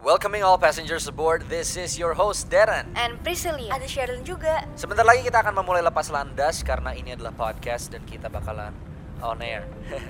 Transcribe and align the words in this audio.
Welcoming 0.00 0.40
all 0.40 0.56
passengers 0.56 1.04
aboard, 1.12 1.44
this 1.52 1.76
is 1.76 2.00
your 2.00 2.16
host 2.16 2.48
Darren. 2.48 2.88
And 2.96 3.20
Priscilia. 3.20 3.68
Ada 3.68 3.84
Sheryl 3.84 4.24
juga. 4.24 4.64
Sebentar 4.72 5.04
lagi 5.04 5.20
kita 5.20 5.44
akan 5.44 5.60
memulai 5.60 5.84
lepas 5.84 6.08
landas 6.08 6.64
karena 6.64 6.96
ini 6.96 7.12
adalah 7.12 7.36
podcast 7.36 7.92
dan 7.92 8.00
kita 8.08 8.32
bakalan 8.32 8.72
on 9.20 9.44
air. 9.44 9.68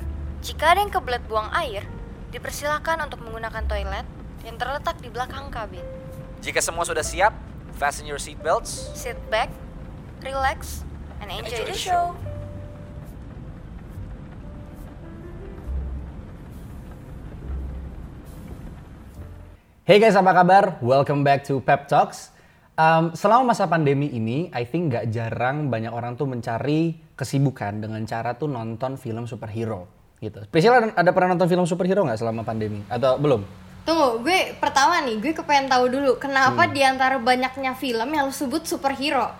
Jika 0.46 0.78
ada 0.78 0.86
yang 0.86 0.94
kebelet 0.94 1.26
buang 1.26 1.50
air, 1.50 1.82
dipersilakan 2.30 3.10
untuk 3.10 3.18
menggunakan 3.18 3.66
toilet 3.66 4.06
yang 4.46 4.54
terletak 4.62 4.94
di 5.02 5.10
belakang 5.10 5.50
kabin. 5.50 5.82
Jika 6.38 6.62
semua 6.62 6.86
sudah 6.86 7.02
siap, 7.02 7.34
fasten 7.74 8.06
your 8.06 8.22
seatbelts. 8.22 8.94
Sit 8.94 9.18
back, 9.26 9.50
relax, 10.22 10.86
and 11.18 11.34
enjoy, 11.34 11.50
Enjoy 11.50 11.66
the 11.66 11.74
the 11.74 11.74
show. 11.74 12.14
Hey 19.80 19.96
guys, 19.96 20.12
apa 20.12 20.36
kabar? 20.36 20.76
Welcome 20.84 21.24
back 21.24 21.40
to 21.48 21.56
Pep 21.64 21.88
Talks. 21.88 22.28
Um, 22.76 23.16
selama 23.16 23.56
masa 23.56 23.64
pandemi 23.64 24.12
ini, 24.12 24.52
I 24.52 24.68
think 24.68 24.92
nggak 24.92 25.08
jarang 25.08 25.72
banyak 25.72 25.88
orang 25.88 26.20
tuh 26.20 26.28
mencari 26.28 27.00
kesibukan 27.16 27.80
dengan 27.80 28.04
cara 28.04 28.36
tuh 28.36 28.44
nonton 28.44 29.00
film 29.00 29.24
superhero 29.24 29.88
gitu. 30.20 30.44
Priscilla 30.52 30.84
ada, 30.84 30.92
ada 30.92 31.10
pernah 31.16 31.32
nonton 31.32 31.48
film 31.48 31.64
superhero 31.64 32.04
nggak 32.04 32.20
selama 32.20 32.44
pandemi? 32.44 32.84
Atau 32.92 33.16
belum? 33.24 33.40
Tunggu, 33.88 34.20
gue 34.20 34.52
pertama 34.60 35.00
nih, 35.00 35.16
gue 35.16 35.32
kepengen 35.32 35.72
tahu 35.72 35.88
dulu 35.88 36.20
kenapa 36.20 36.68
di 36.68 36.84
antara 36.84 37.16
banyaknya 37.16 37.72
film 37.72 38.08
yang 38.12 38.28
lu 38.28 38.36
sebut 38.36 38.68
superhero? 38.68 39.32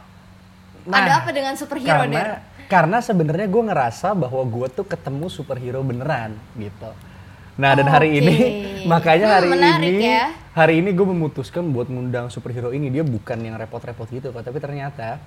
Ada 0.89 1.21
apa 1.21 1.37
dengan 1.37 1.53
superhero, 1.53 2.01
Der? 2.09 2.17
karena, 2.17 2.37
karena 2.65 2.99
sebenarnya 3.05 3.45
gue 3.45 3.63
ngerasa 3.69 4.17
bahwa 4.17 4.41
gue 4.49 4.73
tuh 4.73 4.89
ketemu 4.89 5.29
superhero 5.29 5.85
beneran 5.85 6.33
gitu. 6.57 6.97
Nah 7.57 7.73
dan 7.73 7.87
hari 7.87 8.09
oke. 8.13 8.19
ini 8.21 8.37
makanya 8.93 9.27
Hmm, 9.27 9.37
hari 9.37 9.47
menarik 9.49 9.91
ini 9.91 10.07
ya. 10.07 10.27
hari 10.53 10.75
ini 10.79 10.91
gue 10.91 11.07
memutuskan 11.07 11.67
buat 11.69 11.87
ngundang 11.87 12.29
superhero 12.29 12.71
ini. 12.71 12.89
Dia 12.89 13.03
bukan 13.03 13.39
yang 13.39 13.57
repot-repot 13.57 14.07
gitu 14.07 14.31
kok 14.31 14.43
tapi 14.43 14.59
ternyata 14.59 15.19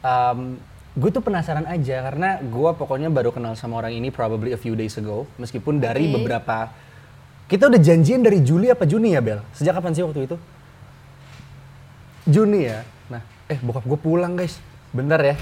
um, 0.00 0.54
gue 0.94 1.10
tuh 1.10 1.20
penasaran 1.20 1.66
aja 1.66 2.04
karena 2.04 2.38
gue 2.38 2.70
pokoknya 2.72 3.08
baru 3.08 3.30
kenal 3.30 3.54
sama 3.54 3.78
orang 3.78 3.92
ini 3.92 4.08
probably 4.08 4.50
a 4.50 4.60
few 4.60 4.72
days 4.72 4.94
ago 4.94 5.26
meskipun 5.36 5.78
dari 5.78 6.06
Oke. 6.06 6.14
beberapa 6.16 6.70
kita 7.44 7.66
udah 7.66 7.76
janjian 7.76 8.22
dari 8.22 8.40
Juli 8.40 8.68
apa 8.68 8.84
Juni 8.84 9.10
ya 9.10 9.20
Bel? 9.20 9.42
Sejak 9.52 9.74
kapan 9.74 9.92
sih 9.92 10.00
waktu 10.00 10.24
itu? 10.24 10.36
Juni 12.24 12.64
ya. 12.64 12.80
Nah 13.06 13.20
eh 13.46 13.58
bokap 13.58 13.84
gue 13.84 13.98
pulang 13.98 14.32
guys. 14.32 14.56
Bentar 14.90 15.20
ya. 15.20 15.34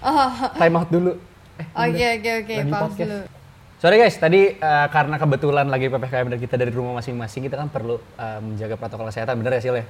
Oh, 0.00 0.30
time 0.54 0.74
out 0.74 0.88
dulu. 0.88 1.12
Eh, 1.60 1.66
Oke, 1.76 2.06
oke, 2.16 2.30
oke, 2.40 2.54
pause 2.64 2.96
dulu. 2.96 3.18
Sorry 3.80 3.96
guys, 3.96 4.20
tadi 4.20 4.52
eh, 4.52 4.86
karena 4.92 5.16
kebetulan 5.16 5.64
lagi 5.64 5.88
PPKM 5.88 6.28
dan 6.28 6.38
kita 6.38 6.60
dari 6.60 6.68
rumah 6.68 7.00
masing-masing, 7.00 7.48
kita 7.48 7.56
kan 7.56 7.72
perlu 7.72 7.96
eh, 7.96 8.38
menjaga 8.38 8.76
protokol 8.76 9.08
kesehatan, 9.08 9.40
bener 9.40 9.56
ya 9.56 9.62
Sil 9.64 9.76
ya? 9.80 9.86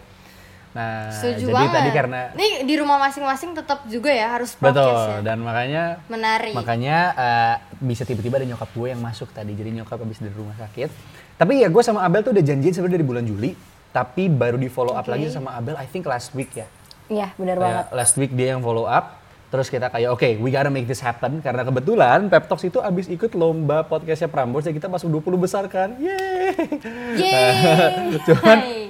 Nah, 0.71 1.11
setuju 1.11 1.51
jadi 1.51 1.67
banget. 1.67 1.75
tadi 1.75 1.91
karena 1.91 2.21
Nih 2.39 2.63
di 2.63 2.79
rumah 2.79 3.03
masing-masing 3.03 3.59
tetap 3.59 3.83
juga 3.91 4.15
ya 4.15 4.39
harus 4.39 4.55
betul 4.55 4.87
prokes 4.87 5.03
ya. 5.11 5.19
dan 5.27 5.43
makanya 5.43 5.99
Menarik. 6.07 6.55
makanya 6.55 6.97
eh, 7.19 7.55
bisa 7.83 8.07
tiba-tiba 8.07 8.39
ada 8.39 8.47
nyokap 8.47 8.71
gue 8.71 8.95
yang 8.95 9.03
masuk 9.03 9.35
tadi, 9.35 9.59
jadi 9.59 9.83
nyokap 9.83 9.99
habis 9.99 10.23
dari 10.23 10.31
rumah 10.39 10.55
sakit. 10.55 10.89
Tapi 11.35 11.59
ya 11.59 11.67
gue 11.67 11.83
sama 11.83 12.07
Abel 12.07 12.23
tuh 12.23 12.31
udah 12.31 12.45
janjian 12.47 12.71
sebenarnya 12.71 13.03
dari 13.03 13.07
bulan 13.11 13.27
Juli, 13.27 13.59
tapi 13.91 14.31
baru 14.31 14.55
di 14.55 14.71
follow 14.71 14.95
up 14.95 15.03
Oke. 15.03 15.19
lagi 15.19 15.27
sama 15.35 15.59
Abel, 15.59 15.75
I 15.75 15.91
think 15.91 16.07
last 16.07 16.31
week 16.39 16.55
ya. 16.55 16.71
Iya, 17.11 17.35
benar 17.35 17.59
Kayak 17.59 17.67
banget. 17.67 17.87
last 17.91 18.15
week 18.15 18.31
dia 18.31 18.55
yang 18.55 18.63
follow 18.63 18.87
up. 18.87 19.19
Terus 19.51 19.67
kita 19.67 19.91
kayak 19.91 20.15
oke, 20.15 20.29
we 20.39 20.55
gotta 20.55 20.71
make 20.71 20.87
this 20.87 21.03
happen 21.03 21.43
karena 21.43 21.67
kebetulan 21.67 22.31
Pep 22.31 22.47
Talks 22.47 22.63
itu 22.63 22.79
abis 22.79 23.11
ikut 23.11 23.35
lomba 23.35 23.83
podcastnya 23.83 24.31
Prambors 24.31 24.63
dan 24.63 24.79
kita 24.79 24.87
masuk 24.87 25.11
20 25.11 25.43
besar 25.43 25.67
kan. 25.67 25.99
Yeay. 25.99 26.55
Yeay. 27.19 28.15
Cuman 28.31 28.59
Hai. 28.63 28.87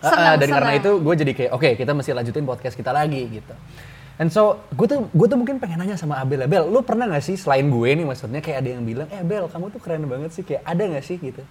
Ah, 0.00 0.06
ah, 0.06 0.10
Senang, 0.16 0.34
dan 0.40 0.48
karena 0.48 0.70
senang. 0.72 0.80
itu 0.80 0.90
gue 1.04 1.14
jadi 1.26 1.32
kayak 1.36 1.50
oke 1.52 1.68
kita 1.76 1.92
mesti 1.92 2.10
lanjutin 2.16 2.44
podcast 2.46 2.72
kita 2.72 2.88
lagi 2.88 3.20
gitu. 3.28 3.52
And 4.16 4.30
so 4.30 4.62
gue 4.72 4.86
tuh 4.86 5.10
gue 5.10 5.26
tuh 5.26 5.36
mungkin 5.36 5.58
pengen 5.58 5.82
nanya 5.82 5.98
sama 5.98 6.16
Abel, 6.22 6.46
Abel, 6.46 6.70
lu 6.70 6.80
pernah 6.80 7.04
gak 7.10 7.20
sih 7.26 7.34
selain 7.34 7.66
gue 7.66 7.88
nih 7.90 8.06
maksudnya 8.06 8.40
kayak 8.40 8.62
ada 8.64 8.68
yang 8.78 8.84
bilang, 8.86 9.08
eh 9.10 9.20
Abel 9.20 9.50
kamu 9.50 9.74
tuh 9.74 9.80
keren 9.82 10.06
banget 10.06 10.30
sih 10.32 10.46
kayak 10.46 10.62
ada 10.64 10.82
gak 10.86 11.04
sih 11.04 11.18
gitu? 11.18 11.42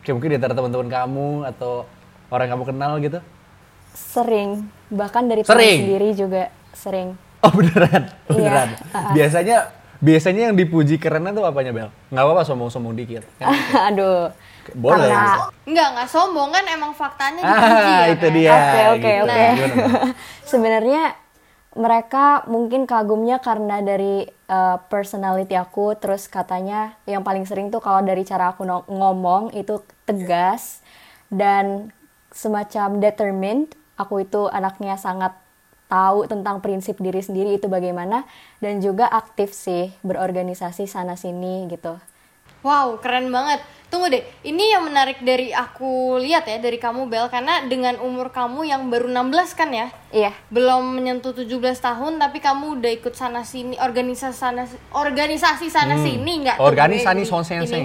Kayak 0.00 0.14
mungkin 0.16 0.30
di 0.32 0.36
antara 0.40 0.54
teman-teman 0.56 0.88
kamu 0.88 1.28
atau 1.52 1.84
orang 2.30 2.44
yang 2.48 2.54
kamu 2.56 2.64
kenal 2.72 2.92
gitu? 3.02 3.18
Sering, 3.92 4.50
bahkan 4.88 5.26
dari 5.26 5.42
Sering? 5.42 5.80
sendiri 5.82 6.08
juga 6.14 6.42
sering. 6.72 7.18
Oh 7.40 7.50
beneran, 7.50 8.04
Iya, 8.26 8.30
beneran. 8.30 8.68
ah. 8.90 9.10
Biasanya 9.16 9.56
biasanya 9.96 10.42
yang 10.46 10.54
dipuji 10.54 10.96
kerennya 10.96 11.32
tuh 11.32 11.44
apanya 11.44 11.72
Bel? 11.72 11.88
Nggak 12.08 12.20
apa-apa 12.22 12.42
sombong-sombong 12.42 12.94
dikit. 12.94 13.24
Kan? 13.36 13.52
Aduh. 13.88 14.28
Boleh. 14.72 15.08
Karena- 15.08 15.48
Enggak, 15.64 15.86
enggak 15.90 16.08
sombong 16.08 16.50
kan 16.50 16.64
emang 16.66 16.92
faktanya 16.92 17.40
dipuji 17.42 17.80
Ah 17.82 17.96
ya 17.98 18.06
itu 18.08 18.20
kan? 18.22 18.34
dia. 18.34 18.50
Oke, 18.52 18.80
oke, 18.86 19.00
gitu. 19.00 19.22
oke. 19.22 19.34
Bel? 19.56 19.68
Sebenarnya 20.50 21.02
mereka 21.70 22.24
mungkin 22.44 22.82
kagumnya 22.82 23.38
karena 23.38 23.78
dari 23.80 24.26
uh, 24.46 24.76
personality 24.84 25.54
aku, 25.54 25.94
terus 25.94 26.26
katanya 26.26 26.98
yang 27.04 27.22
paling 27.22 27.46
sering 27.46 27.70
tuh 27.70 27.78
kalau 27.78 28.00
dari 28.00 28.22
cara 28.22 28.50
aku 28.50 28.62
no- 28.62 28.84
ngomong 28.84 29.54
itu 29.54 29.78
tegas 30.02 30.82
dan 31.28 31.94
semacam 32.30 32.98
determined. 32.98 33.70
Aku 33.96 34.18
itu 34.18 34.48
anaknya 34.48 34.96
sangat 34.96 35.36
tahu 35.90 36.30
tentang 36.30 36.62
prinsip 36.62 37.02
diri 37.02 37.18
sendiri 37.18 37.58
itu 37.58 37.66
bagaimana 37.66 38.22
dan 38.62 38.78
juga 38.78 39.10
aktif 39.10 39.50
sih 39.50 39.90
berorganisasi 40.06 40.86
sana 40.86 41.18
sini 41.18 41.66
gitu. 41.66 41.98
Wow, 42.62 43.00
keren 43.00 43.32
banget. 43.32 43.64
Tunggu 43.90 44.12
deh, 44.12 44.22
ini 44.46 44.70
yang 44.70 44.86
menarik 44.86 45.18
dari 45.24 45.50
aku 45.50 46.20
lihat 46.22 46.46
ya 46.46 46.62
dari 46.62 46.78
kamu 46.78 47.10
Bel 47.10 47.26
karena 47.26 47.66
dengan 47.66 47.98
umur 47.98 48.30
kamu 48.30 48.68
yang 48.68 48.86
baru 48.86 49.10
16 49.10 49.58
kan 49.58 49.72
ya? 49.74 49.88
Iya. 50.10 50.34
Belum 50.48 50.82
menyentuh 50.90 51.30
17 51.30 51.46
tahun 51.78 52.18
tapi 52.18 52.38
kamu 52.38 52.76
udah 52.76 52.90
ikut 52.92 53.14
sana 53.14 53.40
sini 53.40 53.78
organisasi 53.78 54.34
sana 54.34 54.62
organisasi 54.90 55.66
sana 55.66 55.94
sini 55.96 56.42
enggak? 56.42 56.58
Organisasi 56.58 57.14
gue 57.16 57.24
son 57.24 57.40
ini? 57.40 57.46
sensing. 57.46 57.84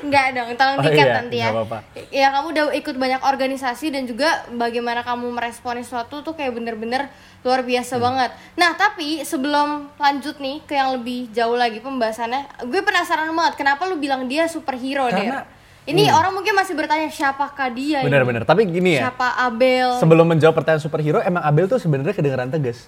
Enggak 0.00 0.26
dong, 0.36 0.48
tolong 0.54 0.76
Oh 0.76 0.82
dikat 0.82 0.98
iya, 1.00 1.14
nanti 1.16 1.36
ya. 1.36 1.44
nggak 1.44 1.56
apa-apa. 1.56 1.78
Ya 2.10 2.26
kamu 2.32 2.46
udah 2.48 2.64
ikut 2.72 2.96
banyak 2.96 3.20
organisasi 3.20 3.86
dan 3.88 4.02
juga 4.04 4.26
bagaimana 4.50 5.02
kamu 5.02 5.30
meresponi 5.30 5.80
sesuatu 5.80 6.20
tuh 6.20 6.34
kayak 6.34 6.50
bener-bener 6.52 7.06
luar 7.40 7.62
biasa 7.62 7.94
Hmm. 7.94 8.04
banget. 8.04 8.30
Nah 8.54 8.74
tapi 8.74 9.22
sebelum 9.22 9.68
lanjut 9.94 10.38
nih 10.38 10.62
ke 10.64 10.74
yang 10.74 10.90
lebih 10.92 11.30
jauh 11.30 11.54
lagi 11.54 11.78
pembahasannya, 11.78 12.64
gue 12.64 12.80
penasaran 12.80 13.30
banget 13.30 13.54
kenapa 13.56 13.82
lu 13.84 13.94
bilang 13.96 14.26
dia 14.26 14.46
superhero 14.46 15.06
Karena- 15.06 15.46
Der? 15.46 15.57
Ini 15.88 16.02
orang 16.10 16.32
mungkin 16.32 16.52
masih 16.52 16.74
bertanya 16.74 17.08
siapakah 17.08 17.68
dia? 17.68 18.00
ini? 18.00 18.06
Bener-bener. 18.06 18.44
Tapi 18.44 18.64
gini 18.64 18.94
ya. 18.94 19.08
Siapa 19.08 19.40
Abel? 19.40 19.96
Sebelum 19.96 20.26
menjawab 20.26 20.52
pertanyaan 20.54 20.80
superhero, 20.80 21.18
emang 21.18 21.40
Abel 21.40 21.64
tuh 21.64 21.76
sebenarnya 21.76 22.12
kedengeran 22.12 22.48
tegas. 22.48 22.84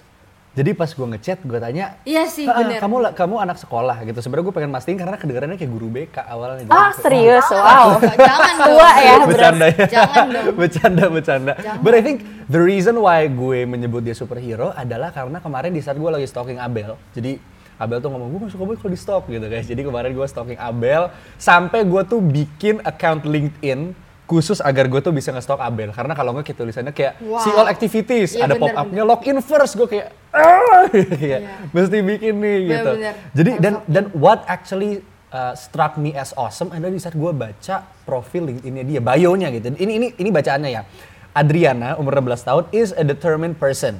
Jadi 0.51 0.75
pas 0.75 0.85
gue 0.85 1.07
ngechat, 1.07 1.39
gue 1.41 1.55
tanya, 1.57 1.95
Iya 2.03 2.27
sih 2.27 2.43
"Ah, 2.43 2.59
bener. 2.59 2.75
kamu 2.77 3.15
kamu 3.15 3.35
anak 3.39 3.55
sekolah 3.55 4.03
gitu. 4.03 4.19
Sebenarnya 4.19 4.45
gue 4.45 4.55
pengen 4.59 4.67
mastiin 4.69 4.99
karena 4.99 5.15
kedengarannya 5.15 5.55
kayak 5.55 5.71
guru 5.71 5.87
BK 5.87 6.15
awalnya. 6.21 6.67
Ah, 6.67 6.91
Jadi- 6.91 6.99
serius? 6.99 7.47
Wow. 7.47 8.03
Jangan 8.03 8.53
dong. 8.59 8.67
Tua 8.67 8.89
ya, 8.93 9.13
bercanda 9.23 9.65
ya. 9.65 9.85
Jangan 9.87 10.25
dong. 10.27 10.45
bercanda, 10.59 11.03
bercanda. 11.07 11.53
But 11.79 11.95
I 11.95 12.03
think 12.03 12.17
the 12.45 12.59
reason 12.59 12.99
why 12.99 13.25
gue 13.25 13.63
menyebut 13.63 14.03
dia 14.03 14.11
superhero 14.11 14.75
adalah 14.75 15.09
karena 15.09 15.39
kemarin 15.39 15.71
di 15.71 15.79
saat 15.79 15.95
gue 15.95 16.11
lagi 16.11 16.27
stalking 16.27 16.59
Abel. 16.59 16.99
Jadi 17.15 17.39
Abel 17.81 17.97
tuh 17.97 18.13
ngomong, 18.13 18.29
gue 18.29 18.39
gak 18.45 18.51
suka 18.53 18.63
banget 18.69 18.79
kalau 18.85 18.93
di 18.93 18.99
stalk 19.01 19.23
gitu 19.25 19.45
guys. 19.49 19.65
Jadi 19.65 19.81
kemarin 19.81 20.13
gue 20.13 20.27
stalking 20.29 20.59
Abel, 20.61 21.09
sampai 21.41 21.81
gue 21.81 22.01
tuh 22.05 22.21
bikin 22.21 22.77
account 22.85 23.25
LinkedIn 23.25 23.97
khusus 24.29 24.63
agar 24.63 24.87
gue 24.87 25.01
tuh 25.03 25.11
bisa 25.11 25.33
nge-stalk 25.35 25.59
Abel. 25.59 25.91
Karena 25.91 26.15
kalau 26.15 26.31
nggak 26.31 26.47
kayak 26.47 26.59
tulisannya 26.61 26.93
kayak 26.95 27.19
Wow. 27.19 27.43
see 27.43 27.51
all 27.51 27.67
activities, 27.67 28.31
Iya, 28.31 28.47
ada 28.47 28.55
bener, 28.55 28.63
pop-upnya 28.63 29.03
login 29.03 29.37
first. 29.43 29.75
Gue 29.75 29.87
kayak, 29.91 30.07
ah, 30.31 30.87
kayak 31.19 31.41
mesti 31.75 31.97
bikin 31.99 32.33
nih 32.39 32.57
gitu. 32.63 32.91
Bener-bener. 32.95 33.13
Jadi 33.35 33.51
dan 33.59 33.73
dan 33.91 34.03
what 34.15 34.47
actually 34.47 35.03
uh, 35.35 35.51
struck 35.51 35.99
me 35.99 36.15
as 36.15 36.31
awesome 36.39 36.71
adalah 36.71 36.95
di 36.95 37.01
saat 37.03 37.11
gue 37.11 37.31
baca 37.35 37.83
profil 38.07 38.47
LinkedIn-nya 38.47 38.83
dia, 38.87 38.99
bio-nya 39.03 39.51
gitu. 39.51 39.75
Ini 39.75 39.93
ini 39.99 40.07
ini 40.15 40.29
bacaannya 40.31 40.71
ya. 40.71 40.83
Adriana, 41.31 41.95
umur 41.95 42.19
16 42.19 42.43
tahun, 42.43 42.63
is 42.75 42.91
a 42.91 43.03
determined 43.07 43.55
person. 43.55 43.99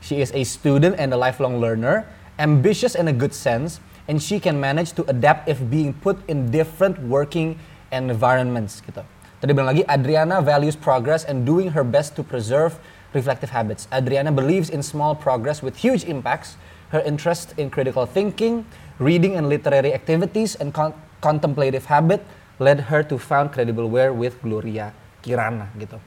She 0.00 0.22
is 0.22 0.30
a 0.32 0.42
student 0.46 0.96
and 0.96 1.10
a 1.12 1.18
lifelong 1.18 1.58
learner, 1.58 2.06
ambitious 2.40 2.96
in 2.96 3.06
a 3.06 3.12
good 3.12 3.36
sense, 3.36 3.78
and 4.08 4.16
she 4.18 4.40
can 4.40 4.56
manage 4.56 4.96
to 4.96 5.04
adapt 5.12 5.46
if 5.46 5.60
being 5.68 5.92
put 5.92 6.16
in 6.24 6.48
different 6.48 6.96
working 7.04 7.60
environments 7.92 8.80
gitu. 8.80 9.04
Tadi 9.44 9.52
bilang 9.52 9.76
lagi, 9.76 9.84
Adriana 9.84 10.40
values 10.40 10.74
progress 10.74 11.24
and 11.28 11.44
doing 11.44 11.76
her 11.76 11.84
best 11.84 12.16
to 12.16 12.24
preserve 12.24 12.80
reflective 13.12 13.52
habits. 13.52 13.84
Adriana 13.92 14.32
believes 14.32 14.72
in 14.72 14.80
small 14.80 15.12
progress 15.12 15.60
with 15.60 15.76
huge 15.80 16.04
impacts. 16.08 16.56
Her 16.90 17.00
interest 17.06 17.54
in 17.54 17.70
critical 17.70 18.02
thinking, 18.02 18.66
reading 18.98 19.38
and 19.38 19.46
literary 19.46 19.94
activities, 19.94 20.58
and 20.58 20.74
con- 20.74 20.96
contemplative 21.22 21.86
habit 21.86 22.18
led 22.58 22.90
her 22.90 23.06
to 23.06 23.14
found 23.14 23.54
Credible 23.54 23.86
Wear 23.86 24.10
with 24.10 24.42
Gloria 24.42 24.90
Kirana 25.22 25.70
gitu. 25.78 26.02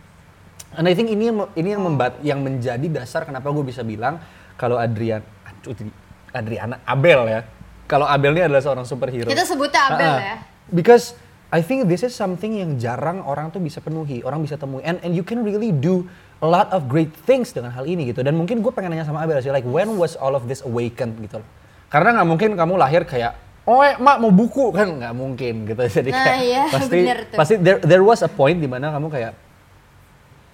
And 0.75 0.89
I 0.89 0.93
think 0.97 1.07
ini 1.07 1.31
yang 1.31 1.37
ini 1.55 1.69
yang 1.71 1.83
membat 1.85 2.19
yang 2.19 2.43
menjadi 2.43 2.85
dasar 2.89 3.23
kenapa 3.23 3.47
gue 3.53 3.63
bisa 3.63 3.85
bilang 3.85 4.19
kalau 4.59 4.75
Adrian 4.75 5.21
aduh, 5.45 5.71
Adriana 6.33 6.81
Abel 6.83 7.21
ya. 7.29 7.41
Kalau 7.85 8.09
Abel 8.09 8.33
ini 8.33 8.49
adalah 8.49 8.63
seorang 8.65 8.85
superhero. 8.89 9.29
Kita 9.29 9.45
sebutnya 9.45 9.81
Abel 9.93 10.11
ah. 10.11 10.19
ya. 10.19 10.35
Because 10.73 11.13
I 11.53 11.61
think 11.61 11.85
this 11.85 12.01
is 12.01 12.17
something 12.17 12.57
yang 12.57 12.81
jarang 12.81 13.21
orang 13.21 13.53
tuh 13.53 13.61
bisa 13.61 13.77
penuhi, 13.77 14.25
orang 14.25 14.41
bisa 14.41 14.57
temui. 14.57 14.81
And 14.81 14.97
and 15.05 15.13
you 15.13 15.21
can 15.21 15.45
really 15.45 15.69
do 15.69 16.09
a 16.41 16.49
lot 16.49 16.73
of 16.73 16.89
great 16.89 17.13
things 17.29 17.53
dengan 17.53 17.69
hal 17.69 17.85
ini 17.85 18.09
gitu. 18.09 18.25
Dan 18.25 18.33
mungkin 18.33 18.65
gue 18.65 18.73
pengen 18.73 18.97
nanya 18.97 19.05
sama 19.05 19.21
Abel 19.21 19.37
sih, 19.37 19.53
like 19.53 19.67
when 19.67 19.93
was 19.93 20.17
all 20.17 20.33
of 20.33 20.49
this 20.49 20.65
awakened 20.65 21.13
gitu 21.21 21.39
loh. 21.39 21.49
Karena 21.93 22.17
nggak 22.17 22.27
mungkin 22.27 22.49
kamu 22.57 22.73
lahir 22.81 23.05
kayak, 23.05 23.37
oh 23.69 23.85
eh, 23.85 23.93
mak 24.01 24.17
mau 24.17 24.33
buku 24.33 24.71
kan 24.77 24.89
nggak 24.89 25.13
mungkin 25.13 25.69
gitu. 25.69 25.81
Jadi 26.01 26.09
Nah, 26.09 26.25
kayak 26.25 26.41
iya, 26.41 26.63
pasti 26.75 26.97
bener 26.97 27.19
tuh. 27.29 27.37
pasti 27.37 27.53
there 27.61 27.77
there 27.85 28.01
was 28.01 28.25
a 28.25 28.31
point 28.31 28.57
di 28.57 28.65
mana 28.65 28.89
kamu 28.89 29.13
kayak, 29.13 29.37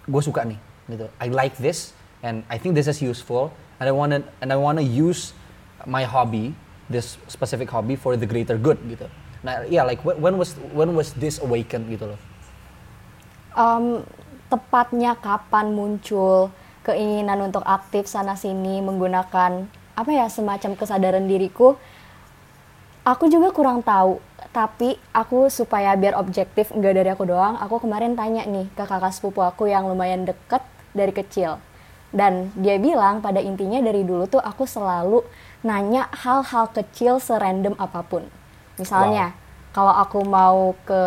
gue 0.04 0.22
suka 0.22 0.44
nih 0.44 0.60
gitu. 0.92 1.08
I 1.16 1.32
like 1.32 1.56
this 1.56 1.96
and 2.20 2.44
I 2.52 2.60
think 2.60 2.76
this 2.76 2.92
is 2.92 3.00
useful 3.00 3.56
and 3.80 3.88
I 3.88 3.96
wanna 3.96 4.28
and 4.44 4.52
I 4.52 4.60
wanna 4.60 4.84
use 4.84 5.32
my 5.86 6.04
hobby, 6.04 6.56
this 6.90 7.20
specific 7.30 7.70
hobby 7.70 7.96
for 7.96 8.18
the 8.18 8.28
greater 8.28 8.58
good 8.58 8.80
gitu. 8.88 9.08
Nah, 9.40 9.64
iya 9.68 9.88
like 9.88 10.04
when, 10.04 10.36
was 10.36 10.60
when 10.76 10.92
was 10.98 11.16
this 11.16 11.40
awakened 11.40 11.88
gitu 11.88 12.12
loh. 12.12 12.20
Em, 13.56 14.04
tepatnya 14.50 15.16
kapan 15.16 15.72
muncul 15.72 16.52
keinginan 16.84 17.40
untuk 17.46 17.62
aktif 17.64 18.10
sana 18.10 18.34
sini 18.34 18.82
menggunakan 18.82 19.70
apa 19.94 20.10
ya 20.10 20.26
semacam 20.32 20.74
kesadaran 20.80 21.28
diriku 21.28 21.78
aku 23.06 23.30
juga 23.30 23.52
kurang 23.52 23.84
tahu 23.86 24.18
tapi 24.50 24.98
aku 25.14 25.52
supaya 25.54 25.94
biar 25.94 26.18
objektif 26.18 26.72
nggak 26.74 26.94
dari 26.96 27.10
aku 27.12 27.28
doang 27.30 27.60
aku 27.62 27.84
kemarin 27.86 28.18
tanya 28.18 28.48
nih 28.48 28.66
ke 28.74 28.84
kakak 28.88 29.14
sepupu 29.14 29.44
aku 29.46 29.70
yang 29.70 29.86
lumayan 29.86 30.26
deket 30.26 30.64
dari 30.96 31.14
kecil 31.14 31.62
dan 32.10 32.50
dia 32.58 32.82
bilang 32.82 33.22
pada 33.22 33.38
intinya 33.38 33.78
dari 33.84 34.02
dulu 34.02 34.26
tuh 34.26 34.42
aku 34.42 34.66
selalu 34.66 35.22
nanya 35.62 36.08
hal-hal 36.16 36.72
kecil 36.72 37.20
serandom 37.20 37.76
apa 37.76 38.04
pun. 38.04 38.24
Misalnya 38.80 39.36
kalau 39.76 39.92
aku 39.92 40.24
mau 40.24 40.76
ke 40.88 41.04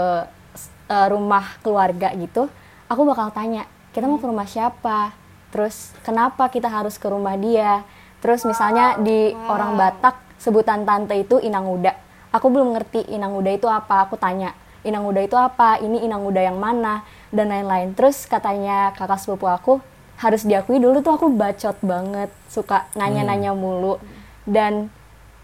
eh, 0.92 1.06
rumah 1.08 1.56
keluarga 1.64 2.12
gitu 2.16 2.52
aku 2.92 3.08
bakal 3.08 3.32
tanya 3.32 3.64
kita 3.96 4.04
mau 4.04 4.20
ke 4.20 4.28
rumah 4.28 4.44
siapa? 4.44 5.16
Terus 5.48 5.96
kenapa 6.04 6.48
kita 6.52 6.68
harus 6.68 7.00
ke 7.00 7.08
rumah 7.08 7.36
dia? 7.40 7.84
Terus 8.20 8.44
misalnya 8.44 9.00
di 9.00 9.32
orang 9.48 9.76
Batak 9.76 10.16
sebutan 10.36 10.84
tante 10.84 11.16
itu 11.16 11.40
inang 11.40 11.68
uda. 11.68 11.92
Aku 12.32 12.48
belum 12.48 12.72
ngerti 12.72 13.12
inang 13.12 13.36
uda 13.36 13.52
itu 13.52 13.68
apa. 13.68 14.08
Aku 14.08 14.16
tanya 14.16 14.56
inang 14.80 15.04
uda 15.04 15.20
itu 15.20 15.36
apa? 15.36 15.76
Ini 15.76 16.08
inang 16.08 16.24
uda 16.24 16.40
yang 16.40 16.56
mana? 16.56 17.04
Dan 17.28 17.52
lain-lain. 17.52 17.92
Terus 17.92 18.24
katanya 18.24 18.96
kakak 18.96 19.20
sepupu 19.20 19.44
aku 19.44 19.84
harus 20.16 20.46
diakui 20.48 20.80
dulu 20.80 21.04
tuh 21.04 21.18
aku 21.18 21.28
bacot 21.34 21.76
banget 21.82 22.30
suka 22.46 22.86
nanya-nanya 22.94 23.58
mulu 23.58 23.98
dan 24.44 24.90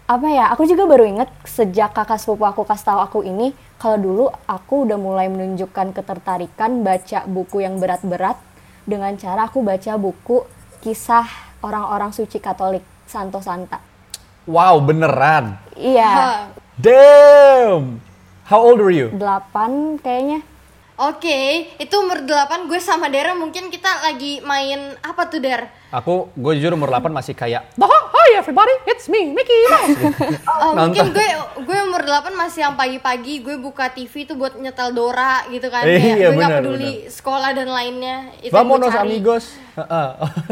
apa 0.09 0.25
ya 0.25 0.49
aku 0.49 0.65
juga 0.65 0.89
baru 0.89 1.05
inget 1.05 1.29
sejak 1.45 1.93
kakak 1.93 2.17
sepupu 2.17 2.41
aku 2.41 2.65
kasih 2.65 2.85
tahu 2.89 2.99
aku 2.99 3.19
ini 3.21 3.53
kalau 3.77 3.97
dulu 4.01 4.25
aku 4.49 4.89
udah 4.89 4.97
mulai 4.97 5.29
menunjukkan 5.29 5.93
ketertarikan 5.93 6.81
baca 6.81 7.29
buku 7.29 7.61
yang 7.61 7.77
berat-berat 7.77 8.35
dengan 8.89 9.13
cara 9.21 9.45
aku 9.45 9.61
baca 9.61 9.93
buku 10.01 10.49
kisah 10.81 11.29
orang-orang 11.61 12.09
suci 12.09 12.41
Katolik 12.41 12.81
Santo 13.05 13.37
Santa 13.39 13.77
Wow, 14.49 14.81
beneran. 14.81 15.61
iya. 15.77 16.49
Damn. 16.73 18.01
How 18.49 18.57
old 18.65 18.81
were 18.81 18.89
you? 18.89 19.13
delapan 19.13 20.01
kayaknya 20.01 20.41
Oke, 20.99 21.71
itu 21.79 21.95
umur 21.95 22.27
8 22.27 22.67
gue 22.67 22.75
sama 22.83 23.07
Dara 23.07 23.31
mungkin 23.31 23.71
kita 23.71 23.87
lagi 24.03 24.43
main 24.43 24.99
apa 24.99 25.31
tuh 25.31 25.39
Dar? 25.39 25.71
Aku, 25.95 26.27
gue 26.35 26.59
jujur 26.59 26.75
umur 26.75 26.91
8 26.91 27.07
masih 27.07 27.31
kayak, 27.31 27.71
oh, 27.79 27.87
hi 28.11 28.35
everybody, 28.35 28.75
it's 28.83 29.07
me, 29.07 29.31
Mickey 29.31 29.55
Mouse. 29.71 29.95
Oh, 30.59 30.75
mungkin 30.75 31.15
gue 31.15 31.27
gue 31.63 31.77
umur 31.87 32.03
8 32.03 32.35
masih 32.35 32.67
yang 32.67 32.75
pagi-pagi 32.75 33.39
gue 33.39 33.55
buka 33.55 33.87
TV 33.87 34.27
tuh 34.27 34.35
buat 34.35 34.59
nyetel 34.59 34.91
Dora 34.91 35.47
gitu 35.47 35.71
kan. 35.71 35.87
Eh, 35.87 35.95
Kayak 35.95 36.03
iya, 36.03 36.27
gue 36.27 36.35
nggak 36.35 36.51
benar, 36.51 36.59
peduli 36.67 36.93
sekolah 37.07 37.49
dan 37.55 37.67
lainnya. 37.71 38.17
Itu 38.43 38.51
Vamonos 38.51 38.91
amigos. 38.91 39.55
Heeh. 39.79 40.09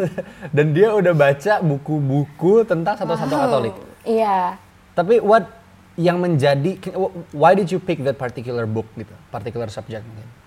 Dan 0.56 0.72
dia 0.72 0.96
udah 0.96 1.12
baca 1.12 1.60
buku-buku 1.60 2.64
tentang 2.64 2.96
satu-satu 2.96 3.36
Wow. 3.36 3.44
Katolik. 3.44 3.76
iya 4.08 4.56
Tapi 4.96 5.20
what 5.20 5.44
yang 5.98 6.22
menjadi, 6.22 6.78
why 7.34 7.58
did 7.58 7.74
you 7.74 7.82
pick 7.82 8.00
that 8.06 8.16
particular 8.22 8.70
book 8.70 8.86
gitu, 8.94 9.14
particular 9.34 9.68
subject 9.68 10.06
mungkin? 10.06 10.38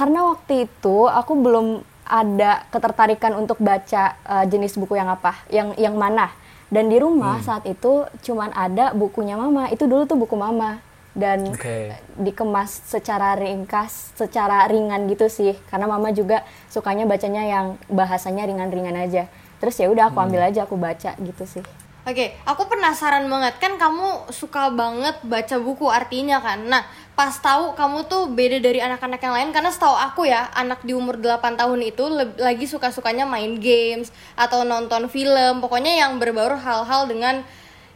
karena 0.00 0.32
waktu 0.32 0.64
itu 0.64 0.96
aku 1.04 1.32
belum 1.36 1.84
ada 2.08 2.64
ketertarikan 2.72 3.36
untuk 3.36 3.60
baca 3.60 4.16
uh, 4.24 4.44
jenis 4.48 4.80
buku 4.80 4.96
yang 4.96 5.12
apa, 5.12 5.36
yang 5.52 5.76
yang 5.76 5.92
mana. 5.92 6.32
Dan 6.72 6.88
di 6.88 6.96
rumah 6.96 7.42
saat 7.42 7.66
itu 7.68 8.08
cuman 8.24 8.54
ada 8.56 8.96
bukunya 8.96 9.36
mama. 9.36 9.68
Itu 9.68 9.84
dulu 9.90 10.08
tuh 10.08 10.16
buku 10.16 10.38
mama 10.38 10.80
dan 11.12 11.52
Oke. 11.52 11.92
dikemas 12.14 12.70
secara 12.86 13.34
ringkas, 13.36 14.14
secara 14.16 14.70
ringan 14.70 15.10
gitu 15.10 15.26
sih. 15.28 15.58
Karena 15.68 15.90
mama 15.90 16.14
juga 16.14 16.46
sukanya 16.70 17.04
bacanya 17.04 17.42
yang 17.42 17.66
bahasanya 17.90 18.46
ringan-ringan 18.48 18.96
aja. 18.96 19.26
Terus 19.58 19.76
ya 19.82 19.90
udah 19.90 20.14
aku 20.14 20.18
ambil 20.22 20.46
aja 20.46 20.64
aku 20.64 20.78
baca 20.78 21.12
gitu 21.18 21.44
sih. 21.44 21.64
Oke, 22.00 22.32
aku 22.48 22.64
penasaran 22.64 23.28
banget 23.28 23.60
kan 23.60 23.76
kamu 23.76 24.32
suka 24.32 24.72
banget 24.72 25.20
baca 25.20 25.56
buku 25.60 25.84
artinya 25.84 26.40
kan. 26.40 26.64
Nah, 26.64 26.80
pas 27.12 27.36
tahu 27.36 27.76
kamu 27.76 28.08
tuh 28.08 28.32
beda 28.32 28.56
dari 28.56 28.80
anak-anak 28.80 29.20
yang 29.20 29.34
lain 29.36 29.50
karena 29.52 29.68
setahu 29.68 29.92
aku 29.92 30.24
ya, 30.24 30.48
anak 30.56 30.80
di 30.80 30.96
umur 30.96 31.20
8 31.20 31.60
tahun 31.60 31.80
itu 31.84 32.08
lagi 32.40 32.64
suka-sukanya 32.64 33.28
main 33.28 33.60
games 33.60 34.08
atau 34.32 34.64
nonton 34.64 35.12
film, 35.12 35.60
pokoknya 35.60 36.00
yang 36.00 36.16
berbaur 36.16 36.56
hal-hal 36.56 37.04
dengan 37.04 37.44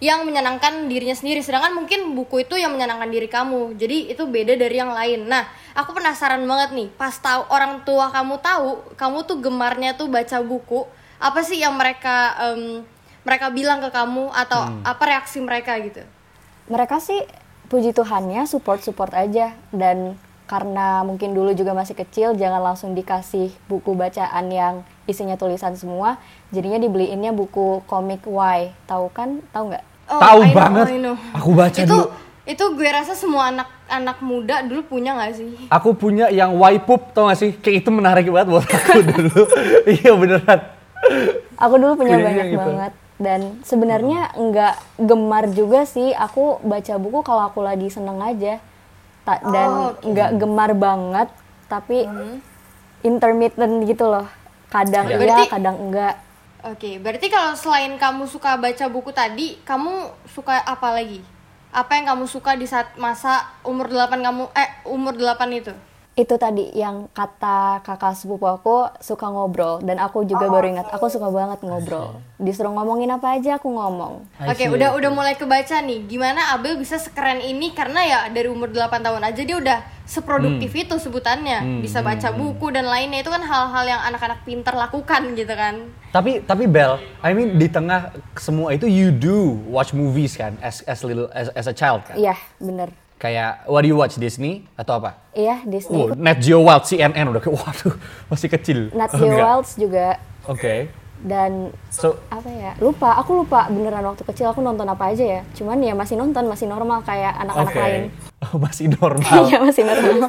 yang 0.04 0.28
menyenangkan 0.28 0.84
dirinya 0.84 1.16
sendiri. 1.16 1.40
Sedangkan 1.40 1.72
mungkin 1.72 2.12
buku 2.12 2.44
itu 2.44 2.60
yang 2.60 2.76
menyenangkan 2.76 3.08
diri 3.08 3.24
kamu. 3.24 3.72
Jadi 3.80 4.12
itu 4.12 4.28
beda 4.28 4.52
dari 4.52 4.76
yang 4.84 4.92
lain. 4.92 5.32
Nah, 5.32 5.48
aku 5.72 5.96
penasaran 5.96 6.44
banget 6.44 6.76
nih, 6.76 6.88
pas 6.92 7.16
tahu 7.16 7.48
orang 7.48 7.80
tua 7.88 8.12
kamu 8.12 8.36
tahu, 8.36 8.84
kamu 9.00 9.18
tuh 9.24 9.40
gemarnya 9.40 9.96
tuh 9.96 10.12
baca 10.12 10.44
buku, 10.44 10.84
apa 11.16 11.40
sih 11.40 11.56
yang 11.64 11.72
mereka 11.80 12.36
em, 12.52 12.84
mereka 13.24 13.48
bilang 13.48 13.80
ke 13.80 13.88
kamu 13.88 14.30
atau 14.30 14.60
apa 14.80 15.02
reaksi 15.04 15.40
mereka 15.40 15.76
gitu? 15.80 16.04
mereka 16.64 16.96
sih 16.96 17.20
puji 17.66 17.90
Tuhannya 17.90 18.44
support-support 18.44 19.12
aja 19.12 19.52
dan 19.68 20.16
karena 20.44 21.00
mungkin 21.00 21.32
dulu 21.32 21.52
juga 21.52 21.72
masih 21.72 21.92
kecil 21.94 22.32
jangan 22.32 22.60
langsung 22.62 22.92
dikasih 22.92 23.48
buku 23.64 23.92
bacaan 23.92 24.48
yang 24.48 24.74
isinya 25.04 25.34
tulisan 25.34 25.72
semua 25.72 26.20
jadinya 26.48 26.76
dibeliinnya 26.76 27.32
buku 27.32 27.80
komik 27.84 28.24
Y 28.24 28.60
tahu 28.84 29.08
kan 29.08 29.40
tahu 29.50 29.72
nggak 29.72 29.84
Oh, 30.04 30.20
Tahu 30.20 30.36
I 30.38 30.44
know, 30.44 30.52
banget. 30.54 30.84
I 30.84 30.98
know. 31.00 31.16
Aku 31.32 31.56
baca 31.56 31.80
itu, 31.80 31.88
dulu. 31.88 32.12
Itu 32.44 32.64
gue 32.76 32.84
rasa 32.86 33.16
semua 33.16 33.48
anak-anak 33.48 34.20
muda 34.20 34.60
dulu 34.60 34.84
punya 34.84 35.16
nggak 35.16 35.32
sih? 35.32 35.48
Aku 35.72 35.96
punya 35.96 36.28
yang 36.28 36.52
Waipup, 36.54 37.16
tau 37.16 37.32
gak 37.32 37.40
sih? 37.40 37.56
Kayak 37.56 37.80
itu 37.80 37.88
menarik 37.88 38.28
banget 38.28 38.52
buat 38.52 38.68
aku 38.68 39.00
dulu. 39.08 39.42
iya 39.88 40.12
beneran. 40.12 40.60
aku 41.56 41.74
dulu 41.74 41.92
punya 41.96 42.16
Punya 42.16 42.26
banyak 42.28 42.46
gitu. 42.48 42.60
banget 42.60 42.92
dan 43.16 43.62
sebenarnya 43.62 44.32
nggak 44.32 44.74
gemar 45.00 45.46
juga 45.48 45.84
sih 45.84 46.10
aku 46.10 46.58
baca 46.60 46.94
buku 46.96 47.20
kalau 47.20 47.46
aku 47.46 47.60
lagi 47.60 47.86
seneng 47.86 48.18
aja 48.18 48.58
Ta- 49.22 49.40
dan 49.42 49.68
Oh, 49.68 49.90
oke. 49.92 50.04
nggak 50.04 50.30
gemar 50.36 50.70
banget 50.72 51.28
tapi 51.66 52.04
intermittent 53.02 53.84
gitu 53.84 54.06
loh 54.06 54.26
kadang 54.68 55.06
Ya. 55.06 55.10
iya 55.10 55.20
Berarti- 55.20 55.50
kadang 55.50 55.76
enggak 55.80 56.14
Oke, 56.64 56.96
berarti 56.96 57.28
kalau 57.28 57.52
selain 57.52 57.92
kamu 57.94 58.24
suka 58.24 58.56
baca 58.56 58.88
buku 58.88 59.12
tadi, 59.12 59.60
kamu 59.62 60.00
suka 60.24 60.64
apa 60.64 60.96
lagi? 60.96 61.20
Apa 61.68 61.92
yang 61.92 62.08
kamu 62.08 62.24
suka 62.24 62.56
di 62.56 62.64
saat 62.64 62.96
masa 62.96 63.36
umur 63.60 63.84
8 63.86 64.24
kamu 64.24 64.48
eh 64.50 64.72
umur 64.82 65.12
8 65.12 65.52
itu? 65.52 65.76
Itu 66.14 66.34
tadi 66.34 66.70
yang 66.72 67.10
kata 67.10 67.82
kakak 67.82 68.14
sepupu 68.14 68.46
aku 68.46 68.86
suka 69.02 69.26
ngobrol 69.26 69.82
dan 69.82 69.98
aku 69.98 70.22
juga 70.22 70.46
baru 70.46 70.70
ingat 70.70 70.86
aku 70.88 71.10
suka 71.10 71.26
banget 71.26 71.58
ngobrol 71.58 72.22
disuruh 72.38 72.70
ngomongin 72.70 73.10
apa 73.10 73.34
aja 73.34 73.58
aku 73.58 73.66
ngomong 73.66 74.22
Oke, 74.38 74.62
see, 74.62 74.70
udah 74.70 74.94
udah 74.94 75.10
mulai 75.10 75.34
kebaca 75.34 75.80
nih. 75.80 76.06
Gimana 76.06 76.54
Abel 76.54 76.76
bisa 76.76 76.98
sekeren 76.98 77.38
ini 77.38 77.74
karena 77.74 78.00
ya 78.02 78.20
dari 78.28 78.46
umur 78.46 78.70
8 78.70 78.94
tahun 79.00 79.22
aja 79.22 79.42
dia 79.42 79.56
udah 79.58 79.78
seproduktif 80.04 80.70
Hmm. 80.70 80.82
itu 80.84 80.94
sebutannya. 81.00 81.80
bisa 81.80 81.98
baca 81.98 82.28
buku 82.30 82.70
dan 82.70 82.84
lainnya 82.84 83.18
itu 83.18 83.30
kan 83.30 83.40
hal-hal 83.40 83.84
yang 83.84 84.00
anak-anak 84.04 84.44
pintar 84.44 84.74
lakukan 84.74 85.34
gitu 85.34 85.50
kan. 85.50 85.90
Tapi 86.10 86.42
tapi 86.42 86.66
Bel, 86.66 86.94
I 87.20 87.32
mean 87.32 87.56
di 87.56 87.66
tengah 87.66 88.12
semua 88.36 88.70
itu 88.70 88.86
you 88.86 89.10
do 89.10 89.58
watch 89.66 89.90
movies 89.90 90.36
kan 90.36 90.54
as 90.60 90.84
as 90.84 91.02
little 91.02 91.26
as, 91.32 91.50
as 91.54 91.66
a 91.66 91.74
child 91.74 92.04
kan. 92.04 92.14
iya 92.14 92.36
bener 92.58 92.92
Kayak 93.24 93.64
what 93.64 93.80
do 93.80 93.88
you 93.88 93.96
watch 93.96 94.14
Disney 94.14 94.68
atau 94.76 95.00
apa? 95.00 95.16
iya 95.32 95.64
Disney 95.64 95.96
Oh, 95.96 96.12
Net 96.12 96.38
Geo 96.38 96.60
Wild 96.60 96.84
CNN 96.84 97.24
udah 97.24 97.40
kayak 97.40 97.56
waduh 97.64 97.96
masih 98.28 98.48
kecil. 98.50 98.78
Nat 98.92 99.08
Oh, 99.10 99.18
Geo. 99.18 99.32
Wilds 99.34 99.72
juga 99.74 100.20
Oke. 100.44 100.92
dan 101.16 101.72
So 101.88 102.20
apa 102.28 102.44
ya 102.46 102.76
lupa 102.76 103.16
aku 103.16 103.32
lupa 103.40 103.64
beneran 103.66 104.04
waktu 104.04 104.22
kecil 104.22 104.44
aku 104.46 104.60
nonton 104.60 104.84
apa 104.84 105.08
aja 105.08 105.24
ya 105.24 105.40
cuman 105.52 105.80
ya 105.80 105.96
masih 105.96 106.14
nonton 106.14 106.44
masih 106.44 106.68
normal 106.68 107.00
kayak 107.00 107.32
anak-anak 107.40 107.72
oke. 107.72 107.80
lain 107.80 108.02
Oh, 108.44 108.60
masih 108.68 108.86
normal. 108.92 109.40
iya 109.42 109.56
masih 109.58 109.82
normal 109.82 110.28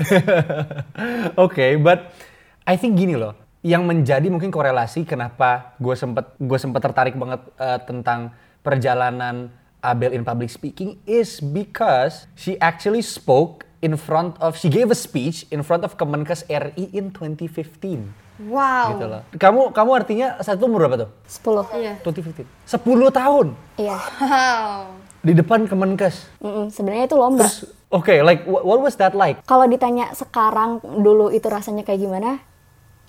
Oke, 1.38 1.76
but 1.78 2.16
I 2.64 2.76
think 2.76 2.96
gini 2.96 3.14
loh, 3.14 3.36
yang 3.60 3.84
menjadi 3.84 4.24
mungkin 4.26 4.50
korelasi 4.50 5.04
kenapa 5.04 5.76
gue 5.78 5.94
sempet 5.94 6.32
gue 6.38 6.56
sempet 6.56 6.80
tertarik 6.80 7.14
banget 7.14 7.44
eh, 7.56 7.80
tentang 7.84 8.32
perjalanan 8.64 9.52
Abel 9.86 10.12
in 10.12 10.26
public 10.26 10.50
speaking 10.50 10.98
is 11.06 11.38
because 11.38 12.26
she 12.34 12.58
actually 12.58 13.06
spoke 13.06 13.70
in 13.80 13.94
front 13.94 14.34
of 14.42 14.58
she 14.58 14.66
gave 14.66 14.90
a 14.90 14.98
speech 14.98 15.46
in 15.54 15.62
front 15.62 15.86
of 15.86 15.94
Kemenkes 15.94 16.42
RI 16.50 16.90
in 16.90 17.14
2015. 17.14 18.50
Wow. 18.50 18.98
Gitu 18.98 19.06
loh. 19.06 19.22
Kamu 19.38 19.62
kamu 19.72 19.92
artinya 19.94 20.28
saat 20.42 20.58
itu 20.58 20.66
umur 20.66 20.90
berapa 20.90 21.06
tuh? 21.06 21.10
10. 21.30 21.70
Iya. 21.78 21.94
2015. 22.02 22.44
10 22.68 22.82
tahun 23.14 23.48
Iya. 23.78 23.98
Wow. 24.20 24.80
di 25.26 25.34
depan 25.34 25.66
Kemenkes. 25.66 26.30
Mm-mm, 26.38 26.70
sebenarnya 26.70 27.10
itu 27.10 27.18
lomba. 27.18 27.50
Oke, 27.90 28.22
like 28.22 28.46
what, 28.46 28.62
what 28.62 28.78
was 28.78 28.94
that 28.98 29.18
like? 29.18 29.42
Kalau 29.46 29.66
ditanya 29.66 30.14
sekarang 30.14 30.82
dulu 30.84 31.34
itu 31.34 31.50
rasanya 31.50 31.82
kayak 31.82 32.02
gimana? 32.02 32.42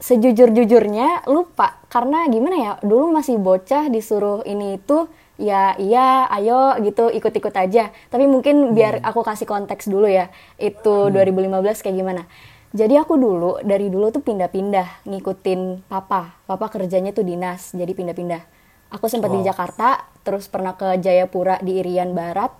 Sejujur-jujurnya 0.00 1.24
lupa 1.28 1.80
karena 1.88 2.28
gimana 2.28 2.56
ya? 2.56 2.72
Dulu 2.80 3.12
masih 3.12 3.40
bocah 3.40 3.88
disuruh 3.88 4.44
ini 4.44 4.76
itu 4.76 5.08
ya 5.36 5.76
iya 5.76 6.28
ayo 6.32 6.80
gitu 6.84 7.12
ikut-ikut 7.12 7.52
aja. 7.52 7.92
Tapi 8.08 8.24
mungkin 8.28 8.72
biar 8.72 9.00
aku 9.04 9.20
kasih 9.24 9.48
konteks 9.48 9.88
dulu 9.88 10.08
ya. 10.08 10.32
Itu 10.56 11.12
2015 11.12 11.84
kayak 11.84 11.96
gimana? 11.96 12.22
Jadi 12.76 12.98
aku 13.00 13.16
dulu 13.16 13.62
dari 13.64 13.88
dulu 13.88 14.12
tuh 14.12 14.20
pindah-pindah 14.20 15.08
ngikutin 15.08 15.88
papa. 15.88 16.36
Papa 16.44 16.66
kerjanya 16.68 17.14
tuh 17.14 17.24
dinas, 17.24 17.72
jadi 17.72 17.88
pindah-pindah. 17.96 18.42
Aku 18.92 19.08
sempat 19.08 19.32
di 19.32 19.40
Wow. 19.40 19.48
Jakarta, 19.48 20.04
terus 20.26 20.44
pernah 20.50 20.76
ke 20.76 21.00
Jayapura 21.00 21.56
di 21.64 21.80
Irian 21.80 22.12
Barat, 22.12 22.52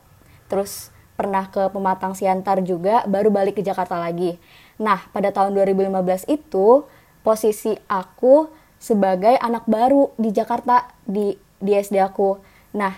terus 0.49 0.89
pernah 1.21 1.53
ke 1.53 1.69
Pematang 1.69 2.17
Siantar 2.17 2.65
juga, 2.65 3.05
baru 3.05 3.29
balik 3.29 3.61
ke 3.61 3.63
Jakarta 3.63 4.01
lagi. 4.01 4.41
Nah, 4.81 5.05
pada 5.13 5.33
tahun 5.33 5.53
2015 5.53 6.25
itu 6.29 6.89
posisi 7.21 7.77
aku 7.85 8.49
sebagai 8.81 9.37
anak 9.37 9.69
baru 9.69 10.13
di 10.17 10.33
Jakarta 10.33 10.89
di 11.05 11.37
di 11.61 11.73
SD 11.73 12.01
aku. 12.01 12.56
Nah, 12.77 12.93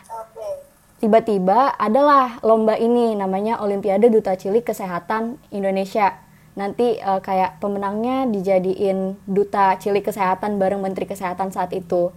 tiba-tiba 0.98 1.70
adalah 1.72 2.42
lomba 2.42 2.74
ini 2.74 3.14
namanya 3.14 3.62
Olimpiade 3.62 4.10
Duta 4.10 4.34
Cilik 4.34 4.66
Kesehatan 4.66 5.38
Indonesia. 5.48 6.18
Nanti 6.58 6.98
eh, 6.98 7.20
kayak 7.22 7.62
pemenangnya 7.62 8.26
dijadiin 8.26 9.14
duta 9.22 9.78
cilik 9.78 10.02
kesehatan 10.02 10.58
bareng 10.58 10.82
Menteri 10.82 11.06
Kesehatan 11.06 11.54
saat 11.54 11.70
itu. 11.70 12.10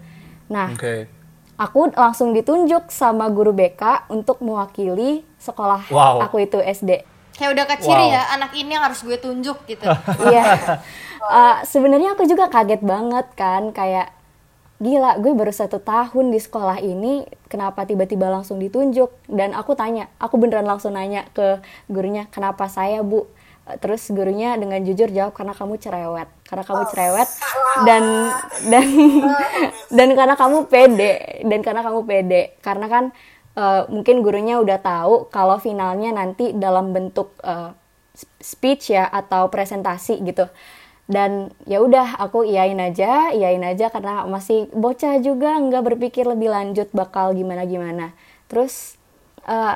Nah, 0.49 0.73
Oke. 0.73 1.05
aku 1.55 1.93
langsung 1.93 2.33
ditunjuk 2.33 2.89
sama 2.89 3.29
guru 3.29 3.53
BK 3.53 4.09
untuk 4.09 4.41
mewakili 4.41 5.21
sekolah 5.37 5.85
Wow. 5.93 6.25
aku 6.25 6.41
itu 6.41 6.57
SD. 6.57 7.05
Kayak 7.37 7.51
udah 7.53 7.65
keciri 7.69 8.05
Wow. 8.09 8.15
ya, 8.17 8.23
anak 8.33 8.51
ini 8.57 8.73
yang 8.73 8.81
harus 8.81 9.05
gue 9.05 9.15
tunjuk 9.15 9.61
gitu. 9.69 9.85
Iya. 10.25 10.57
Eh, 11.21 11.57
Sebenarnya 11.61 12.17
aku 12.17 12.25
juga 12.25 12.49
kaget 12.49 12.81
banget 12.81 13.29
kan, 13.37 13.69
kayak 13.69 14.09
gila, 14.81 15.21
gue 15.21 15.29
baru 15.37 15.53
satu 15.53 15.77
tahun 15.77 16.33
di 16.33 16.41
sekolah 16.41 16.81
ini, 16.81 17.29
kenapa 17.45 17.85
tiba-tiba 17.85 18.33
langsung 18.33 18.57
ditunjuk? 18.57 19.13
Dan 19.29 19.53
aku 19.53 19.77
tanya, 19.77 20.09
aku 20.17 20.41
beneran 20.41 20.65
langsung 20.65 20.97
nanya 20.97 21.29
ke 21.37 21.61
gurunya, 21.85 22.25
kenapa 22.33 22.65
saya 22.65 23.05
bu? 23.05 23.29
Terus 23.77 24.09
gurunya 24.09 24.57
dengan 24.57 24.81
jujur 24.81 25.13
jawab 25.13 25.37
karena 25.37 25.53
kamu 25.53 25.77
cerewet, 25.77 26.27
karena 26.49 26.63
kamu 26.65 26.83
cerewet 26.89 27.29
dan 27.85 28.03
dan 28.73 28.87
dan 30.01 30.09
karena 30.17 30.35
kamu 30.35 30.65
pede 30.65 31.45
dan 31.45 31.61
karena 31.61 31.81
kamu 31.85 31.99
pede, 32.03 32.43
karena 32.65 32.89
kan 32.89 33.03
eh, 33.53 33.81
mungkin 33.87 34.25
gurunya 34.25 34.57
udah 34.59 34.81
tahu 34.81 35.29
kalau 35.29 35.61
finalnya 35.61 36.09
nanti 36.09 36.57
dalam 36.57 36.89
bentuk 36.89 37.37
eh, 37.45 37.71
speech 38.41 38.97
ya 38.97 39.07
atau 39.07 39.47
presentasi 39.47 40.19
gitu 40.25 40.49
dan 41.11 41.51
ya 41.67 41.83
udah 41.83 42.15
aku 42.23 42.47
iyain 42.47 42.79
aja 42.79 43.35
iyain 43.35 43.61
aja 43.67 43.91
karena 43.91 44.23
masih 44.23 44.71
bocah 44.71 45.19
juga 45.19 45.59
nggak 45.59 45.83
berpikir 45.91 46.23
lebih 46.23 46.47
lanjut 46.47 46.87
bakal 46.95 47.35
gimana 47.35 47.67
gimana 47.67 48.15
terus 48.47 48.95
eh, 49.43 49.75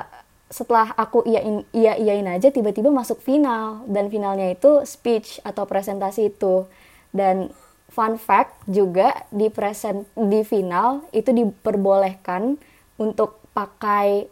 setelah 0.56 0.94
aku 0.94 1.26
iyain 1.26 1.66
iya 1.74 1.98
iyain 1.98 2.28
aja 2.30 2.54
tiba-tiba 2.54 2.94
masuk 2.94 3.22
final. 3.22 3.82
Dan 3.90 4.14
finalnya 4.14 4.54
itu 4.54 4.86
speech 4.86 5.42
atau 5.42 5.66
presentasi 5.66 6.32
itu. 6.32 6.70
Dan 7.10 7.50
fun 7.90 8.20
fact 8.20 8.54
juga 8.70 9.26
di 9.34 9.50
present 9.50 10.06
di 10.14 10.46
final 10.46 11.06
itu 11.16 11.32
diperbolehkan 11.34 12.60
untuk 13.02 13.42
pakai 13.56 14.28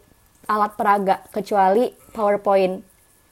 alat 0.46 0.72
peraga 0.76 1.24
kecuali 1.34 1.90
PowerPoint. 2.14 2.84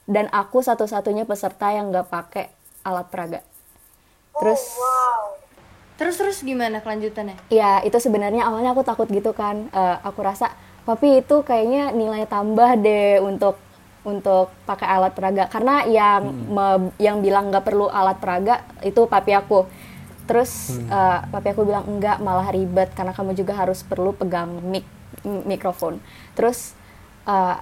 Dan 0.09 0.27
aku 0.35 0.61
satu-satunya 0.61 1.25
peserta 1.25 1.71
yang 1.71 1.95
nggak 1.95 2.11
pakai 2.11 2.51
alat 2.83 3.07
peraga. 3.09 3.41
Terus 4.41 4.63
Terus 5.93 6.19
terus 6.19 6.39
gimana 6.43 6.83
kelanjutannya? 6.83 7.37
ya 7.47 7.79
itu 7.87 7.95
sebenarnya 7.95 8.49
awalnya 8.49 8.75
aku 8.75 8.83
takut 8.83 9.07
gitu 9.07 9.31
kan. 9.31 9.71
Eh, 9.71 9.97
aku 10.03 10.19
rasa 10.25 10.51
tapi 10.83 11.23
itu 11.23 11.47
kayaknya 11.47 11.95
nilai 11.95 12.27
tambah 12.27 12.75
deh 12.75 13.23
untuk 13.23 13.55
untuk 14.03 14.51
pakai 14.67 14.89
alat 14.91 15.15
peraga 15.15 15.47
karena 15.47 15.87
yang 15.87 16.27
me- 16.51 16.91
yang 16.99 17.23
bilang 17.23 17.55
nggak 17.55 17.63
perlu 17.63 17.87
alat 17.87 18.19
peraga 18.19 18.67
itu 18.83 19.07
papi 19.07 19.31
aku. 19.31 19.63
Terus 20.27 20.75
eh, 20.83 21.19
papi 21.31 21.55
aku 21.55 21.63
bilang 21.63 21.87
enggak 21.87 22.19
malah 22.19 22.51
ribet 22.51 22.91
karena 22.99 23.15
kamu 23.15 23.39
juga 23.39 23.55
harus 23.55 23.87
perlu 23.87 24.11
pegang 24.11 24.59
mic 24.59 24.83
mikrofon. 25.47 26.03
Terus 26.35 26.75
eh, 27.31 27.57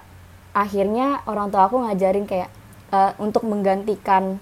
akhirnya 0.56 1.20
orang 1.28 1.52
tua 1.52 1.68
aku 1.68 1.76
ngajarin 1.84 2.24
kayak 2.24 2.48
eh, 2.88 3.12
untuk 3.20 3.44
menggantikan 3.44 4.40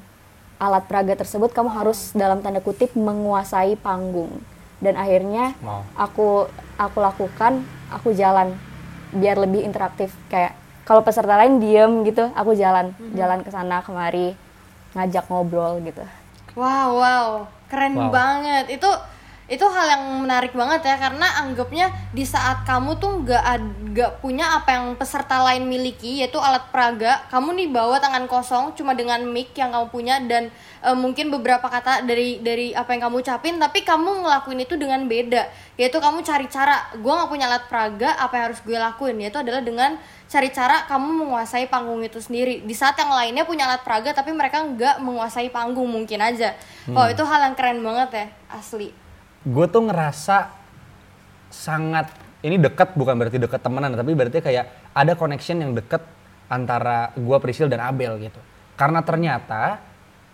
alat 0.58 0.84
peraga 0.84 1.14
tersebut 1.14 1.50
kamu 1.50 1.70
harus 1.70 2.10
dalam 2.12 2.42
tanda 2.42 2.58
kutip 2.58 2.92
menguasai 2.92 3.78
panggung 3.78 4.42
dan 4.78 4.94
akhirnya 4.94 5.54
Wow. 5.58 5.82
aku 5.94 6.28
aku 6.76 6.98
lakukan 6.98 7.62
aku 7.88 8.12
jalan 8.12 8.54
biar 9.10 9.38
lebih 9.38 9.64
interaktif 9.64 10.12
kayak 10.28 10.52
kalau 10.82 11.00
peserta 11.00 11.34
lain 11.34 11.58
diem 11.58 12.02
gitu 12.02 12.28
aku 12.34 12.52
jalan 12.52 12.92
jalan 13.14 13.40
ke 13.40 13.50
sana 13.50 13.80
kemari 13.80 14.34
ngajak 14.92 15.26
ngobrol 15.26 15.78
gitu 15.80 16.02
Wow, 16.58 16.98
wow, 16.98 17.24
keren 17.70 17.94
Wow. 17.94 18.10
banget. 18.10 18.66
Itu 18.66 18.90
itu 19.48 19.64
hal 19.64 19.86
yang 19.88 20.04
menarik 20.28 20.52
banget 20.52 20.84
ya 20.84 21.00
karena 21.00 21.40
anggapnya 21.40 21.88
di 22.12 22.20
saat 22.20 22.68
kamu 22.68 23.00
tuh 23.00 23.24
nggak 23.24 23.42
nggak 23.96 24.12
punya 24.20 24.60
apa 24.60 24.76
yang 24.76 24.92
peserta 25.00 25.40
lain 25.40 25.64
miliki 25.64 26.20
yaitu 26.20 26.36
alat 26.36 26.68
peraga, 26.68 27.24
kamu 27.32 27.56
nih 27.56 27.68
bawa 27.72 27.96
tangan 27.96 28.28
kosong 28.28 28.76
cuma 28.76 28.92
dengan 28.92 29.24
mic 29.24 29.56
yang 29.56 29.72
kamu 29.72 29.88
punya 29.88 30.20
dan 30.20 30.52
eh, 30.84 30.92
mungkin 30.92 31.32
beberapa 31.32 31.64
kata 31.64 32.04
dari 32.04 32.44
dari 32.44 32.76
apa 32.76 32.92
yang 32.92 33.08
kamu 33.08 33.24
ucapin 33.24 33.56
tapi 33.56 33.88
kamu 33.88 34.20
ngelakuin 34.28 34.60
itu 34.68 34.76
dengan 34.76 35.08
beda. 35.08 35.48
Yaitu 35.80 35.96
kamu 35.96 36.20
cari 36.20 36.44
cara 36.52 36.92
gue 36.92 37.08
nggak 37.08 37.30
punya 37.32 37.48
alat 37.48 37.64
peraga 37.72 38.20
apa 38.20 38.36
yang 38.36 38.44
harus 38.52 38.60
gue 38.60 38.76
lakuin? 38.76 39.16
Yaitu 39.16 39.40
adalah 39.40 39.64
dengan 39.64 39.96
cari 40.28 40.52
cara 40.52 40.84
kamu 40.84 41.24
menguasai 41.24 41.72
panggung 41.72 42.04
itu 42.04 42.20
sendiri. 42.20 42.68
Di 42.68 42.76
saat 42.76 43.00
yang 43.00 43.08
lainnya 43.16 43.48
punya 43.48 43.64
alat 43.64 43.80
peraga 43.80 44.12
tapi 44.12 44.36
mereka 44.36 44.60
nggak 44.60 45.00
menguasai 45.00 45.48
panggung 45.48 45.88
mungkin 45.88 46.20
aja. 46.20 46.52
Wow 46.84 47.08
itu 47.08 47.24
hal 47.24 47.48
yang 47.48 47.56
keren 47.56 47.80
banget 47.80 48.08
ya 48.12 48.26
asli 48.52 49.07
gue 49.46 49.66
tuh 49.70 49.82
ngerasa 49.86 50.50
sangat 51.48 52.10
ini 52.42 52.58
dekat 52.58 52.94
bukan 52.94 53.18
berarti 53.18 53.38
dekat 53.38 53.60
temenan 53.62 53.94
tapi 53.98 54.14
berarti 54.14 54.38
kayak 54.38 54.94
ada 54.94 55.12
connection 55.18 55.58
yang 55.58 55.74
dekat 55.74 56.02
antara 56.48 57.12
gue 57.14 57.36
Prisil 57.42 57.68
dan 57.68 57.84
Abel 57.84 58.16
gitu. 58.18 58.40
Karena 58.78 59.02
ternyata 59.02 59.82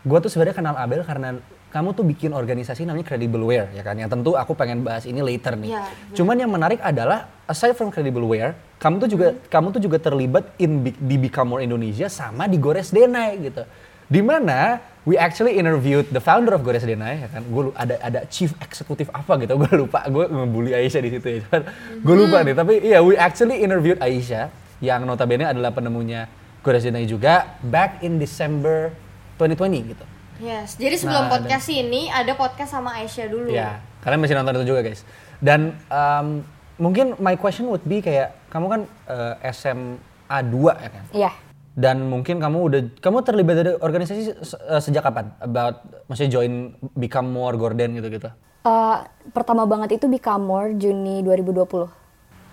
gue 0.04 0.18
tuh 0.20 0.30
sebenarnya 0.30 0.56
kenal 0.56 0.76
Abel 0.76 1.02
karena 1.02 1.40
kamu 1.74 1.90
tuh 1.90 2.06
bikin 2.06 2.30
organisasi 2.30 2.86
namanya 2.86 3.10
Credible 3.10 3.42
Wear 3.42 3.66
ya 3.74 3.82
kan? 3.82 3.98
Yang 3.98 4.20
tentu 4.20 4.38
aku 4.38 4.54
pengen 4.54 4.86
bahas 4.86 5.08
ini 5.10 5.18
later 5.24 5.58
nih. 5.58 5.74
Iya, 5.74 5.84
cuman 6.14 6.36
yang 6.38 6.52
menarik 6.52 6.78
adalah 6.78 7.26
aside 7.50 7.74
from 7.74 7.90
Credible 7.90 8.24
Wear 8.24 8.54
kamu 8.78 9.00
tuh 9.04 9.10
juga 9.10 9.28
kamu 9.48 9.68
tuh 9.74 9.82
juga 9.82 9.98
terlibat 9.98 10.44
in 10.60 10.84
di 10.84 11.16
Become 11.16 11.56
More 11.56 11.62
Indonesia 11.64 12.06
sama 12.12 12.44
di 12.46 12.60
Gores 12.60 12.92
Denai 12.92 13.40
gitu 13.42 13.64
di 14.08 14.20
mana 14.20 14.80
we 15.04 15.20
actually 15.20 15.56
interviewed 15.60 16.08
the 16.12 16.20
founder 16.20 16.56
of 16.56 16.64
Gores 16.64 16.84
Denai 16.84 17.24
ya 17.24 17.28
kan? 17.28 17.44
Gue 17.48 17.72
ada 17.76 17.96
ada 18.00 18.20
chief 18.28 18.56
eksekutif 18.60 19.08
apa 19.12 19.36
gitu? 19.40 19.56
Gue 19.62 19.72
lupa 19.74 20.04
gue 20.08 20.24
ngebully 20.28 20.72
Aisyah 20.72 21.00
di 21.04 21.10
situ 21.12 21.26
ya 21.28 21.38
cuman 21.48 21.62
gue 22.00 22.14
lupa 22.16 22.36
nih. 22.40 22.54
Tapi 22.56 22.74
iya 22.84 22.98
we 23.04 23.16
actually 23.16 23.60
interviewed 23.60 24.00
Aisyah 24.00 24.48
yang 24.80 25.04
notabene 25.04 25.44
adalah 25.44 25.72
penemunya 25.72 26.28
Gores 26.64 26.84
Denai 26.84 27.04
juga 27.04 27.60
back 27.60 28.00
in 28.00 28.16
December 28.16 28.92
2020 29.36 29.92
gitu. 29.92 30.04
Yes 30.42 30.74
jadi 30.74 30.98
sebelum 30.98 31.30
Nah, 31.30 31.38
podcast 31.38 31.70
ini 31.70 32.10
ada 32.10 32.32
podcast 32.34 32.74
sama 32.74 32.96
Aisyah 32.98 33.26
dulu. 33.30 33.48
Ya, 33.54 33.78
kalian 34.02 34.18
masih 34.18 34.34
nonton 34.34 34.60
itu 34.60 34.74
juga 34.74 34.82
guys. 34.82 35.06
Dan 35.38 35.76
um, 35.92 36.42
mungkin 36.74 37.14
my 37.22 37.38
question 37.38 37.70
would 37.70 37.84
be 37.86 38.02
kayak 38.02 38.34
kamu 38.50 38.66
kan 38.66 38.80
uh, 39.06 39.34
SMA 39.54 40.38
2 40.50 40.82
ya 40.82 40.90
kan? 40.90 41.04
iya 41.14 41.32
Dan 41.74 42.06
mungkin 42.06 42.38
kamu 42.38 42.58
udah 42.62 42.80
kamu 42.98 43.18
terlibat 43.20 43.54
dari 43.56 43.70
organisasi 43.74 44.20
se- 44.40 44.62
uh, 44.62 44.78
sejak 44.78 45.02
kapan? 45.02 45.34
About 45.36 45.82
maksudnya 46.06 46.30
join 46.32 46.52
Become 46.94 47.28
More 47.28 47.54
Gordon 47.54 47.98
gitu-gitu. 47.98 48.30
Eh, 48.62 48.96
pertama 49.28 49.66
banget 49.66 49.92
itu 49.92 50.06
Become 50.06 50.40
More 50.40 50.70
Juni 50.72 51.20
2020 51.20 51.84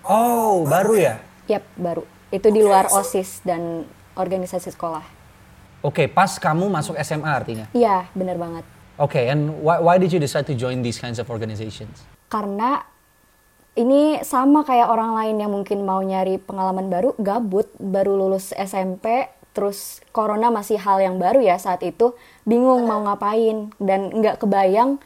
Oh, 0.03 0.65
baru 0.65 0.97
ya? 0.97 1.15
Yap, 1.47 1.63
baru 1.73 2.03
itu 2.27 2.47
di 2.47 2.59
luar 2.59 2.87
osis 2.89 3.39
dan 3.41 3.83
organisasi 4.13 4.71
sekolah 4.71 5.03
Oke, 5.81 6.05
pas 6.05 6.31
kamu 6.33 6.67
masuk 6.67 6.95
SMA 6.97 7.27
artinya. 7.27 7.65
iya 7.71 8.07
bener 8.11 8.35
banget 8.35 8.63
Oke, 8.95 9.23
and 9.23 9.55
why, 9.59 9.79
why 9.79 9.95
did 9.95 10.09
you 10.09 10.19
decide 10.19 10.43
to 10.43 10.53
join 10.53 10.79
these 10.79 10.97
kinds 10.97 11.15
of 11.15 11.27
organizations? 11.27 12.03
karena 12.27 12.83
ini 13.79 14.19
sama 14.27 14.67
kayak 14.67 14.91
orang 14.91 15.15
lain 15.15 15.35
yang 15.39 15.51
mungkin 15.51 15.87
mau 15.87 16.03
nyari 16.03 16.35
pengalaman 16.41 16.91
baru, 16.91 17.15
gabut, 17.15 17.71
baru 17.79 18.19
lulus 18.19 18.51
SMP, 18.51 19.31
terus 19.51 20.03
corona 20.15 20.51
masih 20.51 20.79
hal 20.79 20.99
yang 21.03 21.19
baru 21.19 21.43
ya 21.43 21.59
saat 21.59 21.83
itu 21.83 22.15
bingung 22.47 22.87
mau 22.87 23.03
ngapain 23.03 23.71
dan 23.83 24.11
nggak 24.11 24.39
kebayang 24.39 24.99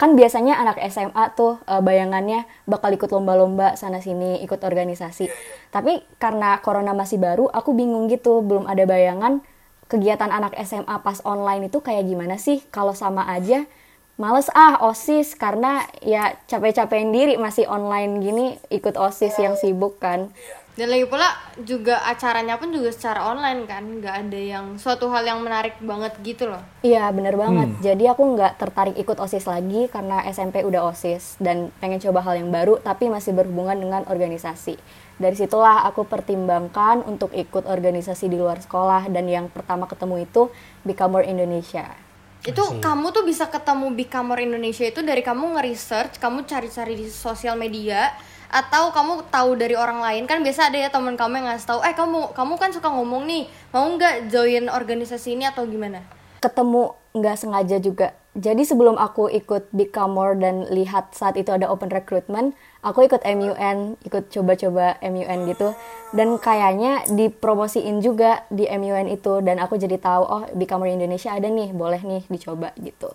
kan 0.00 0.16
biasanya 0.16 0.56
anak 0.56 0.80
SMA 0.88 1.36
tuh 1.36 1.60
eh, 1.68 1.84
bayangannya 1.84 2.48
bakal 2.64 2.88
ikut 2.88 3.12
lomba-lomba 3.12 3.76
sana 3.76 4.00
sini 4.00 4.40
ikut 4.40 4.56
organisasi. 4.64 5.28
Tapi 5.68 6.00
karena 6.16 6.56
corona 6.64 6.96
masih 6.96 7.20
baru 7.20 7.52
aku 7.52 7.76
bingung 7.76 8.08
gitu 8.08 8.40
belum 8.40 8.64
ada 8.64 8.88
bayangan 8.88 9.44
kegiatan 9.92 10.32
anak 10.32 10.56
SMA 10.64 11.04
pas 11.04 11.20
online 11.28 11.68
itu 11.68 11.84
kayak 11.84 12.08
gimana 12.08 12.40
sih? 12.40 12.64
Kalau 12.72 12.96
sama 12.96 13.28
aja 13.28 13.68
males 14.16 14.50
ah 14.52 14.80
osis 14.84 15.38
karena 15.38 15.86
ya 16.02 16.34
capek-capekin 16.48 17.10
diri 17.12 17.34
masih 17.38 17.68
online 17.70 18.20
gini 18.20 18.46
ikut 18.72 18.98
osis 18.98 19.36
yang 19.38 19.54
sibuk 19.56 20.00
kan 20.00 20.32
Dan 20.78 20.96
lagi 20.96 21.04
pula 21.04 21.28
juga 21.66 22.00
acaranya 22.08 22.56
pun 22.56 22.72
juga 22.72 22.88
secara 22.88 23.28
online 23.28 23.68
kan, 23.68 23.84
nggak 23.84 24.16
ada 24.24 24.40
yang 24.40 24.66
suatu 24.80 25.12
hal 25.12 25.28
yang 25.28 25.44
menarik 25.44 25.76
banget 25.82 26.14
gitu 26.24 26.48
loh. 26.48 26.62
Iya 26.80 27.10
bener 27.12 27.36
banget. 27.36 27.68
Jadi 27.84 28.08
aku 28.08 28.22
nggak 28.38 28.56
tertarik 28.56 28.96
ikut 28.96 29.18
osis 29.20 29.44
lagi 29.44 29.92
karena 29.92 30.24
SMP 30.30 30.64
udah 30.64 30.88
osis 30.88 31.36
dan 31.36 31.68
pengen 31.84 32.00
coba 32.00 32.24
hal 32.24 32.40
yang 32.40 32.48
baru 32.48 32.80
tapi 32.80 33.12
masih 33.12 33.36
berhubungan 33.36 33.76
dengan 33.76 34.08
organisasi. 34.08 34.80
Dari 35.20 35.36
situlah 35.36 35.84
aku 35.84 36.08
pertimbangkan 36.08 37.04
untuk 37.04 37.28
ikut 37.36 37.68
organisasi 37.68 38.32
di 38.32 38.40
luar 38.40 38.64
sekolah 38.64 39.04
dan 39.12 39.28
yang 39.28 39.52
pertama 39.52 39.84
ketemu 39.84 40.24
itu 40.24 40.48
Become 40.88 41.12
More 41.12 41.26
Indonesia. 41.28 41.92
Itu 42.40 42.80
kamu 42.80 43.12
tuh 43.12 43.24
bisa 43.28 43.52
ketemu 43.52 43.92
Bikamor 43.92 44.40
Indonesia 44.40 44.88
itu 44.88 45.04
dari 45.04 45.20
kamu 45.20 45.60
nge-research, 45.60 46.16
kamu 46.16 46.48
cari-cari 46.48 46.96
di 46.96 47.06
sosial 47.12 47.52
media 47.60 48.16
atau 48.48 48.90
kamu 48.90 49.28
tahu 49.28 49.60
dari 49.60 49.76
orang 49.76 50.00
lain. 50.00 50.24
Kan 50.24 50.40
biasa 50.40 50.72
ada 50.72 50.80
ya 50.80 50.88
teman 50.88 51.20
kamu 51.20 51.44
yang 51.44 51.46
ngasih 51.52 51.68
tahu 51.68 51.80
eh 51.84 51.92
kamu 51.92 52.32
kamu 52.32 52.54
kan 52.56 52.70
suka 52.72 52.88
ngomong 52.88 53.28
nih 53.28 53.44
mau 53.76 53.84
nggak 53.92 54.32
join 54.32 54.72
organisasi 54.72 55.36
ini 55.36 55.44
atau 55.44 55.68
gimana? 55.68 56.00
Ketemu 56.40 56.96
nggak 57.12 57.36
sengaja 57.36 57.76
juga. 57.76 58.16
Jadi 58.32 58.62
sebelum 58.62 58.94
aku 58.94 59.26
ikut 59.26 59.74
More 60.06 60.38
dan 60.38 60.64
lihat 60.70 61.12
saat 61.12 61.34
itu 61.34 61.50
ada 61.50 61.66
open 61.66 61.90
recruitment, 61.90 62.54
aku 62.80 63.06
ikut 63.06 63.22
MUN, 63.24 64.00
ikut 64.04 64.32
coba-coba 64.32 64.96
MUN 65.04 65.48
gitu. 65.48 65.72
Dan 66.10 66.36
kayaknya 66.40 67.06
dipromosiin 67.06 68.02
juga 68.02 68.44
di 68.50 68.66
MUN 68.66 69.06
itu 69.12 69.40
dan 69.44 69.62
aku 69.62 69.78
jadi 69.78 69.96
tahu 70.00 70.22
oh 70.26 70.42
Become 70.56 70.88
More 70.88 70.92
Indonesia 70.92 71.30
ada 71.30 71.46
nih, 71.46 71.70
boleh 71.70 72.00
nih 72.02 72.22
dicoba 72.26 72.74
gitu. 72.80 73.12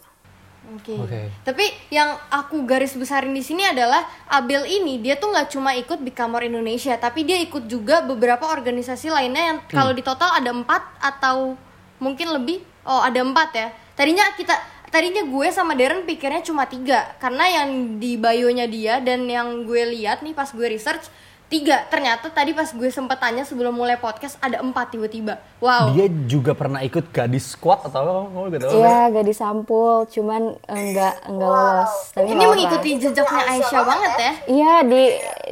Oke. 0.74 0.98
Oke. 0.98 1.29
Tapi 1.45 1.65
yang 1.93 2.17
aku 2.34 2.65
garis 2.65 2.98
besarin 2.98 3.38
di 3.38 3.45
sini 3.45 3.62
adalah 3.62 4.01
Abel 4.25 4.65
ini 4.65 4.98
dia 4.98 5.13
tuh 5.13 5.29
nggak 5.29 5.53
cuma 5.53 5.77
ikut 5.77 6.01
Bikamor 6.01 6.41
Indonesia, 6.41 6.98
tapi 6.98 7.22
dia 7.22 7.38
ikut 7.38 7.69
juga 7.69 8.01
beberapa 8.01 8.50
organisasi 8.50 9.13
lainnya 9.13 9.53
yang 9.53 9.57
kalau 9.69 9.93
di 9.93 10.01
total 10.01 10.34
ada 10.34 10.50
empat 10.50 10.81
atau 10.98 11.53
mungkin 12.01 12.34
lebih. 12.34 12.65
Oh 12.86 13.01
ada 13.01 13.22
empat 13.22 13.50
ya. 13.53 13.67
Tadinya 13.93 14.25
kita 14.34 14.53
tadinya 14.96 15.28
gue 15.28 15.48
sama 15.52 15.75
Darren 15.75 16.08
pikirnya 16.08 16.40
cuma 16.40 16.64
tiga 16.64 17.20
karena 17.20 17.44
yang 17.52 18.00
di 18.00 18.16
bio-nya 18.16 18.64
dia 18.64 19.04
dan 19.04 19.28
yang 19.28 19.68
gue 19.68 19.84
lihat 19.92 20.24
nih 20.24 20.32
pas 20.32 20.48
gue 20.48 20.64
research 20.72 21.12
tiga 21.52 21.84
ternyata 21.92 22.32
tadi 22.32 22.56
pas 22.56 22.72
gue 22.72 22.88
sempet 22.88 23.20
tanya 23.20 23.44
sebelum 23.44 23.75
mulai 23.75 24.00
podcast 24.00 24.40
ada 24.40 24.64
empat 24.64 24.96
tiba-tiba 24.96 25.44
wow 25.60 25.92
Dia 25.92 26.08
juga 26.32 26.56
pernah 26.56 26.80
ikut 26.80 27.12
gadis 27.12 27.44
squad 27.60 27.84
atau 27.92 28.00
apa? 28.08 28.12
Kamu 28.32 28.48
gitu? 28.56 28.68
Iya, 28.72 28.98
gak 29.12 29.25
disampul, 29.28 30.08
cuman 30.08 30.56
enggak 30.64 31.16
enggak 31.28 31.52
lolos. 31.52 31.94
Tapi 32.16 32.32
ini 32.32 32.44
mengikuti 32.48 32.90
jejaknya 32.96 33.44
Aisyah 33.52 33.82
banget 33.84 34.14
ya 34.16 34.32
Iya, 34.48 34.74
di 34.88 35.04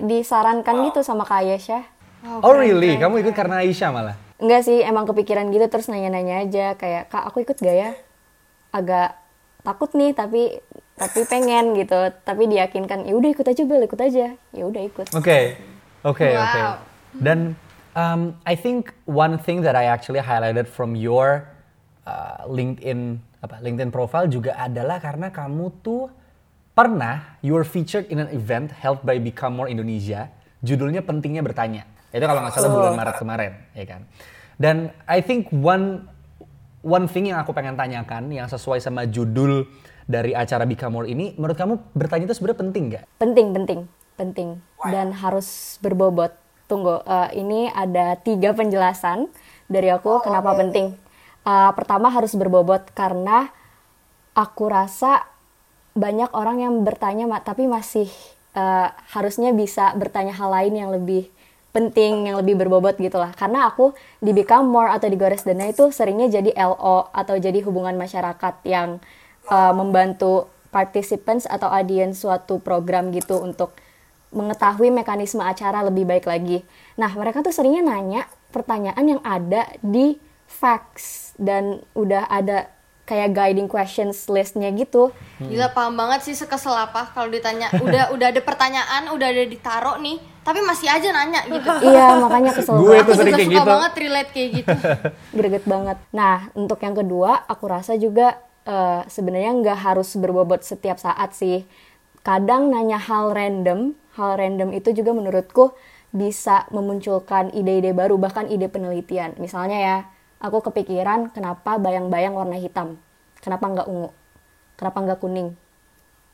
disarankan 0.07 0.75
gitu 0.87 1.03
sama 1.03 1.27
Kak 1.27 1.43
Ayesha. 1.43 1.83
Oh 2.39 2.55
really? 2.55 2.95
Kamu 2.95 3.19
ikut 3.19 3.35
karena 3.35 3.59
Aisyah 3.59 3.91
malah? 3.91 4.15
Enggak 4.39 4.63
sih, 4.63 4.79
emang 4.79 5.03
kepikiran 5.03 5.51
gitu 5.51 5.67
terus 5.67 5.91
nanya-nanya 5.91 6.47
aja 6.47 6.65
kayak, 6.79 7.11
"Kak, 7.11 7.27
aku 7.27 7.43
ikut 7.43 7.59
gak 7.59 7.75
ya?" 7.75 7.91
Agak 8.73 9.22
takut 9.63 9.89
nih, 9.95 10.11
tapi 10.13 10.59
tapi 10.93 11.25
pengen 11.25 11.73
gitu. 11.73 12.13
Tapi 12.21 12.45
diyakinkan, 12.45 13.07
"Ya 13.07 13.13
udah 13.17 13.29
ikut 13.33 13.47
aja, 13.47 13.61
Bel, 13.65 13.83
ikut 13.87 13.99
aja." 13.99 14.37
Ya 14.37 14.63
udah 14.63 14.83
ikut. 14.83 15.07
Oke, 15.15 15.57
oke, 16.05 16.27
Wow. 16.27 16.43
oke. 16.43 16.61
Dan 17.17 17.55
um, 17.97 18.37
I 18.45 18.53
think 18.53 18.93
one 19.09 19.41
thing 19.41 19.65
that 19.65 19.73
I 19.73 19.89
actually 19.89 20.21
highlighted 20.21 20.69
from 20.69 20.93
your 20.93 21.47
uh, 22.05 22.45
LinkedIn 22.45 23.17
apa 23.43 23.59
LinkedIn 23.59 23.91
profile 23.91 24.31
juga 24.31 24.55
adalah 24.55 25.03
karena 25.03 25.27
kamu 25.27 25.83
tuh 25.83 26.07
pernah 26.73 27.37
you 27.43 27.53
were 27.53 27.67
featured 27.67 28.07
in 28.07 28.17
an 28.23 28.31
event 28.31 28.71
held 28.71 29.03
by 29.03 29.19
Become 29.19 29.59
More 29.59 29.69
Indonesia. 29.69 30.31
Judulnya 30.63 31.03
pentingnya 31.03 31.43
bertanya. 31.43 31.83
Itu 32.13 32.23
kalau 32.23 32.39
nggak 32.45 32.53
salah 32.55 32.71
bulan 32.71 32.93
Maret 32.95 33.15
kemarin, 33.19 33.51
ya 33.73 33.85
kan. 33.89 34.01
Dan 34.55 34.93
I 35.09 35.19
think 35.19 35.49
one 35.49 36.07
one 36.83 37.07
thing 37.07 37.31
yang 37.31 37.39
aku 37.39 37.55
pengen 37.55 37.79
tanyakan 37.79 38.29
yang 38.29 38.45
sesuai 38.51 38.83
sama 38.83 39.07
judul 39.07 39.65
dari 40.03 40.35
acara 40.35 40.67
Become 40.67 40.93
More 40.93 41.07
ini, 41.07 41.31
menurut 41.39 41.55
kamu 41.55 41.73
bertanya 41.95 42.27
itu 42.27 42.35
sebenarnya 42.35 42.59
penting 42.59 42.83
nggak? 42.91 43.03
Penting, 43.17 43.47
penting, 43.55 43.79
penting. 44.19 44.49
Dan 44.83 45.15
harus 45.15 45.79
berbobot. 45.79 46.35
Tunggu, 46.67 46.99
eh, 47.03 47.39
ini 47.39 47.71
ada 47.71 48.19
tiga 48.19 48.51
penjelasan 48.51 49.31
dari 49.71 49.87
aku 49.91 50.19
kenapa 50.23 50.55
penting. 50.59 50.95
Eh, 51.43 51.71
pertama 51.75 52.11
harus 52.11 52.35
berbobot 52.35 52.87
karena 52.91 53.51
aku 54.35 54.67
rasa 54.67 55.27
banyak 55.93 56.31
orang 56.33 56.63
yang 56.63 56.73
bertanya 56.83 57.27
tapi 57.43 57.67
masih 57.67 58.07
eh, 58.55 58.89
harusnya 59.11 59.51
bisa 59.55 59.91
bertanya 59.95 60.35
hal 60.35 60.49
lain 60.51 60.73
yang 60.77 60.89
lebih 60.91 61.32
penting, 61.73 62.29
yang 62.29 62.37
lebih 62.39 62.55
berbobot 62.55 62.95
gitu 63.01 63.17
lah. 63.17 63.33
Karena 63.33 63.67
aku 63.67 63.97
di 64.21 64.31
Become 64.31 64.69
More 64.69 64.93
atau 64.93 65.09
di 65.09 65.17
Gores 65.17 65.43
Dana 65.43 65.67
itu 65.67 65.89
seringnya 65.89 66.29
jadi 66.29 66.53
LO 66.53 67.09
atau 67.09 67.35
jadi 67.35 67.59
hubungan 67.65 67.97
masyarakat 67.97 68.61
yang 68.63 69.01
eh, 69.49 69.73
membantu 69.73 70.47
participants 70.69 71.49
atau 71.49 71.69
audience 71.69 72.21
suatu 72.21 72.61
program 72.61 73.09
gitu 73.09 73.41
untuk 73.41 73.73
mengetahui 74.33 74.89
mekanisme 74.89 75.41
acara 75.41 75.85
lebih 75.85 76.09
baik 76.09 76.25
lagi. 76.25 76.65
Nah, 76.97 77.13
mereka 77.13 77.45
tuh 77.45 77.53
seringnya 77.53 77.85
nanya 77.85 78.25
pertanyaan 78.49 79.17
yang 79.17 79.21
ada 79.21 79.69
di 79.81 80.17
facts 80.49 81.37
dan 81.37 81.81
udah 81.93 82.29
ada 82.29 82.69
kayak 83.03 83.35
guiding 83.35 83.69
questions 83.69 84.25
listnya 84.31 84.73
gitu. 84.73 85.13
Gila 85.37 85.75
paham 85.75 85.93
banget 85.99 86.25
sih 86.25 86.35
sekesel 86.37 86.73
apa 86.73 87.11
kalau 87.11 87.29
ditanya 87.29 87.69
udah 87.77 88.13
udah 88.15 88.27
ada 88.31 88.41
pertanyaan 88.41 89.11
udah 89.11 89.27
ada 89.27 89.43
ditaro 89.43 89.99
nih 89.99 90.32
tapi 90.43 90.59
masih 90.61 90.87
aja 90.91 91.09
nanya 91.15 91.41
gitu. 91.47 91.71
iya, 91.89 92.19
makanya 92.19 92.51
kesel 92.51 92.75
Gue 92.83 92.99
tuh 93.01 93.03
Aku 93.03 93.11
sering 93.15 93.33
juga 93.33 93.39
kayak 93.39 93.47
suka 93.47 93.55
gitu. 93.55 93.71
banget 93.71 93.91
relate 93.97 94.31
kayak 94.35 94.49
gitu. 94.59 94.77
greget 95.39 95.65
banget. 95.65 95.97
Nah, 96.11 96.37
untuk 96.53 96.79
yang 96.83 96.95
kedua, 96.95 97.31
aku 97.47 97.65
rasa 97.71 97.95
juga 97.95 98.37
eh, 98.67 99.01
sebenarnya 99.07 99.51
nggak 99.63 99.79
harus 99.79 100.09
berbobot 100.19 100.61
setiap 100.61 100.99
saat 100.99 101.31
sih. 101.33 101.63
Kadang 102.23 102.71
nanya 102.71 102.99
hal 102.99 103.31
random, 103.31 103.95
hal 104.19 104.39
random 104.39 104.71
itu 104.75 104.91
juga 104.91 105.11
menurutku 105.15 105.75
bisa 106.13 106.69
memunculkan 106.69 107.49
ide-ide 107.51 107.91
baru, 107.91 108.21
bahkan 108.21 108.45
ide 108.45 108.69
penelitian. 108.69 109.33
Misalnya 109.41 109.77
ya, 109.81 109.97
aku 110.43 110.61
kepikiran 110.69 111.33
kenapa 111.33 111.81
bayang-bayang 111.81 112.37
warna 112.37 112.59
hitam, 112.59 113.01
kenapa 113.41 113.65
nggak 113.65 113.87
ungu, 113.89 114.13
kenapa 114.77 114.97
nggak 115.01 115.19
kuning. 115.19 115.57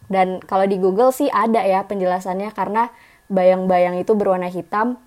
Dan 0.09 0.41
kalau 0.41 0.65
di 0.65 0.81
Google 0.81 1.13
sih 1.13 1.29
ada 1.29 1.61
ya 1.61 1.85
penjelasannya 1.85 2.49
karena 2.57 2.89
bayang-bayang 3.29 4.01
itu 4.01 4.11
berwarna 4.17 4.49
hitam 4.49 4.97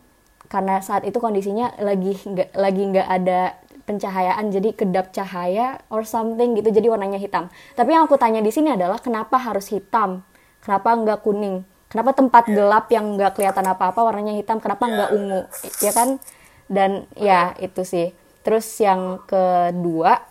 karena 0.46 0.78
saat 0.78 1.02
itu 1.02 1.18
kondisinya 1.18 1.74
lagi 1.82 2.14
nggak 2.14 2.54
lagi 2.54 2.82
nggak 2.92 3.08
ada 3.08 3.56
pencahayaan 3.82 4.54
jadi 4.54 4.70
kedap 4.72 5.11
cahaya 5.11 5.82
or 5.90 6.06
something 6.06 6.54
gitu 6.54 6.70
jadi 6.70 6.87
warnanya 6.87 7.18
hitam. 7.18 7.50
Tapi 7.74 7.90
yang 7.92 8.06
aku 8.06 8.14
tanya 8.14 8.38
di 8.38 8.54
sini 8.54 8.72
adalah 8.72 9.02
kenapa 9.02 9.37
harus 9.42 9.68
hitam? 9.74 10.22
Kenapa 10.62 10.94
nggak 10.94 11.18
kuning? 11.26 11.66
Kenapa 11.90 12.14
tempat 12.14 12.48
gelap 12.48 12.88
yang 12.88 13.18
nggak 13.18 13.37
kelihatan 13.37 13.66
apa-apa 13.68 14.00
warnanya 14.00 14.38
hitam? 14.38 14.62
Kenapa 14.62 14.87
nggak 14.87 15.11
ungu? 15.12 15.40
Ya 15.82 15.92
kan? 15.92 16.08
Dan 16.70 17.04
ya 17.18 17.52
itu 17.58 17.82
sih. 17.82 18.14
Terus 18.46 18.64
yang 18.78 19.20
kedua, 19.26 20.22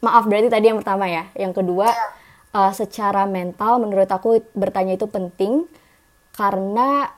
maaf 0.00 0.24
berarti 0.24 0.48
tadi 0.48 0.70
yang 0.70 0.78
pertama 0.80 1.10
ya. 1.10 1.28
Yang 1.36 1.62
kedua, 1.62 1.90
eh, 2.54 2.72
secara 2.72 3.26
mental 3.28 3.82
menurut 3.82 4.08
aku 4.08 4.40
bertanya 4.56 4.94
itu 4.96 5.04
penting 5.10 5.66
karena 6.32 7.15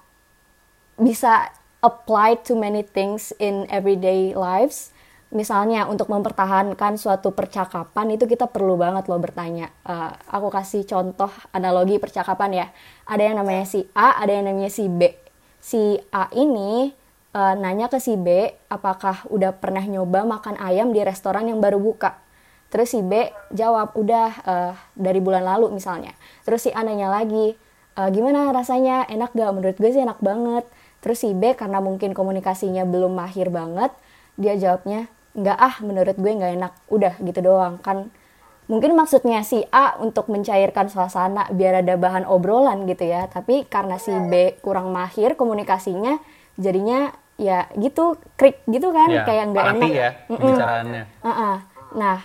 bisa 0.99 1.49
apply 1.81 2.43
to 2.43 2.59
many 2.59 2.83
things 2.83 3.31
in 3.39 3.65
everyday 3.71 4.35
lives. 4.35 4.91
Misalnya 5.29 5.85
untuk 5.85 6.09
mempertahankan 6.09 6.97
suatu 6.97 7.37
percakapan 7.37 8.17
itu 8.17 8.25
kita 8.25 8.49
perlu 8.49 8.81
banget 8.81 9.07
loh 9.13 9.21
bertanya. 9.21 9.69
Eh, 9.85 10.13
aku 10.33 10.49
kasih 10.49 10.89
contoh 10.89 11.29
analogi 11.53 12.01
percakapan 12.01 12.65
ya. 12.65 12.67
Ada 13.05 13.23
yang 13.33 13.37
namanya 13.45 13.69
si 13.69 13.85
A, 13.93 14.17
ada 14.17 14.33
yang 14.33 14.49
namanya 14.49 14.73
si 14.73 14.89
B. 14.89 15.13
Si 15.61 16.01
A 16.11 16.33
ini 16.33 16.91
eh, 17.37 17.55
nanya 17.61 17.93
ke 17.93 18.01
si 18.01 18.17
B 18.17 18.49
apakah 18.73 19.29
udah 19.29 19.53
pernah 19.53 19.85
nyoba 19.85 20.25
makan 20.25 20.57
ayam 20.59 20.97
di 20.97 21.05
restoran 21.05 21.45
yang 21.45 21.61
baru 21.61 21.77
buka. 21.77 22.17
Terus 22.73 22.89
si 22.97 23.05
B 23.05 23.29
jawab 23.53 23.93
udah 24.01 24.29
eh, 24.49 24.73
dari 24.97 25.21
bulan 25.21 25.45
lalu 25.45 25.77
misalnya. 25.77 26.17
Terus 26.49 26.65
si 26.65 26.71
A 26.73 26.81
nanya 26.81 27.13
lagi 27.13 27.53
"Eh, 27.99 28.09
gimana 28.15 28.55
rasanya 28.55 29.05
enak 29.11 29.35
gak? 29.35 29.51
Menurut 29.51 29.77
gue 29.77 29.91
sih 29.91 30.03
enak 30.07 30.23
banget. 30.23 30.65
Terus 30.99 31.23
si 31.23 31.31
B 31.35 31.55
karena 31.55 31.79
mungkin 31.79 32.13
komunikasinya 32.13 32.83
belum 32.83 33.15
mahir 33.15 33.49
banget, 33.49 33.95
dia 34.35 34.55
jawabnya 34.59 35.07
nggak 35.39 35.59
ah 35.59 35.75
menurut 35.87 36.17
gue 36.19 36.33
nggak 36.35 36.53
enak 36.59 36.73
udah 36.91 37.15
gitu 37.23 37.41
doang 37.45 37.79
kan 37.79 38.11
mungkin 38.67 38.99
maksudnya 38.99 39.47
si 39.47 39.63
A 39.71 39.95
untuk 40.03 40.27
mencairkan 40.29 40.91
suasana 40.91 41.47
biar 41.55 41.81
ada 41.81 41.95
bahan 41.95 42.27
obrolan 42.27 42.85
gitu 42.91 43.07
ya 43.07 43.31
tapi 43.31 43.63
karena 43.71 44.03
si 44.03 44.11
B 44.11 44.59
kurang 44.61 44.91
mahir 44.91 45.39
komunikasinya 45.39 46.19
jadinya 46.59 47.15
ya 47.39 47.71
gitu 47.79 48.19
krik 48.35 48.61
gitu 48.67 48.91
kan 48.91 49.09
Ya, 49.09 49.23
kayak 49.23 49.45
nggak 49.55 49.67
enak 49.79 49.91
ya 49.95 50.11
Mm-mm. 50.27 50.43
pembicaraannya. 50.43 51.03
Uh-uh. 51.23 51.57
Nah, 51.95 52.19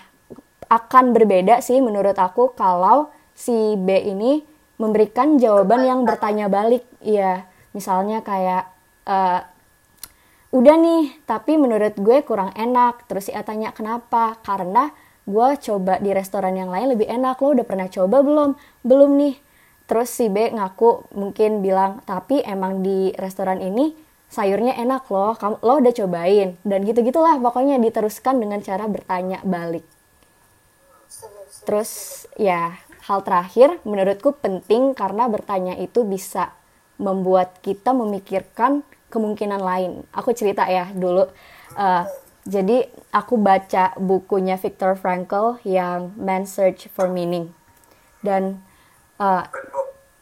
akan 0.68 1.04
berbeda 1.14 1.62
sih 1.62 1.78
menurut 1.78 2.18
aku 2.18 2.52
kalau 2.58 3.08
si 3.32 3.78
B 3.78 3.94
ini 4.10 4.42
memberikan 4.76 5.38
jawaban 5.38 5.86
yang 5.86 6.02
bertanya 6.02 6.50
balik. 6.50 6.82
Iya, 6.98 7.46
misalnya 7.74 8.22
kayak 8.22 8.70
eh, 9.04 9.40
udah 10.54 10.76
nih, 10.78 11.04
tapi 11.26 11.58
menurut 11.58 11.98
gue 11.98 12.22
kurang 12.22 12.54
enak. 12.54 13.04
Terus 13.10 13.28
si 13.28 13.32
A 13.34 13.42
tanya 13.42 13.74
kenapa? 13.74 14.38
Karena 14.40 14.94
gue 15.26 15.48
coba 15.58 15.98
di 15.98 16.14
restoran 16.14 16.54
yang 16.54 16.70
lain 16.70 16.94
lebih 16.94 17.10
enak. 17.10 17.42
Lo 17.42 17.52
udah 17.52 17.66
pernah 17.66 17.90
coba 17.90 18.22
belum? 18.22 18.54
Belum 18.86 19.10
nih. 19.18 19.34
Terus 19.84 20.08
si 20.08 20.32
B 20.32 20.48
ngaku 20.48 21.12
mungkin 21.12 21.60
bilang, 21.60 22.00
tapi 22.08 22.40
emang 22.40 22.80
di 22.80 23.12
restoran 23.20 23.60
ini 23.60 23.92
sayurnya 24.34 24.74
enak 24.80 25.06
loh, 25.12 25.38
kamu 25.38 25.62
lo 25.62 25.74
udah 25.78 25.94
cobain 25.94 26.58
dan 26.66 26.80
gitu-gitulah 26.82 27.38
pokoknya 27.38 27.78
diteruskan 27.78 28.42
dengan 28.42 28.58
cara 28.64 28.90
bertanya 28.90 29.38
balik. 29.46 29.86
Terus 31.62 32.24
ya 32.34 32.74
hal 33.06 33.20
terakhir 33.22 33.78
menurutku 33.86 34.34
penting 34.40 34.96
karena 34.96 35.30
bertanya 35.30 35.78
itu 35.78 36.02
bisa 36.02 36.50
membuat 36.98 37.58
kita 37.60 37.90
memikirkan 37.90 38.86
kemungkinan 39.10 39.62
lain. 39.62 39.92
Aku 40.10 40.34
cerita 40.34 40.66
ya 40.66 40.90
dulu. 40.90 41.30
Eh, 41.78 42.04
jadi 42.44 42.90
aku 43.14 43.40
baca 43.40 43.96
bukunya 43.96 44.58
Viktor 44.58 44.98
Frankl 44.98 45.62
yang 45.64 46.12
Man's 46.18 46.52
Search 46.52 46.90
for 46.90 47.10
Meaning. 47.10 47.50
Dan 48.22 48.62
eh, 49.22 49.44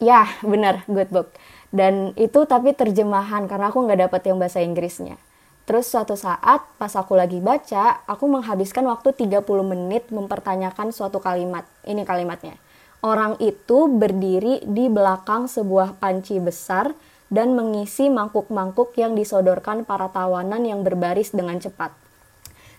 ya 0.00 0.28
benar 0.44 0.84
good 0.88 1.08
book. 1.08 1.32
Dan 1.72 2.12
itu 2.20 2.44
tapi 2.44 2.76
terjemahan 2.76 3.48
karena 3.48 3.72
aku 3.72 3.80
nggak 3.88 4.08
dapet 4.08 4.22
yang 4.28 4.36
bahasa 4.36 4.60
Inggrisnya. 4.60 5.16
Terus 5.62 5.88
suatu 5.88 6.18
saat 6.18 6.66
pas 6.76 6.92
aku 6.98 7.14
lagi 7.14 7.38
baca 7.38 8.02
aku 8.04 8.26
menghabiskan 8.26 8.82
waktu 8.90 9.14
30 9.14 9.46
menit 9.62 10.10
mempertanyakan 10.12 10.92
suatu 10.92 11.22
kalimat. 11.22 11.64
Ini 11.86 12.02
kalimatnya 12.04 12.58
orang 13.02 13.36
itu 13.42 13.90
berdiri 13.90 14.62
di 14.64 14.86
belakang 14.88 15.50
sebuah 15.50 15.98
panci 15.98 16.38
besar 16.38 16.94
dan 17.28 17.58
mengisi 17.58 18.08
mangkuk-mangkuk 18.08 18.94
yang 18.96 19.18
disodorkan 19.18 19.84
para 19.84 20.08
tawanan 20.08 20.62
yang 20.62 20.86
berbaris 20.86 21.34
dengan 21.34 21.58
cepat 21.58 22.02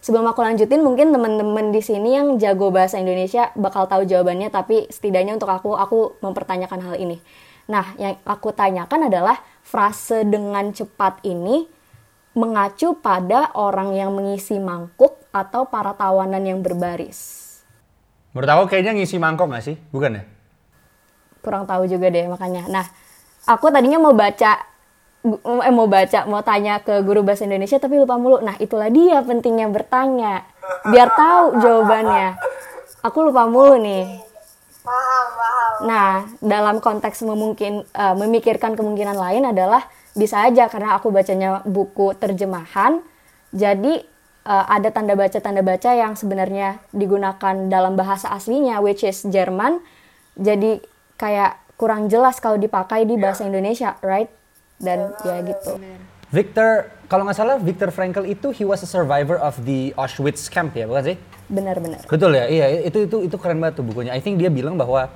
Sebelum 0.03 0.27
aku 0.27 0.43
lanjutin, 0.43 0.83
mungkin 0.83 1.15
teman-teman 1.15 1.71
di 1.71 1.79
sini 1.79 2.19
yang 2.19 2.35
jago 2.35 2.75
bahasa 2.75 2.99
Indonesia 2.99 3.55
bakal 3.55 3.87
tahu 3.87 4.03
jawabannya, 4.03 4.51
tapi 4.51 4.83
setidaknya 4.91 5.39
untuk 5.39 5.47
aku, 5.47 5.79
aku 5.79 6.19
mempertanyakan 6.19 6.79
hal 6.83 6.95
ini. 6.99 7.23
Nah, 7.71 7.95
yang 7.95 8.19
aku 8.27 8.51
tanyakan 8.51 9.07
adalah 9.07 9.39
frase 9.63 10.27
dengan 10.27 10.75
cepat 10.75 11.23
ini 11.23 11.71
mengacu 12.35 12.99
pada 12.99 13.55
orang 13.55 13.95
yang 13.95 14.11
mengisi 14.11 14.59
mangkuk 14.59 15.15
atau 15.31 15.71
para 15.71 15.95
tawanan 15.95 16.43
yang 16.43 16.59
berbaris. 16.59 17.42
Menurut 18.33 18.49
aku 18.49 18.63
kayaknya 18.73 18.97
ngisi 18.97 19.21
mangkok 19.21 19.45
nggak 19.45 19.63
sih? 19.63 19.77
Bukan 19.93 20.17
ya? 20.17 20.23
Kurang 21.45 21.69
tahu 21.69 21.85
juga 21.85 22.09
deh 22.09 22.25
makanya. 22.25 22.65
Nah, 22.65 22.85
aku 23.45 23.69
tadinya 23.69 24.01
mau 24.01 24.17
baca 24.17 24.57
eh, 25.23 25.73
mau 25.73 25.87
baca, 25.87 26.25
mau 26.25 26.41
tanya 26.41 26.81
ke 26.81 26.99
guru 27.05 27.21
bahasa 27.21 27.45
Indonesia 27.45 27.77
tapi 27.77 28.01
lupa 28.01 28.17
mulu. 28.17 28.41
Nah, 28.41 28.57
itulah 28.57 28.89
dia 28.89 29.21
pentingnya 29.21 29.69
bertanya. 29.69 30.43
Biar 30.89 31.13
tahu 31.13 31.61
jawabannya. 31.61 32.41
Aku 33.05 33.21
lupa 33.21 33.45
mulu 33.45 33.77
nih. 33.77 34.17
Nah, 35.85 36.27
dalam 36.41 36.81
konteks 36.81 37.21
memungkin 37.23 37.85
eh, 37.85 38.15
memikirkan 38.17 38.73
kemungkinan 38.73 39.15
lain 39.15 39.43
adalah 39.45 39.85
bisa 40.17 40.41
aja 40.41 40.69
karena 40.73 40.97
aku 40.97 41.13
bacanya 41.13 41.61
buku 41.69 42.17
terjemahan. 42.17 42.97
Jadi 43.53 44.12
eh, 44.43 44.65
ada 44.69 44.89
tanda 44.91 45.13
baca 45.15 45.39
tanda 45.39 45.63
baca 45.63 45.89
yang 45.91 46.13
sebenarnya 46.15 46.83
digunakan 46.91 47.55
dalam 47.67 47.95
bahasa 47.95 48.31
aslinya 48.31 48.79
which 48.83 49.03
is 49.03 49.23
Jerman. 49.27 49.79
Jadi 50.35 50.81
kayak 51.19 51.63
kurang 51.77 52.07
jelas 52.07 52.39
kalau 52.39 52.57
dipakai 52.57 53.03
di 53.03 53.19
bahasa 53.19 53.45
Indonesia, 53.45 53.97
right? 54.01 54.29
Dan 54.79 55.13
ya 55.23 55.41
gitu. 55.43 55.79
Victor, 56.33 56.89
kalau 57.05 57.29
nggak 57.29 57.37
salah 57.37 57.61
Victor 57.61 57.93
Frankl 57.93 58.25
itu 58.25 58.49
he 58.49 58.65
was 58.65 58.81
a 58.81 58.89
survivor 58.89 59.37
of 59.37 59.53
the 59.69 59.93
Auschwitz 59.93 60.49
camp 60.49 60.73
ya, 60.73 60.89
bukan 60.89 61.13
sih? 61.13 61.17
Benar-benar. 61.45 62.01
Betul 62.09 62.33
ya, 62.33 62.49
iya 62.49 62.81
itu 62.81 63.05
itu 63.05 63.29
itu 63.29 63.35
keren 63.37 63.61
banget 63.61 63.77
tuh 63.77 63.85
bukunya. 63.85 64.09
I 64.09 64.21
think 64.23 64.41
dia 64.41 64.49
bilang 64.49 64.73
bahwa 64.73 65.13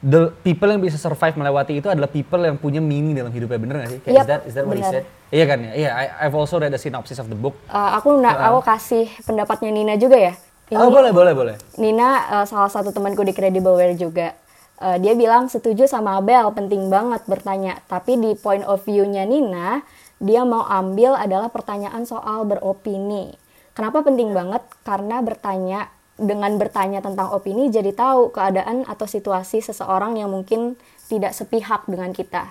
the 0.00 0.30
people 0.40 0.66
yang 0.66 0.78
bisa 0.78 0.94
survive 0.94 1.34
melewati 1.34 1.76
itu 1.76 1.86
adalah 1.86 2.06
people 2.06 2.38
yang 2.38 2.54
punya 2.54 2.78
meaning 2.78 3.12
dalam 3.12 3.28
hidupnya, 3.28 3.58
bener 3.58 3.74
nggak 3.78 3.90
sih? 3.90 4.00
Kayak, 4.00 4.14
Yap, 4.14 4.20
is 4.20 4.28
that 4.28 4.40
is 4.44 4.54
that 4.54 4.64
what 4.64 4.74
he 4.74 4.80
benar. 4.80 4.92
said? 4.94 5.04
Iya 5.28 5.44
kan 5.44 5.58
ya, 5.60 5.72
iya. 5.74 5.90
I- 5.92 6.12
I've 6.22 6.32
also 6.32 6.56
read 6.56 6.70
a 6.70 6.78
synopsis 6.78 7.18
of 7.18 7.26
the 7.26 7.34
book. 7.34 7.58
Eh, 7.66 7.90
aku 7.92 8.14
na- 8.14 8.48
aku 8.48 8.62
kasih 8.62 9.06
pendapatnya 9.22 9.68
Nina 9.68 9.94
juga 9.94 10.16
ya. 10.16 10.34
Ini- 10.68 10.78
Oh 10.78 10.88
boleh 10.88 11.10
boleh 11.10 11.32
boleh. 11.32 11.54
Nina 11.76 12.08
eh, 12.32 12.46
salah 12.46 12.68
satu 12.68 12.88
temanku 12.88 13.20
di 13.20 13.32
Credibleware 13.32 13.92
juga. 13.92 14.32
Eh, 14.78 14.96
dia 14.98 15.12
bilang 15.12 15.46
setuju 15.46 15.84
sama 15.84 16.16
Abel, 16.16 16.46
penting 16.52 16.86
banget 16.86 17.24
bertanya. 17.24 17.82
Tapi 17.84 18.14
di 18.16 18.32
point 18.34 18.62
of 18.62 18.80
view-nya 18.80 19.24
Nina, 19.24 19.82
dia 20.16 20.42
mau 20.42 20.62
ambil 20.62 21.12
adalah 21.12 21.48
pertanyaan 21.48 22.04
soal 22.04 22.44
beropini. 22.44 23.34
Kenapa 23.72 24.00
penting 24.00 24.30
banget? 24.30 24.62
Karena 24.80 25.18
bertanya 25.18 25.90
dengan 26.18 26.58
bertanya 26.58 26.98
tentang 26.98 27.30
opini 27.30 27.70
jadi 27.70 27.94
tahu 27.94 28.34
keadaan 28.34 28.82
atau 28.84 29.06
situasi 29.06 29.62
seseorang 29.62 30.18
yang 30.18 30.28
mungkin 30.28 30.74
tidak 31.06 31.32
sepihak 31.32 31.86
dengan 31.86 32.10
kita. 32.10 32.50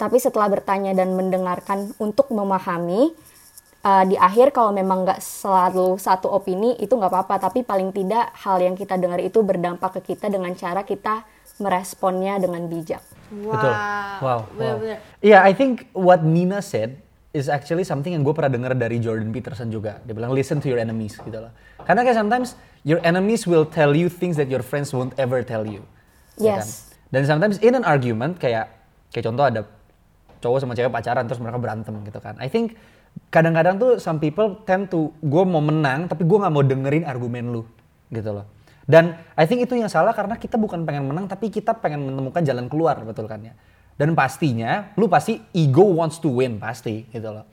Tapi 0.00 0.16
setelah 0.18 0.50
bertanya 0.50 0.96
dan 0.96 1.14
mendengarkan 1.14 1.94
untuk 2.00 2.32
memahami, 2.32 3.14
uh, 3.84 4.04
di 4.08 4.16
akhir 4.16 4.50
kalau 4.50 4.72
memang 4.74 5.04
nggak 5.04 5.20
selalu 5.20 6.00
satu 6.00 6.32
opini 6.32 6.74
itu 6.80 6.90
nggak 6.94 7.12
apa-apa 7.12 7.50
tapi 7.50 7.62
paling 7.62 7.92
tidak 7.94 8.32
hal 8.42 8.58
yang 8.58 8.74
kita 8.74 8.96
dengar 8.96 9.20
itu 9.20 9.42
berdampak 9.42 10.00
ke 10.00 10.14
kita 10.14 10.30
dengan 10.32 10.54
cara 10.56 10.82
kita 10.82 11.22
meresponnya 11.60 12.40
dengan 12.40 12.66
bijak 12.66 13.02
Betul. 13.32 13.72
Wow. 14.20 14.40
wow. 14.60 14.76
Iya, 15.24 15.40
I 15.40 15.56
think 15.56 15.88
what 15.96 16.20
Nina 16.20 16.60
said 16.60 17.00
is 17.32 17.48
actually 17.48 17.82
something 17.82 18.12
yang 18.12 18.20
gue 18.20 18.32
pernah 18.36 18.52
dengar 18.52 18.76
dari 18.76 19.00
Jordan 19.00 19.32
Peterson 19.32 19.72
juga. 19.72 19.98
Dia 20.04 20.12
bilang 20.12 20.36
listen 20.36 20.60
to 20.60 20.68
your 20.68 20.76
enemies 20.76 21.16
gitu 21.16 21.40
loh. 21.40 21.52
Karena 21.82 22.04
kayak 22.04 22.20
sometimes 22.20 22.54
your 22.84 23.00
enemies 23.02 23.48
will 23.48 23.64
tell 23.64 23.96
you 23.96 24.12
things 24.12 24.36
that 24.36 24.52
your 24.52 24.60
friends 24.60 24.92
won't 24.92 25.16
ever 25.16 25.40
tell 25.40 25.64
you. 25.64 25.80
Ya 26.36 26.60
kan? 26.60 26.68
Yes. 26.68 26.92
Dan 27.08 27.24
sometimes 27.24 27.56
in 27.64 27.72
an 27.76 27.84
argument 27.88 28.36
kayak 28.36 28.68
kayak 29.12 29.24
contoh 29.28 29.44
ada 29.44 29.60
cowok 30.44 30.58
sama 30.60 30.72
cewek 30.76 30.92
pacaran 30.92 31.24
terus 31.24 31.40
mereka 31.40 31.56
berantem 31.60 31.94
gitu 32.04 32.20
kan. 32.20 32.36
I 32.36 32.52
think 32.52 32.76
kadang-kadang 33.32 33.80
tuh 33.80 33.96
some 33.96 34.20
people 34.20 34.60
tend 34.68 34.92
to 34.92 35.12
gue 35.20 35.44
mau 35.44 35.60
menang 35.60 36.08
tapi 36.08 36.24
gue 36.24 36.38
nggak 36.40 36.52
mau 36.52 36.64
dengerin 36.64 37.04
argumen 37.08 37.48
lu 37.48 37.62
gitu 38.12 38.28
loh. 38.28 38.44
Dan 38.82 39.14
I 39.38 39.44
think 39.48 39.64
itu 39.64 39.78
yang 39.78 39.88
salah 39.88 40.12
karena 40.12 40.36
kita 40.36 40.60
bukan 40.60 40.84
pengen 40.84 41.08
menang 41.08 41.30
tapi 41.30 41.48
kita 41.48 41.78
pengen 41.80 42.12
menemukan 42.12 42.44
jalan 42.44 42.68
keluar 42.68 43.00
betul 43.04 43.24
kan 43.24 43.40
ya. 43.40 43.56
Dan 43.96 44.16
pastinya 44.16 44.92
lu 44.96 45.06
pasti 45.06 45.38
ego 45.52 45.84
wants 45.92 46.18
to 46.18 46.32
win 46.32 46.56
pasti 46.56 47.06
gitu 47.12 47.28
loh. 47.28 47.44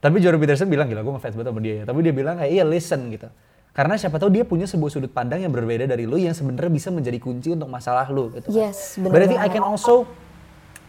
Tapi 0.00 0.16
Jordan 0.22 0.40
Peterson 0.40 0.68
bilang 0.70 0.88
gila 0.88 1.04
gue 1.04 1.12
ngefans 1.12 1.34
banget 1.36 1.48
sama 1.52 1.60
dia 1.60 1.74
ya. 1.80 1.84
Tapi 1.84 1.98
dia 2.00 2.14
bilang 2.16 2.40
kayak 2.40 2.50
iya 2.50 2.64
listen 2.64 3.12
gitu. 3.12 3.28
Karena 3.70 3.94
siapa 3.94 4.18
tahu 4.18 4.34
dia 4.34 4.42
punya 4.42 4.66
sebuah 4.66 4.90
sudut 4.90 5.12
pandang 5.14 5.46
yang 5.46 5.54
berbeda 5.54 5.86
dari 5.86 6.02
lu 6.02 6.18
yang 6.18 6.34
sebenarnya 6.34 6.72
bisa 6.72 6.88
menjadi 6.90 7.18
kunci 7.22 7.54
untuk 7.54 7.70
masalah 7.70 8.08
lu 8.10 8.32
gitu. 8.34 8.50
kan. 8.50 8.56
Yes, 8.56 8.98
bener 8.98 9.30
But 9.30 9.38
I 9.38 9.48
can 9.52 9.62
also 9.62 10.08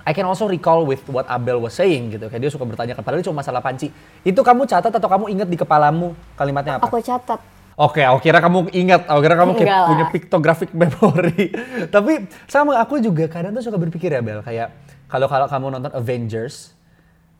I 0.01 0.17
can 0.17 0.25
also 0.25 0.49
recall 0.49 0.81
with 0.89 1.05
what 1.05 1.29
Abel 1.29 1.61
was 1.61 1.77
saying 1.77 2.17
gitu. 2.17 2.25
Kayak 2.25 2.41
dia 2.41 2.51
suka 2.51 2.65
bertanya 2.65 2.97
padahal 2.97 3.21
itu 3.21 3.29
cuma 3.29 3.45
masalah 3.45 3.61
panci. 3.61 3.93
Itu 4.25 4.41
kamu 4.41 4.65
catat 4.65 4.89
atau 4.89 5.09
kamu 5.09 5.29
ingat 5.29 5.47
di 5.51 5.57
kepalamu 5.59 6.17
kalimatnya 6.33 6.81
apa? 6.81 6.89
aku 6.89 6.97
catat 7.05 7.37
Oke, 7.81 8.05
aku 8.05 8.21
kira 8.21 8.37
kamu 8.37 8.69
ingat, 8.77 9.09
aku 9.09 9.19
kira 9.25 9.33
kamu 9.33 9.51
kayak 9.57 9.73
punya 9.89 10.05
pictographic 10.13 10.69
memory. 10.77 11.49
Tapi 11.89 12.29
sama 12.45 12.77
aku 12.77 13.01
juga 13.01 13.25
kadang 13.25 13.57
tuh 13.57 13.65
suka 13.65 13.81
berpikir 13.81 14.13
ya 14.13 14.21
Bel, 14.21 14.45
kayak 14.45 14.69
kalau 15.09 15.25
kalau 15.25 15.49
kamu 15.49 15.73
nonton 15.73 15.89
Avengers, 15.97 16.77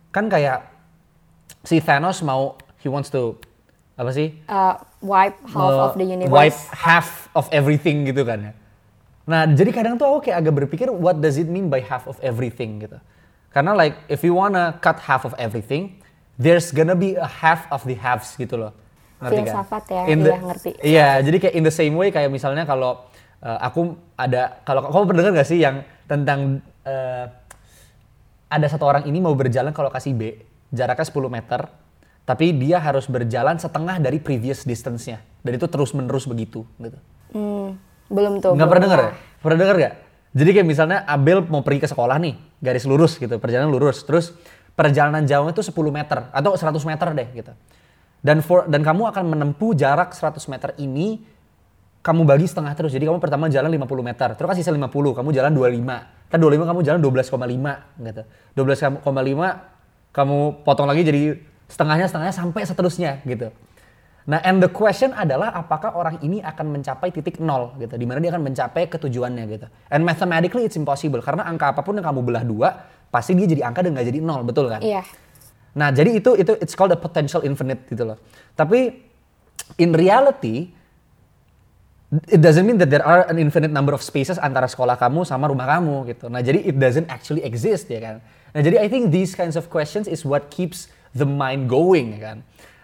kan 0.10 0.26
kayak 0.26 0.66
si 1.62 1.78
Thanos 1.78 2.26
mau 2.26 2.58
he 2.82 2.90
wants 2.90 3.14
to 3.14 3.38
apa 3.94 4.10
sih? 4.10 4.34
uh, 4.50 4.82
wipe 4.98 5.38
half 5.46 5.62
Uh, 5.78 5.86
of 5.86 5.94
the 5.94 6.08
universe 6.10 6.34
Wipe 6.34 6.58
half 6.74 7.30
of 7.38 7.46
everything 7.54 8.02
gitu 8.10 8.26
kan 8.26 8.50
ya. 8.50 8.54
Nah, 9.30 9.46
jadi 9.46 9.70
kadang 9.70 10.02
tuh 10.02 10.10
aku 10.10 10.26
kayak 10.26 10.42
agak 10.42 10.66
berpikir 10.66 10.90
what 10.90 11.22
does 11.22 11.38
it 11.38 11.46
mean 11.46 11.70
by 11.70 11.86
half 11.86 12.10
of 12.10 12.18
everything 12.26 12.82
gitu. 12.82 12.98
Karena 13.54 13.78
like 13.78 13.94
if 14.10 14.26
you 14.26 14.34
wanna 14.34 14.74
cut 14.82 14.98
half 15.06 15.22
of 15.22 15.38
everything, 15.38 16.02
there's 16.42 16.74
gonna 16.74 16.98
be 16.98 17.14
a 17.14 17.30
half 17.30 17.70
of 17.70 17.86
the 17.86 17.94
halves 17.94 18.34
gitu 18.34 18.58
loh. 18.58 18.74
Ngerti 19.22 19.38
kan? 19.38 19.46
Filsafat 19.46 19.84
ya, 19.88 20.02
In 20.10 20.20
the- 20.26 20.34
iya, 20.34 20.40
ngerti. 20.42 20.72
Iya, 20.82 21.10
jadi 21.22 21.38
kayak 21.38 21.54
in 21.54 21.64
the 21.64 21.74
same 21.74 21.94
way 21.94 22.10
kayak 22.10 22.34
misalnya 22.34 22.66
kalau 22.66 23.06
uh, 23.46 23.60
aku 23.62 23.94
ada 24.18 24.62
kalau 24.66 24.90
kamu 24.90 25.06
pernah 25.06 25.22
dengar 25.30 25.34
gak 25.46 25.50
sih 25.50 25.62
yang 25.62 25.86
tentang 26.10 26.60
uh, 26.84 27.26
ada 28.52 28.68
satu 28.68 28.84
orang 28.84 29.06
ini 29.08 29.22
mau 29.24 29.32
berjalan 29.32 29.72
ke 29.72 29.80
lokasi 29.80 30.12
B, 30.12 30.36
jaraknya 30.74 31.08
10 31.08 31.32
meter, 31.32 31.62
Tapi 32.22 32.54
dia 32.54 32.78
harus 32.78 33.10
berjalan 33.10 33.58
setengah 33.58 33.98
dari 33.98 34.22
previous 34.22 34.62
distance-nya. 34.64 35.26
Dan 35.42 35.58
itu 35.58 35.66
terus 35.66 35.90
menerus 35.92 36.30
begitu 36.30 36.64
gitu. 36.78 36.98
Hmm, 37.34 37.82
belum 38.08 38.40
tuh. 38.40 38.54
Nggak 38.54 38.70
pernah 38.70 38.84
denger 38.86 39.00
ya? 39.02 39.12
Pernah 39.42 39.58
denger 39.58 39.76
gak? 39.82 39.94
Jadi 40.32 40.50
kayak 40.54 40.68
misalnya 40.70 40.98
Abel 41.10 41.44
mau 41.50 41.66
pergi 41.66 41.82
ke 41.84 41.90
sekolah 41.90 42.22
nih, 42.22 42.38
garis 42.62 42.86
lurus 42.86 43.18
gitu, 43.18 43.36
perjalanan 43.42 43.74
lurus. 43.74 44.06
Terus 44.06 44.38
perjalanan 44.78 45.26
jauhnya 45.28 45.52
itu 45.52 45.66
10 45.66 45.74
meter 45.92 46.30
atau 46.32 46.56
100 46.56 46.78
meter 46.88 47.08
deh 47.12 47.28
gitu. 47.36 47.52
Dan 48.22 48.46
for, 48.46 48.70
dan 48.70 48.86
kamu 48.86 49.10
akan 49.10 49.34
menempuh 49.34 49.74
jarak 49.74 50.14
100 50.14 50.46
meter 50.46 50.78
ini 50.78 51.26
kamu 52.02 52.26
bagi 52.26 52.46
setengah 52.46 52.74
terus. 52.78 52.94
Jadi 52.94 53.10
kamu 53.10 53.18
pertama 53.22 53.50
jalan 53.50 53.70
50 53.70 54.02
meter, 54.06 54.30
terus 54.38 54.48
kan 54.48 54.58
sisa 54.58 54.74
50, 54.74 55.18
kamu 55.18 55.30
jalan 55.34 55.52
25. 55.54 56.30
Kan 56.30 56.38
25 56.40 56.70
kamu 56.70 56.80
jalan 56.86 57.00
12,5 57.02 58.06
gitu. 58.06 58.22
12,5 58.56 59.02
kamu 60.12 60.38
potong 60.68 60.88
lagi 60.88 61.02
jadi 61.08 61.22
setengahnya 61.72 62.06
setengahnya 62.08 62.36
sampai 62.36 62.62
seterusnya 62.68 63.12
gitu. 63.26 63.50
Nah, 64.22 64.38
and 64.46 64.62
the 64.62 64.70
question 64.70 65.18
adalah 65.18 65.50
apakah 65.50 65.98
orang 65.98 66.22
ini 66.22 66.46
akan 66.46 66.78
mencapai 66.78 67.10
titik 67.10 67.42
nol 67.42 67.74
gitu, 67.82 67.98
di 67.98 68.06
mana 68.06 68.22
dia 68.22 68.30
akan 68.30 68.54
mencapai 68.54 68.86
ketujuannya 68.86 69.44
gitu. 69.50 69.66
And 69.90 70.06
mathematically 70.06 70.70
it's 70.70 70.78
impossible 70.78 71.26
karena 71.26 71.50
angka 71.50 71.74
apa 71.74 71.82
pun 71.82 71.98
yang 71.98 72.06
kamu 72.06 72.22
belah 72.22 72.46
dua 72.46 72.70
pasti 73.10 73.34
dia 73.34 73.50
jadi 73.50 73.66
angka 73.66 73.82
dan 73.82 73.98
nggak 73.98 74.08
jadi 74.14 74.20
nol, 74.22 74.46
betul 74.46 74.70
kan? 74.70 74.80
Iya. 74.86 75.02
Nah, 75.72 75.90
jadi 75.92 76.20
itu 76.20 76.36
itu 76.36 76.52
it's 76.60 76.76
called 76.76 76.92
a 76.92 77.00
potential 77.00 77.44
infinite 77.48 77.88
gitu 77.88 78.04
loh. 78.04 78.20
Tapi 78.56 79.08
in 79.80 79.96
reality 79.96 80.72
it 82.28 82.44
doesn't 82.44 82.68
mean 82.68 82.76
that 82.76 82.92
there 82.92 83.04
are 83.08 83.24
an 83.32 83.40
infinite 83.40 83.72
number 83.72 83.96
of 83.96 84.04
spaces 84.04 84.36
antara 84.36 84.68
sekolah 84.68 85.00
kamu 85.00 85.24
sama 85.24 85.48
rumah 85.48 85.64
kamu 85.64 86.12
gitu. 86.12 86.28
Nah, 86.28 86.44
jadi 86.44 86.60
it 86.60 86.76
doesn't 86.76 87.08
actually 87.08 87.40
exist 87.48 87.88
ya 87.88 88.04
kan. 88.04 88.16
Nah, 88.52 88.60
jadi 88.60 88.84
I 88.84 88.92
think 88.92 89.16
these 89.16 89.32
kinds 89.32 89.56
of 89.56 89.72
questions 89.72 90.12
is 90.12 90.28
what 90.28 90.52
keeps 90.52 90.92
the 91.16 91.24
mind 91.24 91.72
going 91.72 92.20
ya 92.20 92.36
kan. 92.36 92.38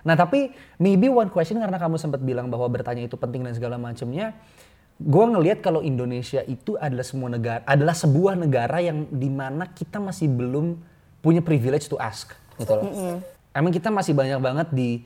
Nah, 0.07 0.15
tapi 0.15 0.55
maybe 0.79 1.11
one 1.11 1.27
question 1.27 1.59
karena 1.59 1.75
kamu 1.75 1.99
sempat 1.99 2.23
bilang 2.23 2.47
bahwa 2.47 2.71
bertanya 2.71 3.03
itu 3.03 3.19
penting 3.19 3.43
dan 3.43 3.51
segala 3.51 3.75
macamnya, 3.75 4.31
gue 4.95 5.25
ngelihat 5.27 5.59
kalau 5.59 5.83
Indonesia 5.83 6.39
itu 6.47 6.79
adalah 6.79 7.03
semua 7.03 7.27
negara 7.27 7.61
adalah 7.67 7.91
sebuah 7.91 8.39
negara 8.39 8.79
yang 8.79 9.11
di 9.11 9.27
mana 9.27 9.67
kita 9.67 9.99
masih 9.99 10.31
belum 10.31 10.79
punya 11.19 11.43
privilege 11.43 11.91
to 11.91 11.99
ask 11.99 12.31
gitu 12.57 12.73
loh. 12.73 12.85
Emang 13.53 13.73
kita 13.73 13.89
masih 13.89 14.13
banyak 14.13 14.37
banget 14.37 14.67
di 14.69 15.01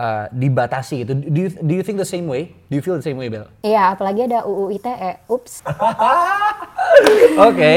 uh, 0.00 0.24
dibatasi 0.32 1.04
gitu. 1.04 1.12
Do 1.16 1.40
you, 1.40 1.50
do 1.52 1.72
you 1.76 1.84
think 1.84 2.00
the 2.00 2.08
same 2.08 2.24
way? 2.24 2.56
Do 2.72 2.80
you 2.80 2.84
feel 2.84 2.96
the 2.96 3.04
same 3.04 3.20
way, 3.20 3.28
Bel? 3.28 3.48
Iya, 3.60 3.92
apalagi 3.92 4.24
ada 4.24 4.48
UU 4.48 4.80
ITE. 4.80 5.12
Ups. 5.28 5.60
Oke, 7.40 7.72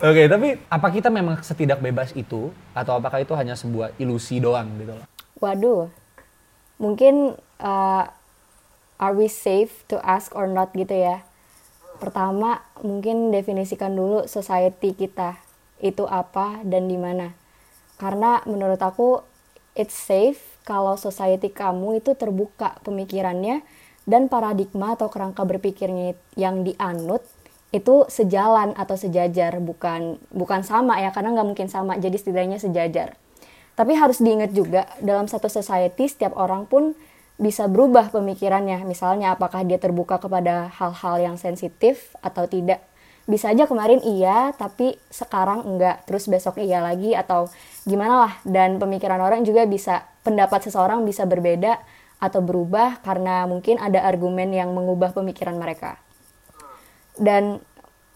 oke. 0.00 0.22
Tapi 0.26 0.48
apa 0.66 0.88
kita 0.88 1.12
memang 1.12 1.38
setidak 1.44 1.78
bebas 1.78 2.16
itu, 2.16 2.50
atau 2.72 2.96
apakah 2.96 3.20
itu 3.20 3.36
hanya 3.36 3.54
sebuah 3.54 3.92
ilusi 4.00 4.40
doang 4.40 4.66
gitu 4.80 4.96
loh? 4.96 5.06
Waduh. 5.38 5.92
Mungkin 6.80 7.36
uh, 7.60 8.04
are 8.98 9.14
we 9.14 9.28
safe 9.28 9.84
to 9.86 10.00
ask 10.02 10.32
or 10.32 10.48
not 10.48 10.72
gitu 10.72 10.96
ya. 10.96 11.22
Pertama, 12.00 12.64
mungkin 12.80 13.30
definisikan 13.30 13.94
dulu 13.94 14.26
society 14.26 14.96
kita 14.96 15.38
itu 15.78 16.08
apa 16.08 16.64
dan 16.64 16.88
di 16.88 16.98
mana. 16.98 17.36
Karena 17.96 18.42
menurut 18.46 18.80
aku 18.82 19.22
it's 19.78 19.94
safe 19.94 20.40
kalau 20.64 20.96
society 20.96 21.52
kamu 21.52 22.00
itu 22.00 22.16
terbuka 22.16 22.80
pemikirannya 22.82 23.60
dan 24.08 24.28
paradigma 24.28 24.96
atau 24.96 25.08
kerangka 25.08 25.44
berpikirnya 25.44 26.16
yang 26.36 26.64
dianut 26.64 27.24
itu 27.74 28.06
sejalan 28.06 28.72
atau 28.78 28.94
sejajar. 28.94 29.58
Bukan 29.58 30.22
bukan 30.30 30.62
sama 30.62 31.02
ya 31.02 31.10
karena 31.10 31.34
nggak 31.34 31.48
mungkin 31.48 31.68
sama. 31.68 31.98
Jadi 31.98 32.16
setidaknya 32.16 32.58
sejajar. 32.62 33.18
Tapi 33.74 33.92
harus 33.98 34.22
diingat 34.22 34.54
juga 34.54 34.86
dalam 35.02 35.26
satu 35.26 35.50
society 35.50 36.06
setiap 36.06 36.38
orang 36.38 36.70
pun 36.70 36.94
bisa 37.34 37.66
berubah 37.66 38.14
pemikirannya. 38.14 38.86
Misalnya 38.86 39.34
apakah 39.34 39.66
dia 39.66 39.82
terbuka 39.82 40.22
kepada 40.22 40.70
hal-hal 40.70 41.18
yang 41.18 41.36
sensitif 41.36 42.14
atau 42.22 42.46
tidak? 42.46 42.78
Bisa 43.26 43.50
aja 43.50 43.66
kemarin 43.66 43.98
iya 44.06 44.54
tapi 44.54 44.94
sekarang 45.10 45.66
enggak. 45.66 46.06
Terus 46.06 46.30
besok 46.30 46.62
iya 46.62 46.78
lagi 46.78 47.18
atau 47.18 47.50
gimana 47.84 48.28
lah 48.28 48.32
dan 48.48 48.80
pemikiran 48.80 49.20
orang 49.20 49.44
juga 49.44 49.68
bisa 49.68 50.08
pendapat 50.24 50.68
seseorang 50.68 51.04
bisa 51.04 51.28
berbeda 51.28 51.80
atau 52.16 52.40
berubah 52.40 53.04
karena 53.04 53.44
mungkin 53.44 53.76
ada 53.76 54.00
argumen 54.00 54.48
yang 54.56 54.72
mengubah 54.72 55.12
pemikiran 55.12 55.60
mereka. 55.60 56.00
Dan 57.14 57.60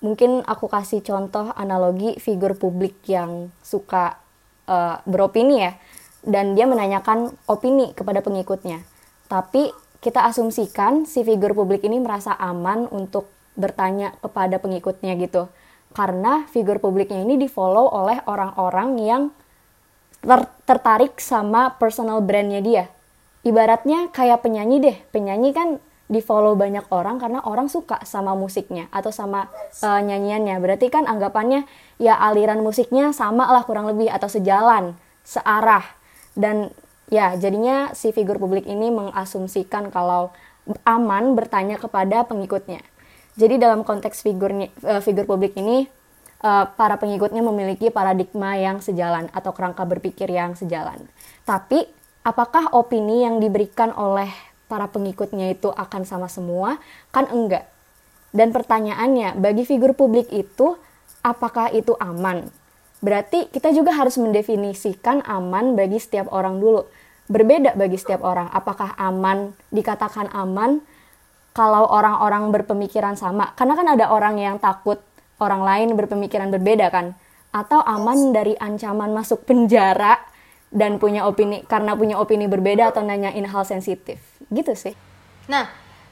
mungkin 0.00 0.40
aku 0.48 0.66
kasih 0.72 1.04
contoh 1.04 1.52
analogi 1.52 2.16
figur 2.16 2.56
publik 2.56 3.04
yang 3.04 3.52
suka 3.60 4.16
uh, 4.64 5.04
beropini 5.04 5.68
ya 5.68 5.72
dan 6.24 6.56
dia 6.56 6.64
menanyakan 6.64 7.36
opini 7.44 7.92
kepada 7.92 8.24
pengikutnya. 8.24 8.80
Tapi 9.28 9.68
kita 10.00 10.24
asumsikan 10.24 11.04
si 11.04 11.20
figur 11.26 11.52
publik 11.52 11.84
ini 11.84 12.00
merasa 12.00 12.32
aman 12.40 12.88
untuk 12.88 13.28
bertanya 13.58 14.14
kepada 14.22 14.62
pengikutnya 14.62 15.18
gitu 15.18 15.50
karena 15.96 16.46
figur 16.52 16.78
publiknya 16.78 17.24
ini 17.24 17.40
di 17.40 17.50
follow 17.50 17.90
oleh 17.90 18.22
orang-orang 18.28 18.88
yang 19.02 19.22
ter- 20.22 20.52
tertarik 20.66 21.18
sama 21.22 21.76
personal 21.76 22.22
brandnya 22.22 22.60
dia. 22.60 22.84
Ibaratnya 23.46 24.10
kayak 24.10 24.42
penyanyi 24.44 24.76
deh. 24.82 24.96
Penyanyi 25.14 25.50
kan 25.54 25.68
di 26.08 26.24
follow 26.24 26.56
banyak 26.56 26.88
orang 26.88 27.20
karena 27.20 27.44
orang 27.44 27.68
suka 27.68 28.00
sama 28.08 28.32
musiknya 28.32 28.88
atau 28.88 29.12
sama 29.12 29.52
uh, 29.84 30.00
nyanyiannya. 30.00 30.56
Berarti 30.58 30.88
kan 30.88 31.04
anggapannya 31.04 31.68
ya 32.00 32.16
aliran 32.16 32.64
musiknya 32.64 33.12
sama 33.12 33.44
lah 33.52 33.62
kurang 33.68 33.86
lebih 33.92 34.08
atau 34.08 34.26
sejalan 34.26 34.96
searah. 35.22 35.84
Dan 36.32 36.72
ya 37.12 37.36
jadinya 37.36 37.92
si 37.92 38.12
figur 38.12 38.40
publik 38.40 38.64
ini 38.64 38.88
mengasumsikan 38.88 39.92
kalau 39.92 40.32
aman 40.84 41.36
bertanya 41.36 41.76
kepada 41.76 42.24
pengikutnya. 42.24 42.80
Jadi 43.38 43.60
dalam 43.60 43.86
konteks 43.86 44.24
figurnya 44.24 44.72
uh, 44.82 44.98
figur 45.04 45.28
publik 45.28 45.54
ini 45.54 45.86
uh, 46.42 46.66
para 46.74 46.98
pengikutnya 46.98 47.40
memiliki 47.40 47.88
paradigma 47.88 48.58
yang 48.58 48.82
sejalan 48.82 49.30
atau 49.30 49.54
kerangka 49.54 49.86
berpikir 49.86 50.28
yang 50.30 50.54
sejalan 50.58 51.08
tapi 51.48 51.88
apakah 52.28 52.76
opini 52.76 53.24
yang 53.24 53.40
diberikan 53.40 53.88
oleh 53.96 54.28
para 54.68 54.84
pengikutnya 54.92 55.56
itu 55.56 55.72
akan 55.72 56.04
sama 56.04 56.28
semua? 56.28 56.76
Kan 57.08 57.24
enggak. 57.32 57.64
Dan 58.28 58.52
pertanyaannya, 58.52 59.40
bagi 59.40 59.64
figur 59.64 59.96
publik 59.96 60.28
itu, 60.28 60.76
apakah 61.24 61.72
itu 61.72 61.96
aman? 61.96 62.52
Berarti 63.00 63.48
kita 63.48 63.72
juga 63.72 63.96
harus 63.96 64.20
mendefinisikan 64.20 65.24
aman 65.24 65.72
bagi 65.72 65.96
setiap 65.96 66.28
orang 66.28 66.60
dulu. 66.60 66.84
Berbeda 67.32 67.72
bagi 67.80 67.96
setiap 67.96 68.20
orang. 68.20 68.52
Apakah 68.52 68.92
aman 69.00 69.56
dikatakan 69.72 70.28
aman 70.36 70.84
kalau 71.56 71.88
orang-orang 71.88 72.52
berpemikiran 72.52 73.16
sama? 73.16 73.56
Karena 73.56 73.72
kan 73.72 73.88
ada 73.96 74.12
orang 74.12 74.36
yang 74.36 74.56
takut 74.60 75.00
orang 75.38 75.62
lain 75.62 75.88
berpemikiran 75.94 76.50
berbeda 76.52 76.90
kan? 76.90 77.14
Atau 77.54 77.80
aman 77.80 78.30
dari 78.36 78.54
ancaman 78.58 79.10
masuk 79.14 79.48
penjara 79.48 80.20
dan 80.68 81.00
punya 81.00 81.24
opini 81.24 81.64
karena 81.64 81.96
punya 81.96 82.20
opini 82.20 82.44
berbeda 82.44 82.92
atau 82.92 83.00
nanyain 83.02 83.46
hal 83.48 83.64
sensitif? 83.64 84.20
Gitu 84.52 84.72
sih. 84.76 84.94
Nah, 85.48 85.70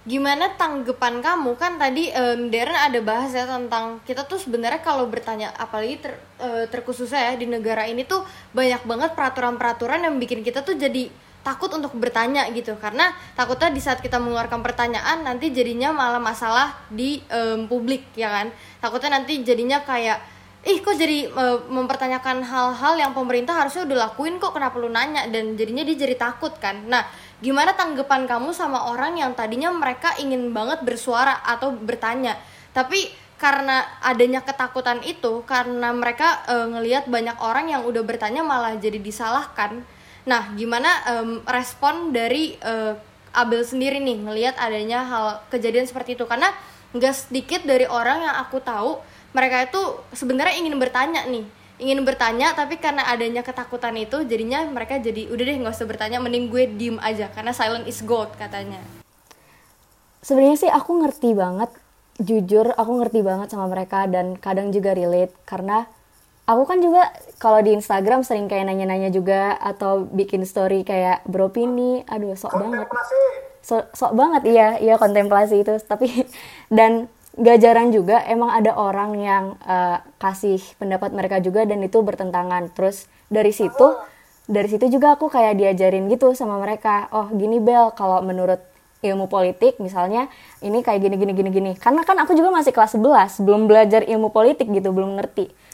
gimana 0.09 0.55
tanggapan 0.57 1.21
kamu? 1.21 1.59
Kan 1.61 1.77
tadi 1.77 2.09
em, 2.09 2.49
Darren 2.49 2.79
ada 2.79 2.99
bahas 3.05 3.35
ya 3.37 3.45
tentang 3.45 4.01
kita 4.09 4.25
tuh 4.25 4.41
sebenarnya 4.41 4.81
kalau 4.81 5.05
bertanya 5.11 5.53
apalagi 5.59 6.01
ter, 6.01 6.17
eh, 6.41 6.65
terkhususnya 6.73 7.31
ya 7.31 7.33
di 7.37 7.45
negara 7.51 7.85
ini 7.85 8.07
tuh 8.09 8.25
banyak 8.57 8.87
banget 8.89 9.11
peraturan-peraturan 9.13 10.07
yang 10.09 10.17
bikin 10.17 10.41
kita 10.41 10.65
tuh 10.65 10.79
jadi 10.79 11.13
takut 11.47 11.71
untuk 11.71 11.95
bertanya 11.95 12.51
gitu. 12.51 12.75
Karena 12.83 13.15
takutnya 13.39 13.71
di 13.71 13.79
saat 13.79 14.03
kita 14.03 14.19
mengeluarkan 14.19 14.67
pertanyaan 14.67 15.23
nanti 15.23 15.55
jadinya 15.55 15.95
malah 15.95 16.19
masalah 16.19 16.75
di 16.91 17.23
em, 17.31 17.71
publik 17.71 18.11
ya 18.19 18.27
kan? 18.35 18.51
Takutnya 18.83 19.23
nanti 19.23 19.47
jadinya 19.47 19.87
kayak 19.87 20.19
ih 20.67 20.83
kok 20.83 20.99
jadi 20.99 21.31
eh, 21.31 21.59
mempertanyakan 21.71 22.43
hal-hal 22.43 22.99
yang 22.99 23.15
pemerintah 23.15 23.55
harusnya 23.55 23.87
udah 23.87 24.11
lakuin 24.11 24.43
kok 24.43 24.51
kenapa 24.51 24.75
lu 24.83 24.91
nanya? 24.91 25.31
Dan 25.31 25.55
jadinya 25.55 25.87
dia 25.87 25.95
jadi 25.95 26.19
takut 26.19 26.51
kan? 26.59 26.91
Nah 26.91 27.07
gimana 27.39 27.79
tanggapan 27.79 28.27
kamu 28.27 28.51
sama 28.51 28.91
orang 28.91 29.15
yang 29.15 29.31
tadinya 29.39 29.71
mereka 29.71 30.19
ingin 30.19 30.51
banget 30.51 30.83
bersuara 30.83 31.47
atau 31.47 31.71
bertanya? 31.71 32.35
Tapi 32.75 33.23
karena 33.37 33.85
adanya 34.01 34.41
ketakutan 34.43 35.05
itu 35.07 35.47
karena 35.47 35.95
mereka 35.95 36.43
eh, 36.51 36.67
ngelihat 36.67 37.07
banyak 37.07 37.39
orang 37.39 37.71
yang 37.71 37.87
udah 37.87 38.03
bertanya 38.03 38.43
malah 38.43 38.75
jadi 38.75 38.99
disalahkan 38.99 39.87
nah 40.27 40.51
gimana 40.59 40.91
em, 41.07 41.31
respon 41.47 42.11
dari 42.11 42.59
eh, 42.59 42.95
Abel 43.37 43.63
sendiri 43.63 44.01
nih 44.01 44.17
ngelihat 44.25 44.57
adanya 44.57 45.05
hal 45.05 45.27
kejadian 45.53 45.85
seperti 45.85 46.17
itu? 46.17 46.25
Karena 46.25 46.49
nggak 46.97 47.15
sedikit 47.15 47.61
dari 47.69 47.85
orang 47.85 48.25
yang 48.25 48.37
aku 48.41 48.65
tahu 48.65 48.97
mereka 49.37 49.69
itu 49.69 49.81
sebenarnya 50.17 50.57
ingin 50.57 50.75
bertanya 50.81 51.29
nih. 51.29 51.45
Ingin 51.77 52.01
bertanya 52.09 52.57
tapi 52.57 52.81
karena 52.81 53.05
adanya 53.05 53.45
ketakutan 53.45 53.93
itu 54.01 54.25
jadinya 54.25 54.65
mereka 54.65 54.97
jadi 54.97 55.29
udah 55.29 55.45
deh 55.45 55.57
nggak 55.61 55.77
usah 55.77 55.85
bertanya 55.85 56.19
mending 56.25 56.49
gue 56.49 56.65
diem 56.73 56.97
aja 57.05 57.29
karena 57.29 57.53
silent 57.53 57.85
is 57.85 58.01
gold 58.01 58.33
katanya. 58.41 58.81
Sebenarnya 60.25 60.57
sih 60.57 60.73
aku 60.73 61.05
ngerti 61.05 61.37
banget 61.37 61.69
jujur 62.17 62.73
aku 62.73 63.05
ngerti 63.05 63.21
banget 63.21 63.53
sama 63.53 63.69
mereka 63.69 64.09
dan 64.09 64.41
kadang 64.41 64.73
juga 64.73 64.97
relate 64.97 65.37
karena 65.45 65.85
aku 66.47 66.63
kan 66.65 66.79
juga 66.79 67.11
kalau 67.43 67.59
di 67.61 67.75
Instagram 67.75 68.23
sering 68.23 68.47
kayak 68.47 68.71
nanya-nanya 68.71 69.11
juga 69.11 69.59
atau 69.59 70.07
bikin 70.07 70.47
story 70.47 70.87
kayak 70.87 71.27
beropini 71.27 72.07
aduh 72.07 72.39
sok 72.39 72.55
banget. 72.55 72.87
Sok 73.67 73.85
sok 73.93 74.13
banget 74.15 74.43
iya 74.47 74.69
iya 74.79 74.95
kontemplasi 74.97 75.67
itu. 75.67 75.75
Tapi 75.83 76.07
dan 76.77 77.11
gak 77.37 77.61
jarang 77.61 77.93
juga 77.93 78.25
emang 78.25 78.55
ada 78.55 78.73
orang 78.79 79.11
yang 79.19 79.45
eh, 79.67 79.99
kasih 80.23 80.63
pendapat 80.81 81.13
mereka 81.13 81.43
juga 81.43 81.67
dan 81.67 81.83
itu 81.83 81.99
bertentangan. 82.01 82.71
Terus 82.73 83.11
dari 83.27 83.51
situ 83.51 83.99
dari 84.47 84.71
situ 84.71 84.87
juga 84.87 85.19
aku 85.19 85.27
kayak 85.27 85.59
diajarin 85.59 86.07
gitu 86.07 86.31
sama 86.39 86.63
mereka 86.63 87.11
oh 87.11 87.27
gini 87.35 87.59
Bel 87.59 87.91
kalau 87.99 88.23
menurut 88.23 88.63
ilmu 89.03 89.27
politik 89.27 89.83
misalnya 89.83 90.31
ini 90.63 90.87
kayak 90.87 91.03
gini 91.03 91.19
gini 91.19 91.33
gini 91.35 91.51
gini. 91.51 91.73
Karena 91.75 92.07
kan 92.07 92.15
aku 92.23 92.39
juga 92.39 92.55
masih 92.55 92.71
kelas 92.71 92.95
11 92.95 93.43
belum 93.43 93.67
belajar 93.67 94.07
ilmu 94.07 94.31
politik 94.31 94.71
gitu 94.71 94.95
belum 94.95 95.19
ngerti 95.19 95.66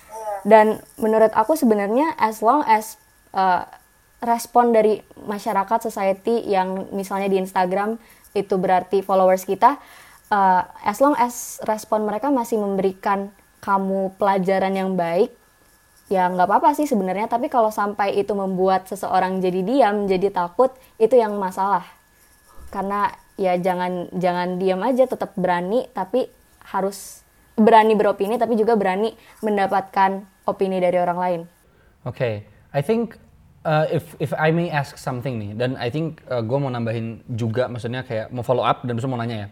dan 0.42 0.82
menurut 0.98 1.30
aku 1.34 1.54
sebenarnya 1.54 2.14
as 2.18 2.42
long 2.42 2.62
as 2.66 2.98
uh, 3.34 3.66
respon 4.22 4.70
dari 4.70 5.02
masyarakat 5.26 5.90
society 5.90 6.46
yang 6.46 6.90
misalnya 6.94 7.26
di 7.30 7.42
Instagram 7.42 7.98
itu 8.32 8.54
berarti 8.56 9.02
followers 9.02 9.44
kita 9.44 9.78
uh, 10.32 10.62
as 10.82 10.98
long 11.02 11.12
as 11.20 11.60
respon 11.68 12.08
mereka 12.08 12.32
masih 12.32 12.56
memberikan 12.56 13.28
kamu 13.62 14.14
pelajaran 14.18 14.74
yang 14.74 14.98
baik 14.98 15.30
ya 16.10 16.28
nggak 16.28 16.44
apa-apa 16.44 16.76
sih 16.76 16.84
sebenarnya. 16.84 17.30
Tapi 17.30 17.48
kalau 17.48 17.72
sampai 17.72 18.20
itu 18.20 18.36
membuat 18.36 18.84
seseorang 18.84 19.40
jadi 19.40 19.60
diam 19.64 20.04
jadi 20.04 20.28
takut 20.28 20.72
itu 21.00 21.16
yang 21.16 21.36
masalah. 21.40 21.88
Karena 22.68 23.12
ya 23.40 23.56
jangan 23.56 24.12
jangan 24.12 24.60
diam 24.60 24.80
aja 24.84 25.08
tetap 25.08 25.32
berani 25.40 25.88
tapi 25.96 26.28
harus 26.68 27.24
berani 27.56 27.96
beropini 27.96 28.36
tapi 28.36 28.56
juga 28.60 28.76
berani 28.76 29.12
mendapatkan 29.40 30.24
opini 30.48 30.78
dari 30.82 30.98
orang 30.98 31.18
lain 31.18 31.40
Oke, 32.02 32.42
I 32.74 32.82
think 32.82 33.14
uh, 33.62 33.86
if 33.86 34.18
if 34.18 34.34
I 34.34 34.50
may 34.50 34.74
ask 34.74 34.98
something 34.98 35.38
nih, 35.38 35.52
dan 35.54 35.78
I 35.78 35.86
think 35.86 36.18
uh, 36.26 36.42
gue 36.42 36.58
mau 36.58 36.66
nambahin 36.66 37.22
juga, 37.30 37.70
maksudnya 37.70 38.02
kayak 38.02 38.34
mau 38.34 38.42
follow 38.42 38.66
up 38.66 38.82
dan 38.82 38.98
bisa 38.98 39.06
mau 39.06 39.14
nanya 39.14 39.46
ya. 39.46 39.48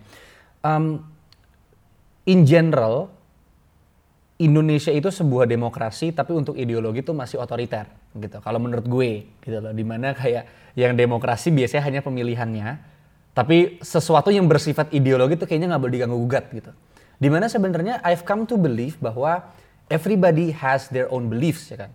Um, 0.66 1.06
in 2.26 2.42
general, 2.42 3.06
Indonesia 4.42 4.90
itu 4.90 5.14
sebuah 5.14 5.46
demokrasi, 5.46 6.10
tapi 6.10 6.34
untuk 6.34 6.58
ideologi 6.58 7.06
itu 7.06 7.14
masih 7.14 7.38
otoriter, 7.38 7.86
gitu. 8.18 8.42
Kalau 8.42 8.58
menurut 8.58 8.86
gue, 8.90 9.30
gitu 9.46 9.62
loh. 9.62 9.70
Di 9.70 9.86
mana 9.86 10.10
kayak 10.10 10.74
yang 10.74 10.98
demokrasi 10.98 11.54
biasanya 11.54 11.86
hanya 11.86 12.00
pemilihannya, 12.02 12.68
tapi 13.30 13.78
sesuatu 13.78 14.34
yang 14.34 14.50
bersifat 14.50 14.90
ideologi 14.90 15.38
itu 15.38 15.46
kayaknya 15.46 15.70
nggak 15.70 15.82
boleh 15.86 15.94
diganggu 15.94 16.18
gugat, 16.18 16.50
gitu. 16.50 16.74
Di 17.14 17.30
mana 17.30 17.46
sebenarnya 17.46 18.02
I've 18.02 18.26
come 18.26 18.42
to 18.50 18.58
believe 18.58 18.98
bahwa 18.98 19.54
everybody 19.90 20.54
has 20.54 20.86
their 20.88 21.10
own 21.10 21.26
beliefs, 21.26 21.68
ya 21.68 21.84
kan. 21.86 21.90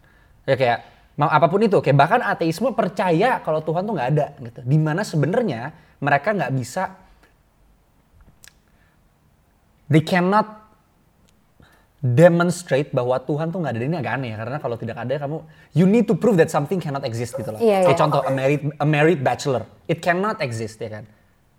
Ya 0.45 0.55
kayak 0.59 0.79
mau 1.15 1.31
apa 1.31 1.47
pun 1.47 1.63
itu, 1.63 1.79
kayak 1.79 1.97
bahkan 1.97 2.21
ateisme 2.21 2.75
percaya 2.75 3.39
kalau 3.41 3.63
Tuhan 3.63 3.87
tuh 3.87 3.95
nggak 3.95 4.09
ada, 4.13 4.27
gitu. 4.43 4.59
Di 4.61 4.77
mana 4.77 5.01
sebenarnya 5.01 5.71
mereka 6.03 6.35
nggak 6.35 6.53
bisa 6.53 6.91
they 9.89 10.01
cannot 10.03 10.65
demonstrate 12.05 12.93
bahwa 12.93 13.17
Tuhan 13.17 13.49
tuh 13.49 13.65
nggak 13.65 13.73
ada 13.73 13.81
ini 13.81 13.97
agak 13.97 14.13
aneh 14.21 14.29
ya 14.33 14.37
karena 14.37 14.57
kalau 14.61 14.77
tidak 14.77 14.97
ada 15.01 15.17
kamu 15.17 15.41
you 15.73 15.89
need 15.89 16.05
to 16.05 16.13
prove 16.13 16.37
that 16.37 16.53
something 16.53 16.77
cannot 16.77 17.01
exist 17.01 17.33
gitu 17.33 17.49
loh. 17.49 17.57
Iya, 17.57 17.89
Kayak 17.89 17.97
contoh 17.97 18.21
a 18.21 18.29
married 18.29 18.61
a 18.77 18.85
married 18.85 19.21
bachelor 19.25 19.65
it 19.89 20.05
cannot 20.05 20.37
exist 20.45 20.77
ya 20.77 21.01
kan 21.01 21.09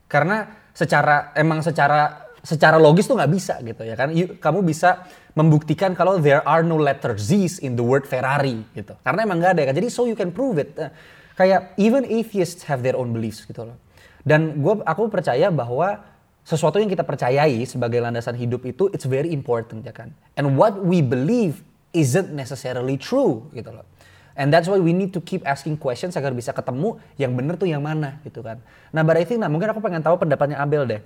karena 0.06 0.46
secara 0.70 1.34
emang 1.34 1.66
secara 1.66 2.25
secara 2.46 2.78
logis 2.78 3.10
tuh 3.10 3.18
nggak 3.18 3.32
bisa 3.34 3.58
gitu 3.58 3.82
ya 3.82 3.98
kan. 3.98 4.14
You- 4.14 4.38
kamu 4.38 4.62
bisa 4.62 5.02
membuktikan 5.34 5.98
kalau 5.98 6.22
there 6.22 6.46
are 6.46 6.62
no 6.62 6.78
letter 6.78 7.18
Z's 7.18 7.58
in 7.58 7.74
the 7.74 7.82
word 7.82 8.06
Ferrari 8.06 8.62
gitu. 8.70 8.94
Karena 9.02 9.26
emang 9.26 9.42
nggak 9.42 9.52
ada 9.58 9.60
ya 9.66 9.74
kan. 9.74 9.76
Jadi 9.82 9.88
so 9.90 10.06
you 10.06 10.14
can 10.14 10.30
prove 10.30 10.62
it. 10.62 10.70
Eh, 10.78 10.94
kayak 11.34 11.74
even 11.74 12.06
atheists 12.06 12.62
have 12.70 12.86
their 12.86 12.94
own 12.94 13.10
beliefs 13.10 13.42
gitu 13.42 13.66
loh. 13.66 13.76
Dan 14.22 14.62
gua 14.62 14.78
aku 14.86 15.10
percaya 15.10 15.50
bahwa 15.50 16.06
sesuatu 16.46 16.78
yang 16.78 16.86
kita 16.86 17.02
percayai 17.02 17.66
sebagai 17.66 17.98
landasan 17.98 18.38
hidup 18.38 18.62
itu 18.62 18.86
it's 18.94 19.04
very 19.10 19.34
important 19.34 19.82
ya 19.82 19.90
kan. 19.90 20.14
And 20.38 20.54
what 20.54 20.78
we 20.78 21.02
believe 21.02 21.66
isn't 21.90 22.30
necessarily 22.30 22.94
true 22.94 23.50
gitu 23.50 23.74
loh. 23.74 23.82
And 24.36 24.52
that's 24.52 24.68
why 24.68 24.76
we 24.78 24.92
need 24.92 25.16
to 25.16 25.20
keep 25.24 25.42
asking 25.48 25.80
questions 25.80 26.12
agar 26.14 26.30
bisa 26.30 26.52
ketemu 26.52 27.00
yang 27.16 27.32
bener 27.34 27.56
tuh 27.56 27.66
yang 27.66 27.82
mana 27.82 28.22
gitu 28.22 28.44
kan. 28.44 28.62
Nah 28.94 29.02
but 29.02 29.18
I 29.18 29.26
think 29.26 29.42
nah 29.42 29.50
mungkin 29.50 29.74
aku 29.74 29.82
pengen 29.82 30.04
tahu 30.04 30.22
pendapatnya 30.22 30.62
Abel 30.62 30.86
deh 30.86 31.02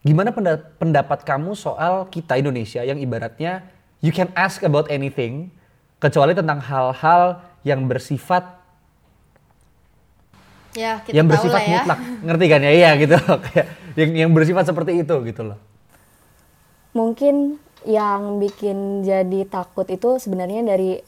gimana 0.00 0.32
penda- 0.32 0.64
pendapat 0.80 1.22
kamu 1.22 1.52
soal 1.52 2.08
kita 2.08 2.40
Indonesia 2.40 2.80
yang 2.80 2.96
ibaratnya 2.96 3.68
you 4.00 4.10
can 4.10 4.32
ask 4.32 4.64
about 4.64 4.88
anything 4.88 5.52
kecuali 6.00 6.32
tentang 6.32 6.58
hal-hal 6.60 7.44
yang 7.62 7.84
bersifat 7.84 8.60
Ya, 10.70 11.02
kita 11.02 11.18
yang 11.18 11.26
tahu 11.26 11.34
bersifat 11.34 11.60
lah 11.60 11.66
ya. 11.66 11.74
mutlak. 11.82 11.98
Ngerti 12.22 12.44
kan 12.46 12.60
ya? 12.62 12.70
Iya 12.70 12.90
gitu. 12.94 13.16
Kayak 13.50 13.66
yang 13.98 14.10
yang 14.14 14.30
bersifat 14.30 14.64
seperti 14.70 15.02
itu 15.02 15.14
gitu 15.26 15.42
loh. 15.42 15.58
Mungkin 16.94 17.58
yang 17.82 18.38
bikin 18.38 19.02
jadi 19.02 19.50
takut 19.50 19.90
itu 19.90 20.22
sebenarnya 20.22 20.62
dari 20.62 21.02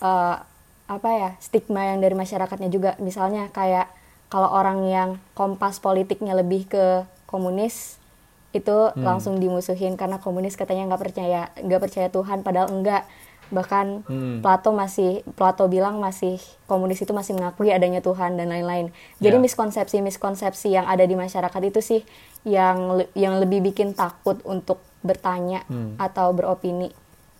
eh, 0.00 0.36
apa 0.84 1.10
ya 1.12 1.30
stigma 1.36 1.84
yang 1.84 2.00
dari 2.00 2.16
masyarakatnya 2.16 2.72
juga. 2.72 2.96
Misalnya 2.96 3.52
kayak 3.52 3.92
kalau 4.32 4.48
orang 4.48 4.88
yang 4.88 5.08
kompas 5.36 5.84
politiknya 5.84 6.32
lebih 6.32 6.64
ke 6.64 7.04
komunis 7.28 8.00
itu 8.54 8.76
langsung 8.96 9.42
dimusuhin 9.42 9.98
karena 9.98 10.22
komunis 10.22 10.54
katanya 10.54 10.94
nggak 10.94 11.02
percaya 11.02 11.40
nggak 11.58 11.82
percaya 11.82 12.08
Tuhan 12.08 12.46
padahal 12.46 12.70
enggak. 12.70 13.04
Bahkan 13.52 14.08
Plato 14.40 14.72
masih 14.72 15.20
Plato 15.36 15.68
bilang 15.68 16.00
masih 16.00 16.40
komunis 16.64 17.02
itu 17.02 17.12
masih 17.12 17.36
mengakui 17.36 17.68
adanya 17.68 18.00
Tuhan 18.00 18.40
dan 18.40 18.48
lain-lain. 18.48 18.88
Jadi 19.20 19.36
Ya. 19.36 19.42
miskonsepsi 19.42 20.00
miskonsepsi 20.00 20.72
yang 20.72 20.88
ada 20.88 21.04
di 21.04 21.12
masyarakat 21.12 21.60
itu 21.66 21.84
sih 21.84 22.00
yang 22.48 23.04
yang 23.12 23.36
lebih 23.42 23.60
bikin 23.60 23.92
takut 23.92 24.40
untuk 24.48 24.80
bertanya 25.04 25.60
atau 26.00 26.32
beropini. 26.32 26.88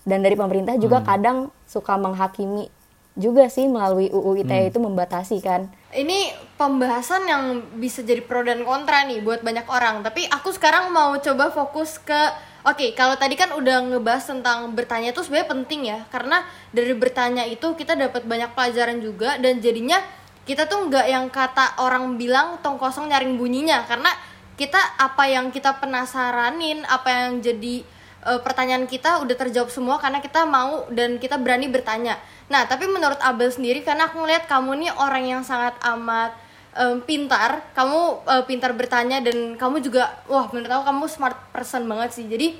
Dan 0.04 0.20
dari 0.20 0.36
pemerintah 0.36 0.76
juga 0.76 1.00
kadang 1.00 1.48
suka 1.64 1.96
menghakimi 1.96 2.68
juga 3.14 3.46
sih 3.46 3.70
melalui 3.70 4.10
UU 4.10 4.42
ITE 4.42 4.74
itu 4.74 4.78
membatasi 4.82 5.38
kan. 5.38 5.70
Ini 5.94 6.34
pembahasan 6.58 7.30
yang 7.30 7.42
bisa 7.78 8.02
jadi 8.02 8.18
pro 8.22 8.42
dan 8.42 8.66
kontra 8.66 9.06
nih 9.06 9.22
buat 9.22 9.46
banyak 9.46 9.66
orang. 9.70 10.02
Tapi 10.02 10.26
aku 10.26 10.50
sekarang 10.50 10.90
mau 10.90 11.14
coba 11.18 11.54
fokus 11.54 12.02
ke 12.02 12.34
Oke, 12.64 12.96
kalau 12.96 13.12
tadi 13.20 13.36
kan 13.36 13.52
udah 13.52 13.92
ngebahas 13.92 14.24
tentang 14.24 14.72
bertanya 14.72 15.12
itu 15.12 15.20
sebenarnya 15.20 15.52
penting 15.52 15.80
ya, 15.84 16.00
karena 16.08 16.48
dari 16.72 16.96
bertanya 16.96 17.44
itu 17.44 17.76
kita 17.76 17.92
dapat 17.92 18.24
banyak 18.24 18.56
pelajaran 18.56 19.04
juga 19.04 19.36
dan 19.36 19.60
jadinya 19.60 20.00
kita 20.48 20.64
tuh 20.64 20.88
nggak 20.88 21.04
yang 21.04 21.28
kata 21.28 21.76
orang 21.84 22.16
bilang 22.16 22.56
tong 22.64 22.80
kosong 22.80 23.12
nyaring 23.12 23.36
bunyinya, 23.36 23.84
karena 23.84 24.08
kita 24.56 24.80
apa 24.96 25.28
yang 25.28 25.52
kita 25.52 25.76
penasaranin, 25.76 26.88
apa 26.88 27.08
yang 27.12 27.44
jadi 27.44 27.84
eh, 28.24 28.40
pertanyaan 28.40 28.88
kita 28.88 29.20
udah 29.20 29.36
terjawab 29.36 29.70
semua 29.70 29.96
karena 30.00 30.18
kita 30.24 30.48
mau 30.48 30.88
dan 30.90 31.20
kita 31.20 31.36
berani 31.36 31.68
bertanya. 31.68 32.16
Nah, 32.48 32.68
tapi 32.68 32.84
menurut 32.88 33.16
Abel 33.24 33.48
sendiri 33.48 33.80
karena 33.80 34.08
aku 34.08 34.20
ngeliat 34.20 34.44
kamu 34.44 34.84
nih 34.84 34.90
orang 34.96 35.24
yang 35.24 35.42
sangat 35.44 35.76
amat 35.96 36.36
em, 36.76 37.00
pintar, 37.04 37.64
kamu 37.72 38.00
eh, 38.28 38.44
pintar 38.44 38.72
bertanya 38.76 39.20
dan 39.24 39.56
kamu 39.56 39.80
juga 39.80 40.12
wah 40.28 40.48
menurut 40.52 40.68
aku 40.68 40.84
kamu 40.90 41.04
smart 41.08 41.38
person 41.54 41.88
banget 41.88 42.10
sih. 42.12 42.26
Jadi 42.28 42.52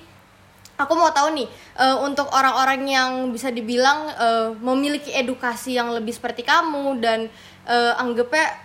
aku 0.75 0.93
mau 0.97 1.11
tahu 1.13 1.37
nih 1.37 1.49
eh, 1.79 1.97
untuk 2.01 2.31
orang-orang 2.33 2.81
yang 2.89 3.11
bisa 3.35 3.53
dibilang 3.53 4.09
eh, 4.15 4.49
memiliki 4.59 5.13
edukasi 5.13 5.77
yang 5.77 5.93
lebih 5.93 6.15
seperti 6.17 6.43
kamu 6.47 6.99
dan 7.03 7.29
eh, 7.69 7.93
anggapnya 8.01 8.57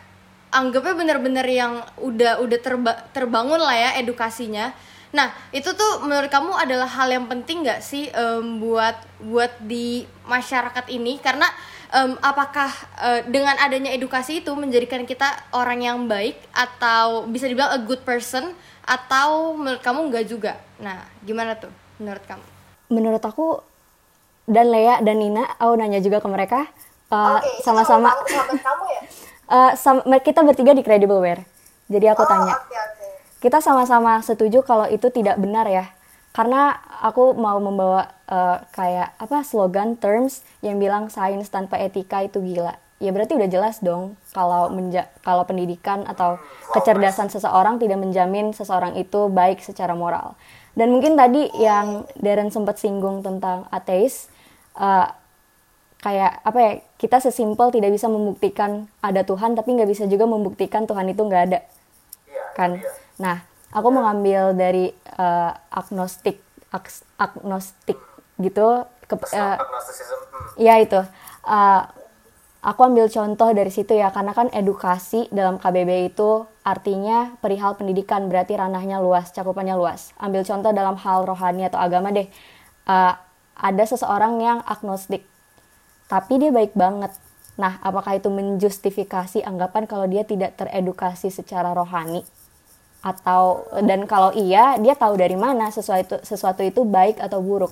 anggapnya 0.49 0.93
bener-bener 0.97 1.45
yang 1.45 1.73
udah 2.01 2.41
udah 2.41 2.59
terba- 2.63 3.01
terbangun 3.13 3.61
lah 3.61 3.75
ya 3.75 3.89
edukasinya. 4.01 4.73
Nah 5.09 5.33
itu 5.49 5.69
tuh 5.73 6.05
menurut 6.05 6.29
kamu 6.29 6.53
adalah 6.53 6.85
hal 6.85 7.09
yang 7.09 7.25
penting 7.25 7.65
nggak 7.65 7.81
sih 7.81 8.13
em, 8.13 8.61
buat 8.61 8.93
buat 9.19 9.49
di 9.65 10.05
masyarakat 10.29 10.85
ini 10.93 11.17
karena 11.17 11.49
em, 11.89 12.13
apakah 12.21 12.69
eh, 13.01 13.21
dengan 13.25 13.57
adanya 13.57 13.89
edukasi 13.89 14.45
itu 14.45 14.53
menjadikan 14.53 15.09
kita 15.09 15.25
orang 15.51 15.81
yang 15.81 15.97
baik 16.05 16.37
atau 16.53 17.25
bisa 17.25 17.49
dibilang 17.49 17.73
a 17.73 17.79
good 17.81 18.05
person 18.05 18.53
atau 18.85 19.53
menurut 19.57 19.81
kamu 19.81 19.99
nggak 20.13 20.25
juga? 20.29 20.53
Nah 20.77 21.05
gimana 21.25 21.57
tuh 21.57 21.73
menurut 21.97 22.23
kamu? 22.25 22.45
menurut 22.89 23.21
aku 23.21 23.61
dan 24.49 24.73
Lea 24.73 24.97
dan 25.05 25.21
Nina 25.21 25.45
aku 25.61 25.77
nanya 25.77 26.01
juga 26.01 26.17
ke 26.17 26.25
mereka 26.25 26.65
uh, 27.13 27.37
sama-sama 27.61 28.09
Uh, 29.49 29.73
sam- 29.81 30.01
kita 30.25 30.41
bertiga 30.41 30.73
di 30.73 30.81
Credibleware 30.81 31.45
jadi 31.85 32.17
aku 32.17 32.25
tanya 32.25 32.57
kita 33.39 33.63
sama-sama 33.63 34.19
setuju 34.19 34.63
kalau 34.67 34.85
itu 34.91 35.07
tidak 35.11 35.39
benar 35.39 35.65
ya. 35.67 35.87
Karena 36.29 36.77
aku 37.01 37.33
mau 37.33 37.57
membawa 37.57 38.11
uh, 38.29 38.61
kayak 38.71 39.17
apa 39.17 39.41
slogan 39.41 39.97
terms 39.97 40.45
yang 40.61 40.77
bilang 40.77 41.09
sains 41.09 41.49
tanpa 41.49 41.81
etika 41.81 42.21
itu 42.21 42.37
gila. 42.43 42.77
Ya 42.99 43.15
berarti 43.15 43.33
udah 43.39 43.47
jelas 43.47 43.79
dong 43.79 44.19
kalau 44.35 44.67
menja- 44.69 45.07
kalau 45.23 45.47
pendidikan 45.47 46.03
atau 46.03 46.35
kecerdasan 46.75 47.31
seseorang 47.31 47.79
tidak 47.79 47.97
menjamin 47.97 48.51
seseorang 48.51 48.93
itu 48.99 49.31
baik 49.31 49.63
secara 49.63 49.95
moral. 49.95 50.35
Dan 50.75 50.91
mungkin 50.93 51.15
tadi 51.15 51.47
yang 51.57 52.05
Darren 52.19 52.51
sempat 52.53 52.77
singgung 52.77 53.23
tentang 53.25 53.65
ateis 53.71 54.27
uh, 54.77 55.09
kayak 55.99 56.39
apa 56.43 56.59
ya 56.59 56.71
kita 56.95 57.19
sesimpel 57.19 57.71
tidak 57.71 57.91
bisa 57.91 58.07
membuktikan 58.07 58.87
ada 59.03 59.23
Tuhan 59.23 59.55
tapi 59.55 59.75
nggak 59.75 59.89
bisa 59.91 60.03
juga 60.07 60.27
membuktikan 60.27 60.85
Tuhan 60.85 61.07
itu 61.09 61.23
nggak 61.23 61.43
ada. 61.51 61.59
Kan 62.53 62.83
nah 63.19 63.43
aku 63.69 63.87
mengambil 63.91 64.55
dari 64.55 64.89
eh, 64.95 65.51
agnostik 65.69 66.41
agnostik 67.19 67.99
gitu 68.39 68.87
ke, 69.09 69.15
eh, 69.33 69.57
Iya 70.59 70.75
itu. 70.83 70.99
Uh, 71.47 71.81
aku 72.61 72.79
ambil 72.85 73.09
contoh 73.09 73.49
dari 73.55 73.71
situ 73.73 73.97
ya, 73.97 74.13
karena 74.13 74.35
kan 74.37 74.51
edukasi 74.53 75.25
dalam 75.33 75.57
KBB 75.57 76.13
itu 76.13 76.45
artinya 76.61 77.33
perihal 77.41 77.73
pendidikan, 77.79 78.29
berarti 78.29 78.59
ranahnya 78.59 79.01
luas, 79.01 79.33
cakupannya 79.33 79.73
luas. 79.73 80.13
Ambil 80.21 80.45
contoh 80.45 80.69
dalam 80.75 80.99
hal 80.99 81.25
rohani 81.25 81.65
atau 81.65 81.79
agama 81.81 82.13
deh. 82.13 82.27
Uh, 82.85 83.15
ada 83.59 83.83
seseorang 83.83 84.39
yang 84.39 84.59
agnostik, 84.63 85.27
tapi 86.07 86.39
dia 86.39 86.51
baik 86.53 86.77
banget. 86.77 87.11
Nah, 87.59 87.75
apakah 87.83 88.15
itu 88.15 88.31
menjustifikasi 88.31 89.43
anggapan 89.43 89.83
kalau 89.83 90.07
dia 90.07 90.23
tidak 90.23 90.55
teredukasi 90.55 91.27
secara 91.27 91.75
rohani? 91.75 92.23
Atau 92.99 93.63
dan 93.79 94.03
kalau 94.03 94.35
iya, 94.35 94.75
dia 94.75 94.95
tahu 94.95 95.15
dari 95.15 95.39
mana 95.39 95.71
sesuatu 95.71 96.19
sesuatu 96.19 96.59
itu 96.65 96.83
baik 96.83 97.23
atau 97.23 97.39
buruk? 97.39 97.71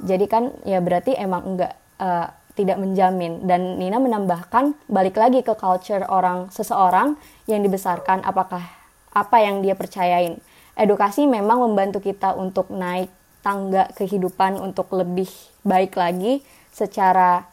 Jadi 0.00 0.24
kan 0.26 0.50
ya 0.64 0.80
berarti 0.80 1.12
emang 1.14 1.54
enggak 1.54 1.72
eh, 2.00 2.26
tidak 2.54 2.78
menjamin 2.78 3.44
dan 3.44 3.76
Nina 3.82 3.98
menambahkan 3.98 4.78
balik 4.86 5.18
lagi 5.18 5.42
ke 5.42 5.58
culture 5.58 6.06
orang 6.06 6.48
seseorang 6.54 7.18
yang 7.50 7.60
dibesarkan 7.66 8.22
apakah 8.22 8.62
apa 9.10 9.36
yang 9.42 9.60
dia 9.60 9.74
percayain. 9.74 10.38
Edukasi 10.74 11.26
memang 11.26 11.62
membantu 11.62 12.02
kita 12.02 12.34
untuk 12.34 12.70
naik 12.70 13.10
tangga 13.44 13.92
kehidupan 13.94 14.58
untuk 14.58 14.90
lebih 14.96 15.28
baik 15.62 15.94
lagi 15.94 16.40
secara 16.72 17.44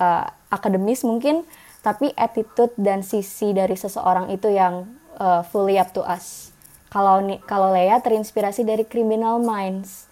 eh, 0.00 0.26
akademis 0.50 1.04
mungkin, 1.04 1.44
tapi 1.84 2.10
attitude 2.16 2.74
dan 2.74 3.06
sisi 3.06 3.54
dari 3.54 3.78
seseorang 3.78 4.32
itu 4.34 4.50
yang 4.50 4.86
eh, 5.16 5.42
fully 5.48 5.80
up 5.80 5.90
to 5.96 6.04
us. 6.04 6.52
Kalau 6.92 7.18
kalau 7.44 7.74
Lea 7.74 7.98
terinspirasi 7.98 8.62
dari 8.62 8.86
Criminal 8.86 9.42
Minds, 9.42 10.06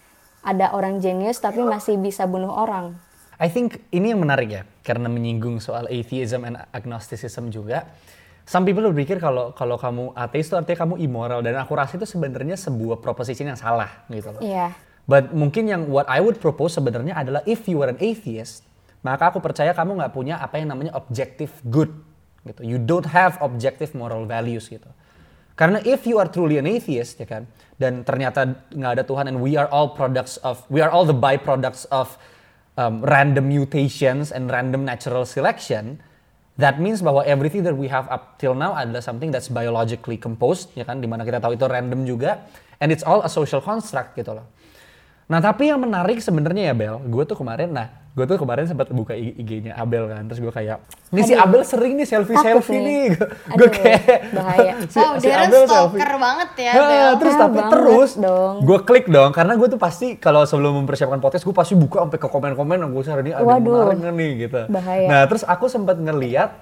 ada 0.45 0.75
orang 0.75 1.01
jenius 1.01 1.41
tapi 1.41 1.65
masih 1.65 1.97
bisa 1.97 2.29
bunuh 2.29 2.51
orang. 2.51 2.93
I 3.35 3.51
think 3.51 3.83
ini 3.91 4.15
yang 4.15 4.21
menarik 4.23 4.47
ya, 4.47 4.63
karena 4.85 5.11
menyinggung 5.11 5.59
soal 5.59 5.89
atheism 5.91 6.47
and 6.47 6.61
agnosticism 6.71 7.51
juga. 7.51 7.89
Some 8.45 8.61
people 8.61 8.85
berpikir 8.93 9.17
kalau 9.17 9.57
kalau 9.57 9.75
kamu 9.75 10.13
ateis 10.13 10.45
itu 10.45 10.55
artinya 10.55 10.85
kamu 10.85 11.01
immoral 11.01 11.41
dan 11.41 11.57
aku 11.57 11.73
rasa 11.73 11.97
itu 11.97 12.05
sebenarnya 12.05 12.53
sebuah 12.53 13.01
proposition 13.01 13.49
yang 13.49 13.57
salah 13.57 14.05
gitu 14.07 14.29
loh. 14.29 14.41
Iya. 14.45 14.77
But 15.09 15.33
mungkin 15.33 15.65
yang 15.65 15.89
what 15.89 16.05
I 16.05 16.21
would 16.21 16.37
propose 16.37 16.77
sebenarnya 16.77 17.17
adalah 17.17 17.41
if 17.49 17.65
you 17.65 17.81
are 17.81 17.89
an 17.89 17.97
atheist, 17.97 18.61
maka 19.01 19.33
aku 19.33 19.41
percaya 19.41 19.73
kamu 19.73 19.97
nggak 19.97 20.13
punya 20.13 20.37
apa 20.37 20.61
yang 20.61 20.69
namanya 20.69 20.93
objective 20.93 21.49
good 21.65 21.89
gitu. 22.45 22.61
You 22.61 22.77
don't 22.77 23.09
have 23.09 23.41
objective 23.41 23.91
moral 23.97 24.29
values 24.29 24.69
gitu. 24.69 24.87
Karena 25.55 25.79
if 25.87 26.03
you 26.03 26.19
are 26.19 26.27
truly 26.27 26.59
an 26.59 26.67
atheist 26.67 27.17
ya 27.17 27.27
kan, 27.27 27.47
dan 27.79 28.03
ternyata 28.03 28.59
nggak 28.75 28.91
ada 28.99 29.03
Tuhan 29.07 29.25
and 29.31 29.37
we 29.39 29.55
are 29.55 29.71
all 29.71 29.95
products 29.95 30.35
of 30.43 30.63
we 30.67 30.83
are 30.83 30.91
all 30.91 31.07
the 31.07 31.15
byproducts 31.15 31.87
of 31.95 32.19
um, 32.75 32.99
random 33.07 33.47
mutations 33.47 34.35
and 34.35 34.51
random 34.51 34.83
natural 34.83 35.23
selection, 35.23 36.03
that 36.59 36.75
means 36.79 36.99
bahwa 36.99 37.23
everything 37.23 37.63
that 37.63 37.75
we 37.75 37.87
have 37.87 38.03
up 38.11 38.35
till 38.35 38.51
now 38.51 38.75
adalah 38.75 38.99
something 38.99 39.31
that's 39.31 39.47
biologically 39.47 40.19
composed 40.19 40.75
ya 40.75 40.83
kan, 40.83 40.99
di 40.99 41.07
mana 41.07 41.23
kita 41.23 41.39
tahu 41.39 41.55
itu 41.55 41.65
random 41.67 42.03
juga, 42.03 42.43
and 42.83 42.91
it's 42.91 43.03
all 43.03 43.23
a 43.23 43.31
social 43.31 43.63
construct 43.63 44.15
gitu 44.19 44.35
loh. 44.35 44.47
Nah 45.25 45.41
tapi 45.41 45.73
yang 45.73 45.81
menarik 45.81 46.21
sebenarnya 46.21 46.69
ya 46.69 46.73
Bel, 46.73 47.01
gue 47.01 47.23
tuh 47.25 47.33
kemarin, 47.33 47.73
nah 47.73 47.89
gue 48.13 48.23
tuh 48.23 48.37
kemarin 48.37 48.63
sempat 48.63 48.93
buka 48.93 49.11
IG-nya 49.11 49.73
Abel 49.75 50.05
kan, 50.07 50.23
terus 50.23 50.37
gue 50.39 50.47
kayak, 50.47 50.79
ini 51.09 51.21
si. 51.25 51.33
Abel 51.33 51.65
sering 51.65 51.97
nih 51.97 52.05
selfie 52.05 52.37
selfie 52.37 52.77
nih, 52.77 53.05
gue 53.57 53.69
kayak 53.73 54.31
bahaya. 54.31 54.73
si, 54.93 55.01
Wow, 55.01 55.17
si 55.17 55.27
Abel 55.27 55.65
stalker 55.65 55.97
selfie. 55.99 56.15
banget 56.15 56.49
ya, 56.55 56.71
Ha, 56.71 56.83
Bel. 56.85 57.11
terus 57.19 57.33
Ah, 57.35 57.41
tapi 57.43 57.59
terus 57.67 58.11
gue 58.61 58.79
klik 58.85 59.05
dong, 59.09 59.33
karena 59.33 59.53
gue 59.57 59.67
tuh 59.67 59.81
pasti 59.81 60.15
kalau 60.15 60.45
sebelum 60.45 60.85
mempersiapkan 60.85 61.17
podcast 61.17 61.43
gue 61.43 61.55
pasti 61.57 61.73
buka 61.73 62.05
sampai 62.05 62.19
ke 62.21 62.27
komen-komen, 62.29 62.77
gue 62.85 63.03
hari 63.03 63.21
ini 63.25 63.31
ada 63.33 63.49
yang 63.49 64.13
nih 64.13 64.31
gitu. 64.47 64.61
Bahaya. 64.69 65.07
Nah 65.09 65.21
terus 65.25 65.41
aku 65.41 65.65
sempat 65.67 65.97
ngeliat, 65.97 66.53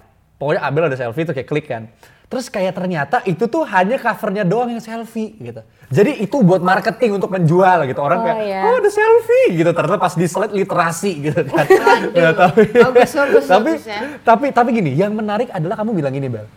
pokoknya 0.44 0.62
Abel 0.62 0.84
ada 0.86 0.98
selfie 1.00 1.24
tuh 1.24 1.32
kayak 1.32 1.48
klik 1.48 1.66
kan. 1.66 1.88
Terus 2.28 2.50
kayak 2.50 2.74
ternyata 2.74 3.22
itu 3.24 3.46
tuh 3.46 3.62
hanya 3.64 3.96
covernya 3.96 4.42
doang 4.42 4.68
yang 4.68 4.82
selfie 4.82 5.38
gitu. 5.38 5.62
Jadi 5.88 6.20
itu 6.20 6.42
buat 6.42 6.60
marketing 6.60 7.16
untuk 7.16 7.30
menjual 7.30 7.86
gitu. 7.86 8.02
Orang 8.02 8.20
Oh, 8.20 8.26
kayak, 8.26 8.38
iya. 8.42 8.60
oh 8.66 8.76
ada 8.76 8.90
selfie 8.90 9.54
gitu. 9.54 9.70
Ternyata 9.70 10.02
pas 10.02 10.12
di 10.12 10.26
slide 10.26 10.50
literasi 10.52 11.12
gitu 11.22 11.46
kan. 11.46 11.66
Nah, 12.10 12.34
tapi, 12.34 12.74
Bagus, 12.74 13.12
bagus, 13.14 13.44
tapi, 13.46 13.72
bagus 13.78 13.86
ya. 13.86 14.00
tapi, 14.26 14.46
tapi 14.50 14.70
gini, 14.74 14.92
yang 14.92 15.14
menarik 15.14 15.54
adalah 15.54 15.78
kamu 15.78 15.94
bilang 15.94 16.10
gini 16.10 16.26
Bel. 16.26 16.50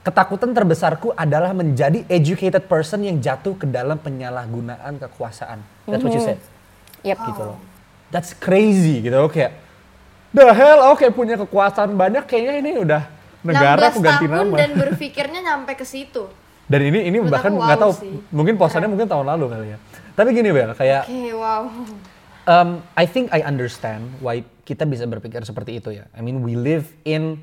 Ketakutan 0.00 0.56
terbesarku 0.56 1.12
adalah 1.12 1.52
menjadi 1.52 2.00
educated 2.08 2.64
person 2.64 3.04
yang 3.04 3.20
jatuh 3.20 3.52
ke 3.52 3.68
dalam 3.68 4.00
penyalahgunaan 4.00 4.96
kekuasaan. 4.98 5.60
That's 5.84 6.00
what 6.00 6.16
you 6.16 6.24
said 6.24 6.40
Yep. 7.04 7.18
gitu 7.28 7.42
loh. 7.44 7.58
That's 8.08 8.32
crazy 8.32 9.04
gitu 9.04 9.20
kayak 9.28 9.52
the 10.32 10.48
hell 10.48 10.80
oke 10.88 11.04
punya 11.12 11.36
kekuasaan 11.36 11.92
banyak 11.92 12.24
kayaknya 12.24 12.54
ini 12.58 12.70
udah 12.80 13.02
negara 13.44 13.90
aku 13.90 14.00
16 14.02 14.06
ganti 14.06 14.26
tahun 14.26 14.46
nama. 14.50 14.56
dan 14.58 14.70
berpikirnya 14.74 15.40
nyampe 15.42 15.72
ke 15.78 15.86
situ. 15.86 16.26
Dan 16.68 16.80
ini 16.84 17.08
ini 17.08 17.16
Menurut 17.22 17.32
bahkan 17.32 17.52
nggak 17.56 17.78
wow 17.78 17.82
tahu 17.88 17.92
sih. 17.96 18.12
mungkin 18.28 18.54
posannya 18.60 18.88
mungkin 18.92 19.08
tahun 19.08 19.24
lalu 19.24 19.44
kali 19.48 19.66
ya. 19.72 19.78
Tapi 20.12 20.28
gini 20.34 20.50
Bel, 20.50 20.74
kayak 20.74 21.06
Oke, 21.08 21.32
wow. 21.32 21.62
um, 22.44 22.68
I 22.98 23.04
think 23.06 23.30
I 23.32 23.40
understand 23.46 24.18
why 24.20 24.44
kita 24.68 24.84
bisa 24.84 25.08
berpikir 25.08 25.40
seperti 25.48 25.80
itu 25.80 25.96
ya. 25.96 26.04
I 26.12 26.20
mean 26.20 26.44
we 26.44 26.58
live 26.58 26.92
in 27.08 27.40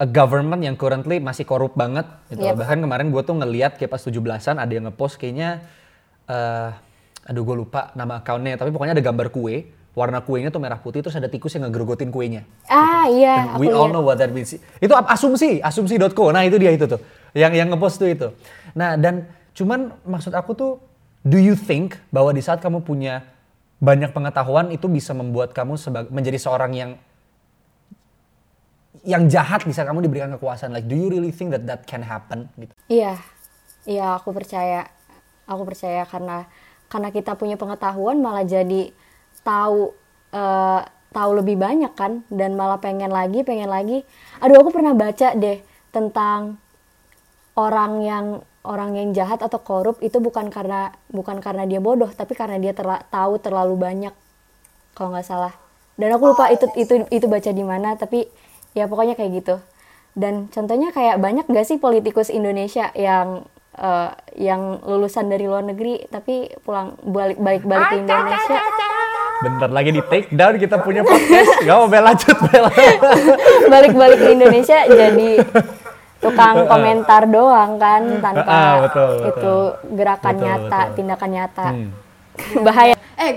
a 0.00 0.08
government 0.08 0.60
yang 0.60 0.76
currently 0.76 1.20
masih 1.22 1.48
korup 1.48 1.72
banget 1.72 2.04
gitu. 2.28 2.44
Yep. 2.44 2.60
Bahkan 2.60 2.78
kemarin 2.84 3.08
gue 3.08 3.22
tuh 3.24 3.36
ngeliat 3.36 3.80
kayak 3.80 3.92
pas 3.92 4.02
17-an 4.02 4.56
ada 4.60 4.72
yang 4.72 4.84
ngepost 4.90 5.16
kayaknya 5.16 5.64
eh 6.28 6.70
aduh 7.30 7.44
gue 7.44 7.56
lupa 7.62 7.92
nama 7.94 8.18
akunnya 8.24 8.56
tapi 8.56 8.72
pokoknya 8.72 8.96
ada 8.96 9.04
gambar 9.04 9.28
kue 9.28 9.68
warna 9.90 10.22
kuenya 10.22 10.54
tuh 10.54 10.62
merah 10.62 10.78
putih 10.78 11.02
terus 11.02 11.18
ada 11.18 11.26
tikus 11.26 11.50
yang 11.58 11.66
ngegerogotin 11.66 12.14
kuenya. 12.14 12.46
Ah 12.70 13.10
iya, 13.10 13.46
And 13.46 13.58
aku 13.58 13.60
we 13.62 13.66
all 13.74 13.90
know 13.90 14.06
what 14.06 14.22
that 14.22 14.30
means. 14.30 14.54
Itu 14.54 14.94
asumsi, 14.94 15.58
asumsi.co. 15.58 16.30
Nah, 16.30 16.46
itu 16.46 16.56
dia 16.62 16.70
itu 16.70 16.86
tuh. 16.86 17.02
Yang 17.34 17.52
yang 17.58 17.68
ngepost 17.74 17.98
tuh 17.98 18.08
itu. 18.10 18.28
Nah, 18.78 18.94
dan 18.94 19.26
cuman 19.54 19.90
maksud 20.06 20.30
aku 20.30 20.54
tuh 20.54 20.72
do 21.26 21.36
you 21.36 21.58
think 21.58 21.98
bahwa 22.14 22.30
di 22.30 22.40
saat 22.40 22.62
kamu 22.62 22.86
punya 22.86 23.26
banyak 23.82 24.14
pengetahuan 24.14 24.70
itu 24.70 24.86
bisa 24.86 25.10
membuat 25.16 25.56
kamu 25.56 25.74
sebagai 25.74 26.12
menjadi 26.12 26.38
seorang 26.38 26.72
yang 26.76 26.90
yang 29.02 29.26
jahat 29.32 29.64
di 29.64 29.72
saat 29.72 29.88
kamu 29.88 30.04
diberikan 30.04 30.28
kekuasaan 30.36 30.76
like 30.76 30.84
do 30.84 30.92
you 30.92 31.08
really 31.08 31.32
think 31.32 31.50
that 31.50 31.64
that 31.66 31.82
can 31.88 32.04
happen 32.04 32.46
gitu. 32.60 32.72
Iya, 32.86 33.16
iya 33.88 34.06
aku 34.20 34.30
percaya, 34.30 34.86
aku 35.48 35.62
percaya 35.66 36.04
karena 36.04 36.46
karena 36.90 37.08
kita 37.08 37.32
punya 37.38 37.56
pengetahuan 37.56 38.18
malah 38.20 38.44
jadi 38.44 38.92
tahu 39.42 39.94
eh, 40.34 40.80
tahu 41.10 41.30
lebih 41.42 41.58
banyak 41.58 41.92
kan 41.98 42.22
dan 42.30 42.54
malah 42.54 42.78
pengen 42.78 43.10
lagi 43.10 43.42
pengen 43.42 43.70
lagi. 43.70 44.06
Aduh 44.38 44.62
aku 44.62 44.70
pernah 44.70 44.94
baca 44.94 45.34
deh 45.34 45.58
tentang 45.90 46.56
orang 47.58 47.92
yang 48.00 48.26
orang 48.62 48.94
yang 48.94 49.08
jahat 49.16 49.40
atau 49.40 49.58
korup 49.58 49.98
itu 50.04 50.20
bukan 50.20 50.52
karena 50.52 50.92
bukan 51.10 51.40
karena 51.40 51.64
dia 51.64 51.80
bodoh 51.80 52.08
tapi 52.12 52.36
karena 52.36 52.60
dia 52.60 52.76
terla- 52.76 53.02
tahu 53.08 53.40
terlalu 53.40 53.74
banyak 53.74 54.14
kalau 54.94 55.16
nggak 55.16 55.26
salah. 55.26 55.54
Dan 55.96 56.16
aku 56.16 56.32
lupa 56.32 56.48
itu 56.48 56.68
itu 56.76 57.04
itu 57.12 57.26
baca 57.28 57.50
di 57.52 57.64
mana 57.64 57.96
tapi 57.96 58.28
ya 58.72 58.86
pokoknya 58.86 59.18
kayak 59.18 59.32
gitu. 59.42 59.56
Dan 60.16 60.50
contohnya 60.50 60.90
kayak 60.90 61.22
banyak 61.22 61.46
gak 61.46 61.66
sih 61.70 61.78
politikus 61.78 62.34
Indonesia 62.34 62.90
yang 62.98 63.46
eh, 63.78 64.10
yang 64.38 64.82
lulusan 64.84 65.26
dari 65.30 65.44
luar 65.46 65.64
negeri 65.66 66.06
tapi 66.08 66.50
pulang 66.62 66.94
balik 67.02 67.38
balik 67.40 67.64
balik 67.66 67.86
ke 67.90 67.96
Indonesia. 68.00 68.60
Bentar 69.40 69.70
lagi 69.72 69.90
di 69.90 70.02
take 70.04 70.28
down 70.30 70.54
kita 70.54 70.76
punya 70.80 71.00
podcast. 71.00 71.64
Gak 71.64 71.72
mau 71.74 71.88
bel 71.88 72.04
lanjut 72.04 72.36
bel. 72.44 72.64
balik 73.72 73.92
balik 73.96 74.18
ke 74.20 74.28
Indonesia 74.30 74.78
jadi 74.84 75.30
tukang 76.20 76.68
komentar 76.68 77.24
doang 77.24 77.80
kan 77.80 78.20
tanpa 78.20 78.44
Ah, 78.44 78.74
betul, 78.84 79.08
betul. 79.08 79.24
itu 79.32 79.54
gerakan 79.96 80.34
Betul, 80.36 80.44
nyata, 80.44 80.80
betul. 80.84 80.94
tindakan 80.94 81.30
nyata. 81.32 81.66
Hmm. 81.72 81.90
Bahaya. 82.68 82.94
Eh, 83.16 83.32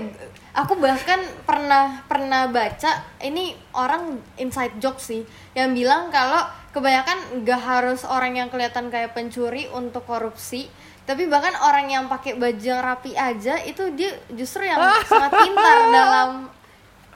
aku 0.52 0.76
bahkan 0.76 1.20
pernah 1.48 2.04
pernah 2.04 2.52
baca 2.52 2.90
ini 3.24 3.56
orang 3.72 4.20
inside 4.36 4.76
joke 4.76 5.00
sih 5.00 5.24
yang 5.56 5.72
bilang 5.72 6.12
kalau 6.12 6.44
kebanyakan 6.70 7.40
nggak 7.40 7.60
harus 7.64 8.04
orang 8.04 8.36
yang 8.36 8.48
kelihatan 8.52 8.92
kayak 8.92 9.16
pencuri 9.16 9.64
untuk 9.72 10.04
korupsi, 10.04 10.68
tapi 11.04 11.24
bahkan 11.24 11.52
orang 11.58 11.86
yang 11.86 12.04
pakai 12.06 12.34
baju 12.34 12.60
yang 12.64 12.80
rapi 12.80 13.12
aja 13.12 13.60
itu 13.60 13.92
dia 13.92 14.08
justru 14.30 14.64
yang 14.64 14.76
sangat 15.04 15.32
pintar 15.34 15.76
dalam 15.90 16.30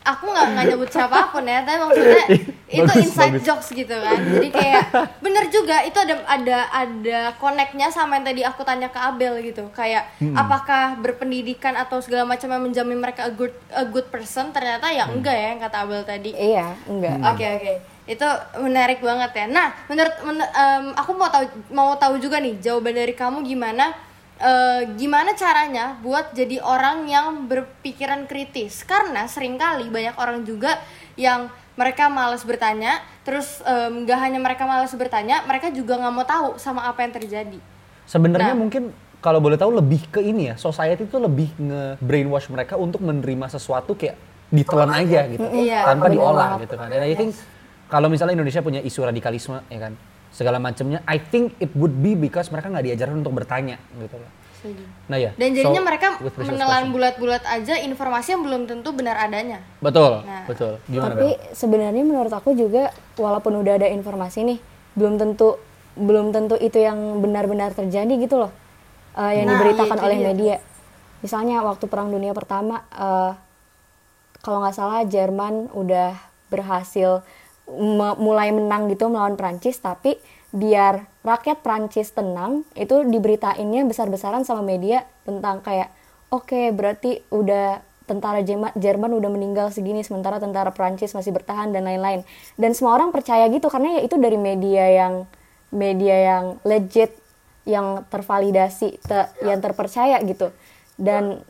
aku 0.00 0.24
nggak 0.26 0.46
nggak 0.50 0.66
nyebut 0.66 0.88
siapa 0.88 1.28
pun 1.28 1.44
ya, 1.44 1.60
tapi 1.62 1.78
maksudnya 1.78 2.24
itu 2.70 2.80
Bagus, 2.82 3.00
inside 3.02 3.28
bagus. 3.34 3.44
jokes 3.44 3.68
gitu 3.70 3.92
kan 3.92 4.16
jadi 4.16 4.48
kayak 4.50 4.82
bener 5.18 5.44
juga 5.48 5.76
itu 5.82 5.96
ada 5.96 6.14
ada 6.24 6.58
ada 6.70 7.18
connectnya 7.36 7.88
sama 7.88 8.16
yang 8.16 8.24
tadi 8.24 8.40
aku 8.40 8.60
tanya 8.62 8.88
ke 8.88 8.96
Abel 8.96 9.36
gitu 9.42 9.68
kayak 9.70 10.08
Hmm. 10.16 10.32
apakah 10.34 10.96
berpendidikan 10.96 11.72
atau 11.74 11.98
segala 11.98 12.24
macam 12.24 12.48
yang 12.48 12.62
menjamin 12.62 12.98
mereka 12.98 13.24
a 13.24 13.32
good 13.32 13.52
a 13.70 13.84
good 13.84 14.08
person 14.08 14.48
ternyata 14.48 14.88
ya 14.88 15.04
Hmm. 15.04 15.16
enggak 15.16 15.32
ya 15.34 15.46
yang 15.50 15.60
kata 15.60 15.76
Abel 15.78 16.02
tadi 16.02 16.30
Iya, 16.30 16.66
enggak. 16.84 17.16
Oke 17.26 17.46
oke, 17.50 17.72
itu 18.08 18.24
menarik 18.56 18.98
banget 18.98 19.30
ya. 19.36 19.46
Nah, 19.46 19.68
menurut 19.84 20.14
men- 20.24 20.48
em, 20.48 20.84
aku 20.96 21.12
mau 21.12 21.28
tahu 21.28 21.44
mau 21.68 21.92
tahu 21.94 22.16
juga 22.16 22.40
nih 22.40 22.56
jawaban 22.58 22.96
dari 22.96 23.12
kamu 23.12 23.44
gimana 23.44 23.92
eh, 24.38 24.86
gimana 24.94 25.34
caranya 25.34 25.98
buat 25.98 26.30
jadi 26.30 26.62
orang 26.62 27.04
yang 27.04 27.50
berpikiran 27.50 28.24
kritis 28.24 28.86
karena 28.86 29.26
sering 29.26 29.58
kali 29.58 29.90
banyak 29.90 30.14
orang 30.14 30.46
juga 30.46 30.78
yang 31.18 31.50
mereka 31.74 32.06
malas 32.06 32.42
bertanya, 32.42 32.98
terus 33.22 33.58
em, 33.62 34.02
nggak 34.02 34.18
hanya 34.18 34.38
mereka 34.38 34.62
malas 34.64 34.90
bertanya, 34.94 35.42
mereka 35.42 35.70
juga 35.70 35.94
nggak 35.94 36.14
mau 36.14 36.26
tahu 36.26 36.48
sama 36.58 36.86
apa 36.86 37.02
yang 37.06 37.14
terjadi. 37.14 37.58
Sebenarnya 38.06 38.54
Nah. 38.54 38.62
mungkin 38.62 38.82
kalau 39.18 39.42
boleh 39.42 39.58
tahu 39.58 39.74
lebih 39.74 40.06
ke 40.10 40.22
ini 40.22 40.50
ya, 40.50 40.54
society 40.54 41.02
itu 41.06 41.18
lebih 41.18 41.50
nge-brainwash 41.58 42.46
mereka 42.48 42.78
untuk 42.78 43.02
menerima 43.02 43.50
sesuatu 43.50 43.98
kayak 43.98 44.14
ditelan 44.48 44.90
aja 44.94 45.26
gitu, 45.28 45.42
Iya. 45.44 45.82
tanpa 45.82 46.06
diolah 46.08 46.56
gitu 46.62 46.74
kan. 46.78 46.88
Dan 46.88 47.02
I 47.02 47.14
think 47.14 47.34
kalau 47.88 48.06
misalnya 48.06 48.36
Indonesia 48.36 48.60
punya 48.60 48.80
isu 48.80 49.02
radikalisme 49.02 49.60
ya 49.66 49.80
kan, 49.80 49.92
segala 50.28 50.56
macamnya, 50.56 51.00
I 51.04 51.16
think 51.18 51.56
it 51.58 51.72
would 51.72 51.92
be 51.94 52.12
because 52.12 52.48
mereka 52.48 52.68
nggak 52.68 52.84
diajarkan 52.84 53.16
untuk 53.18 53.34
bertanya 53.34 53.76
gitu 53.96 54.16
loh. 54.16 54.30
Nah 55.06 55.14
ya. 55.16 55.30
Dan 55.38 55.54
jadinya 55.54 55.78
so, 55.78 55.86
mereka 55.86 56.08
menelan 56.36 56.90
bulat-bulat 56.90 57.46
aja 57.46 57.78
informasi 57.78 58.34
yang 58.34 58.42
belum 58.42 58.66
tentu 58.66 58.90
benar 58.90 59.14
adanya. 59.16 59.62
Betul, 59.78 60.26
Nah. 60.26 60.44
betul. 60.44 60.82
Gimana 60.84 61.14
Tapi 61.14 61.30
sebenarnya 61.54 62.02
menurut 62.02 62.32
aku 62.34 62.52
juga 62.52 62.90
walaupun 63.14 63.54
udah 63.56 63.78
ada 63.78 63.86
informasi 63.86 64.42
nih, 64.44 64.58
belum 64.94 65.14
tentu 65.16 65.62
belum 65.94 66.30
tentu 66.30 66.54
itu 66.54 66.78
yang 66.78 66.98
benar-benar 67.18 67.74
terjadi 67.74 68.10
gitu 68.18 68.38
loh. 68.38 68.52
eh, 69.14 69.42
yang 69.42 69.50
Nah, 69.50 69.58
diberitakan 69.58 69.94
iya, 69.94 70.04
oleh 70.06 70.16
dia. 70.16 70.26
media. 70.26 70.56
Misalnya 71.18 71.58
waktu 71.62 71.90
Perang 71.90 72.06
Dunia 72.06 72.30
Pertama 72.30 72.86
eh, 72.88 73.32
kalau 74.38 74.62
nggak 74.62 74.74
salah 74.74 75.02
Jerman 75.02 75.70
udah 75.70 76.14
berhasil 76.48 77.22
me- 77.70 78.18
mulai 78.18 78.50
menang 78.50 78.88
gitu 78.88 79.12
melawan 79.12 79.36
Prancis 79.36 79.76
tapi 79.78 80.16
biar 80.48 81.04
rakyat 81.20 81.60
Prancis 81.60 82.08
tenang 82.16 82.64
itu 82.72 83.04
diberitainnya 83.04 83.84
besar-besaran 83.84 84.48
sama 84.48 84.64
media 84.64 85.04
tentang 85.28 85.60
kayak 85.60 85.92
oke 86.32 86.72
berarti 86.72 87.20
udah 87.28 87.84
tentara 88.08 88.40
Jerman 88.72 89.12
udah 89.12 89.28
meninggal 89.28 89.68
segini 89.68 90.00
sementara 90.00 90.40
tentara 90.40 90.72
Prancis 90.72 91.12
masih 91.12 91.28
bertahan 91.36 91.68
dan 91.76 91.84
lain-lain. 91.84 92.24
Dan 92.56 92.72
semua 92.72 92.96
orang 92.96 93.12
percaya 93.12 93.44
gitu 93.52 93.68
karena 93.68 94.00
ya 94.00 94.08
itu 94.08 94.16
dari 94.16 94.40
media 94.40 94.88
yang 94.88 95.14
media 95.68 96.16
yang 96.16 96.44
legit 96.64 97.12
yang 97.68 98.08
tervalidasi 98.08 98.96
te- 99.04 99.30
yang 99.44 99.60
terpercaya 99.60 100.16
gitu. 100.24 100.48
Dan 100.96 101.44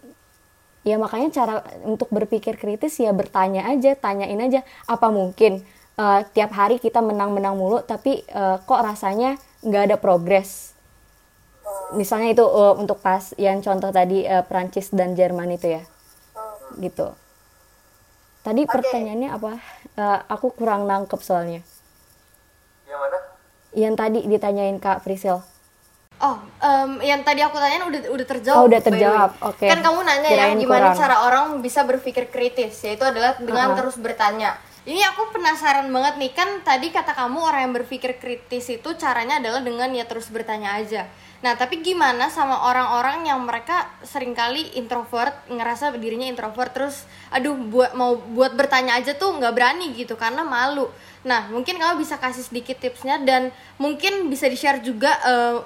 ya 0.82 0.98
makanya 0.98 1.30
cara 1.30 1.54
untuk 1.86 2.10
berpikir 2.10 2.58
kritis 2.58 2.98
ya 2.98 3.14
bertanya 3.14 3.70
aja 3.70 3.94
tanyain 3.94 4.42
aja 4.42 4.66
apa 4.90 5.14
mungkin 5.14 5.62
eh, 5.98 6.20
tiap 6.30 6.50
hari 6.52 6.78
kita 6.78 7.00
menang-menang 7.00 7.52
mulu 7.52 7.82
tapi 7.82 8.22
eh, 8.22 8.56
kok 8.60 8.80
rasanya 8.80 9.34
nggak 9.60 9.82
ada 9.84 9.96
progres 9.98 10.72
misalnya 11.90 12.32
itu 12.32 12.44
eh, 12.44 12.74
untuk 12.76 12.98
pas 12.98 13.34
yang 13.36 13.58
contoh 13.58 13.90
tadi 13.90 14.22
eh, 14.22 14.40
Prancis 14.42 14.88
dan 14.90 15.12
Jerman 15.12 15.52
itu 15.52 15.68
ya 15.70 15.82
gitu 16.78 17.12
tadi 18.40 18.64
pertanyaannya 18.64 19.30
apa 19.30 19.52
Eh, 19.98 20.20
aku 20.30 20.54
kurang 20.54 20.86
nangkep 20.86 21.18
soalnya 21.18 21.58
Yang 22.86 22.98
mana? 23.02 23.18
yang 23.74 23.94
tadi 23.94 24.22
ditanyain 24.24 24.78
Kak 24.78 25.02
Frisil 25.02 25.42
Oh, 26.18 26.34
em, 26.58 26.98
yang 27.00 27.22
tadi 27.22 27.42
aku 27.42 27.54
tanyain 27.54 27.78
udah 27.78 28.10
udah 28.10 28.26
terjawab. 28.26 28.58
Oh, 28.58 28.66
udah 28.66 28.78
terjawab. 28.78 29.30
Oke. 29.38 29.66
Kan 29.66 29.78
kamu 29.78 30.02
nanya 30.02 30.26
ya 30.26 30.30
Kirain 30.30 30.54
gimana 30.56 30.90
kurang. 30.90 30.98
cara 30.98 31.16
orang 31.22 31.46
bisa 31.58 31.82
berpikir 31.82 32.26
kritis, 32.26 32.74
yaitu 32.82 33.02
adalah 33.02 33.38
dengan 33.38 33.70
Uh-uh. 33.70 33.78
terus 33.78 33.94
bertanya. 33.94 34.58
Ini 34.88 35.04
aku 35.12 35.36
penasaran 35.36 35.92
banget 35.92 36.16
nih, 36.16 36.32
kan 36.32 36.48
tadi 36.64 36.88
kata 36.88 37.12
kamu 37.12 37.44
orang 37.44 37.68
yang 37.68 37.74
berpikir 37.76 38.16
kritis 38.16 38.72
itu 38.72 38.88
caranya 38.96 39.36
adalah 39.36 39.60
dengan 39.60 39.92
ya 39.92 40.08
terus 40.08 40.32
bertanya 40.32 40.80
aja. 40.80 41.04
Nah, 41.44 41.60
tapi 41.60 41.84
gimana 41.84 42.32
sama 42.32 42.56
orang-orang 42.64 43.28
yang 43.28 43.44
mereka 43.44 43.84
sering 44.00 44.32
kali 44.32 44.64
introvert, 44.80 45.36
ngerasa 45.52 45.92
dirinya 46.00 46.24
introvert 46.24 46.72
terus 46.72 47.04
aduh 47.28 47.52
buat 47.68 47.92
mau 47.92 48.16
buat 48.16 48.56
bertanya 48.56 48.96
aja 48.96 49.12
tuh 49.12 49.36
nggak 49.36 49.52
berani 49.52 49.92
gitu 49.92 50.16
karena 50.16 50.40
malu. 50.40 50.88
Nah, 51.20 51.52
mungkin 51.52 51.76
kamu 51.76 52.00
bisa 52.00 52.16
kasih 52.16 52.48
sedikit 52.48 52.80
tipsnya 52.80 53.20
dan 53.20 53.52
mungkin 53.76 54.32
bisa 54.32 54.48
di-share 54.48 54.80
juga 54.80 55.12
eh, 55.20 55.56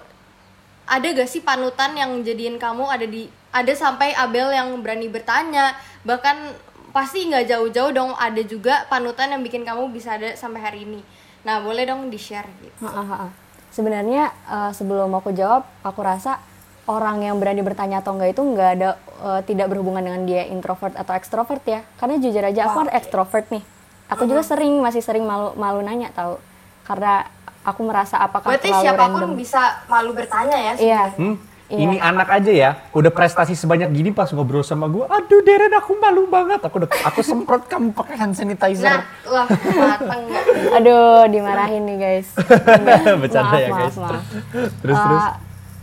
ada 0.83 1.07
gak 1.15 1.31
sih 1.31 1.47
panutan 1.47 1.95
yang 1.95 2.11
jadiin 2.27 2.59
kamu 2.59 2.91
ada 2.91 3.07
di 3.07 3.31
ada 3.55 3.71
sampai 3.71 4.19
Abel 4.19 4.51
yang 4.51 4.75
berani 4.83 5.07
bertanya 5.07 5.79
bahkan 6.03 6.59
pasti 6.93 7.25
nggak 7.25 7.45
jauh-jauh 7.47 7.91
dong 7.91 8.13
ada 8.15 8.41
juga 8.41 8.85
panutan 8.87 9.29
yang 9.29 9.41
bikin 9.41 9.65
kamu 9.65 9.89
bisa 9.89 10.15
ada 10.15 10.33
sampai 10.33 10.61
hari 10.61 10.85
ini 10.85 11.01
nah 11.43 11.59
boleh 11.59 11.83
dong 11.83 12.07
di 12.07 12.17
share 12.17 12.47
gitu 12.61 12.85
Ha, 12.85 12.93
ha, 12.93 13.05
ha. 13.05 13.29
Sebenarnya 13.69 14.29
eh, 14.29 14.71
sebelum 14.71 15.09
aku 15.11 15.33
jawab, 15.33 15.65
aku 15.81 16.01
rasa 16.01 16.37
orang 16.85 17.25
yang 17.25 17.41
berani 17.41 17.65
bertanya 17.65 17.99
atau 17.99 18.13
enggak 18.13 18.37
itu 18.37 18.43
enggak 18.45 18.71
ada 18.77 18.91
eh, 19.25 19.41
tidak 19.43 19.73
berhubungan 19.73 20.05
dengan 20.05 20.23
dia 20.23 20.45
introvert 20.45 20.93
atau 20.93 21.17
extrovert 21.17 21.65
ya. 21.65 21.81
Karena 21.97 22.21
jujur 22.21 22.45
aja 22.45 22.69
aku 22.69 22.85
kan 22.85 22.91
extrovert 22.93 23.49
nih. 23.49 23.65
Aku 24.07 24.29
juga 24.29 24.45
sering 24.45 24.77
masih 24.77 25.01
sering 25.01 25.25
malu 25.25 25.57
malu 25.57 25.81
nanya 25.81 26.13
tahu. 26.13 26.37
Karena 26.85 27.25
aku 27.65 27.81
merasa 27.81 28.21
apakah 28.21 28.53
berarti 28.53 28.69
terlalu 28.69 28.85
siapa 28.85 29.05
pun 29.09 29.13
random. 29.25 29.33
bisa 29.41 29.63
malu 29.89 30.11
bertanya 30.13 30.57
ya 30.59 30.73
Iya. 30.77 31.03
Hmm? 31.17 31.37
Iya. 31.73 31.89
Ini 31.89 31.97
anak 31.99 32.29
aja 32.29 32.53
ya, 32.53 32.71
udah 32.93 33.09
prestasi 33.09 33.57
sebanyak 33.57 33.89
gini 33.91 34.13
pas 34.13 34.29
ngobrol 34.29 34.61
sama 34.61 34.85
gue, 34.87 35.03
aduh 35.03 35.41
Deren 35.41 35.73
aku 35.73 35.97
malu 35.97 36.29
banget, 36.29 36.61
aku 36.61 36.85
udah, 36.85 36.91
aku 37.03 37.25
semprot 37.25 37.65
kamu 37.65 37.97
pakai 37.97 38.21
hand 38.21 38.37
sanitizer. 38.37 38.85
nah 38.85 39.01
wah 39.25 39.49
mateng 39.49 40.29
Aduh, 40.77 41.25
dimarahin 41.27 41.83
nih 41.83 41.97
guys. 41.97 42.29
Bercanda 43.25 43.57
maaf, 43.57 43.59
ya, 43.59 43.69
maaf, 43.69 43.81
guys. 43.81 43.97
maaf. 43.97 44.23
Terus, 44.53 44.93
Eh, 44.93 45.01
terus. 45.01 45.25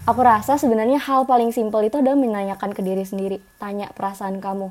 Aku 0.06 0.22
rasa 0.22 0.58
sebenarnya 0.58 0.98
hal 0.98 1.26
paling 1.26 1.50
simpel 1.50 1.82
itu 1.82 1.98
adalah 1.98 2.14
menanyakan 2.14 2.70
ke 2.70 2.82
diri 2.82 3.02
sendiri, 3.02 3.42
tanya 3.58 3.90
perasaan 3.90 4.38
kamu. 4.38 4.70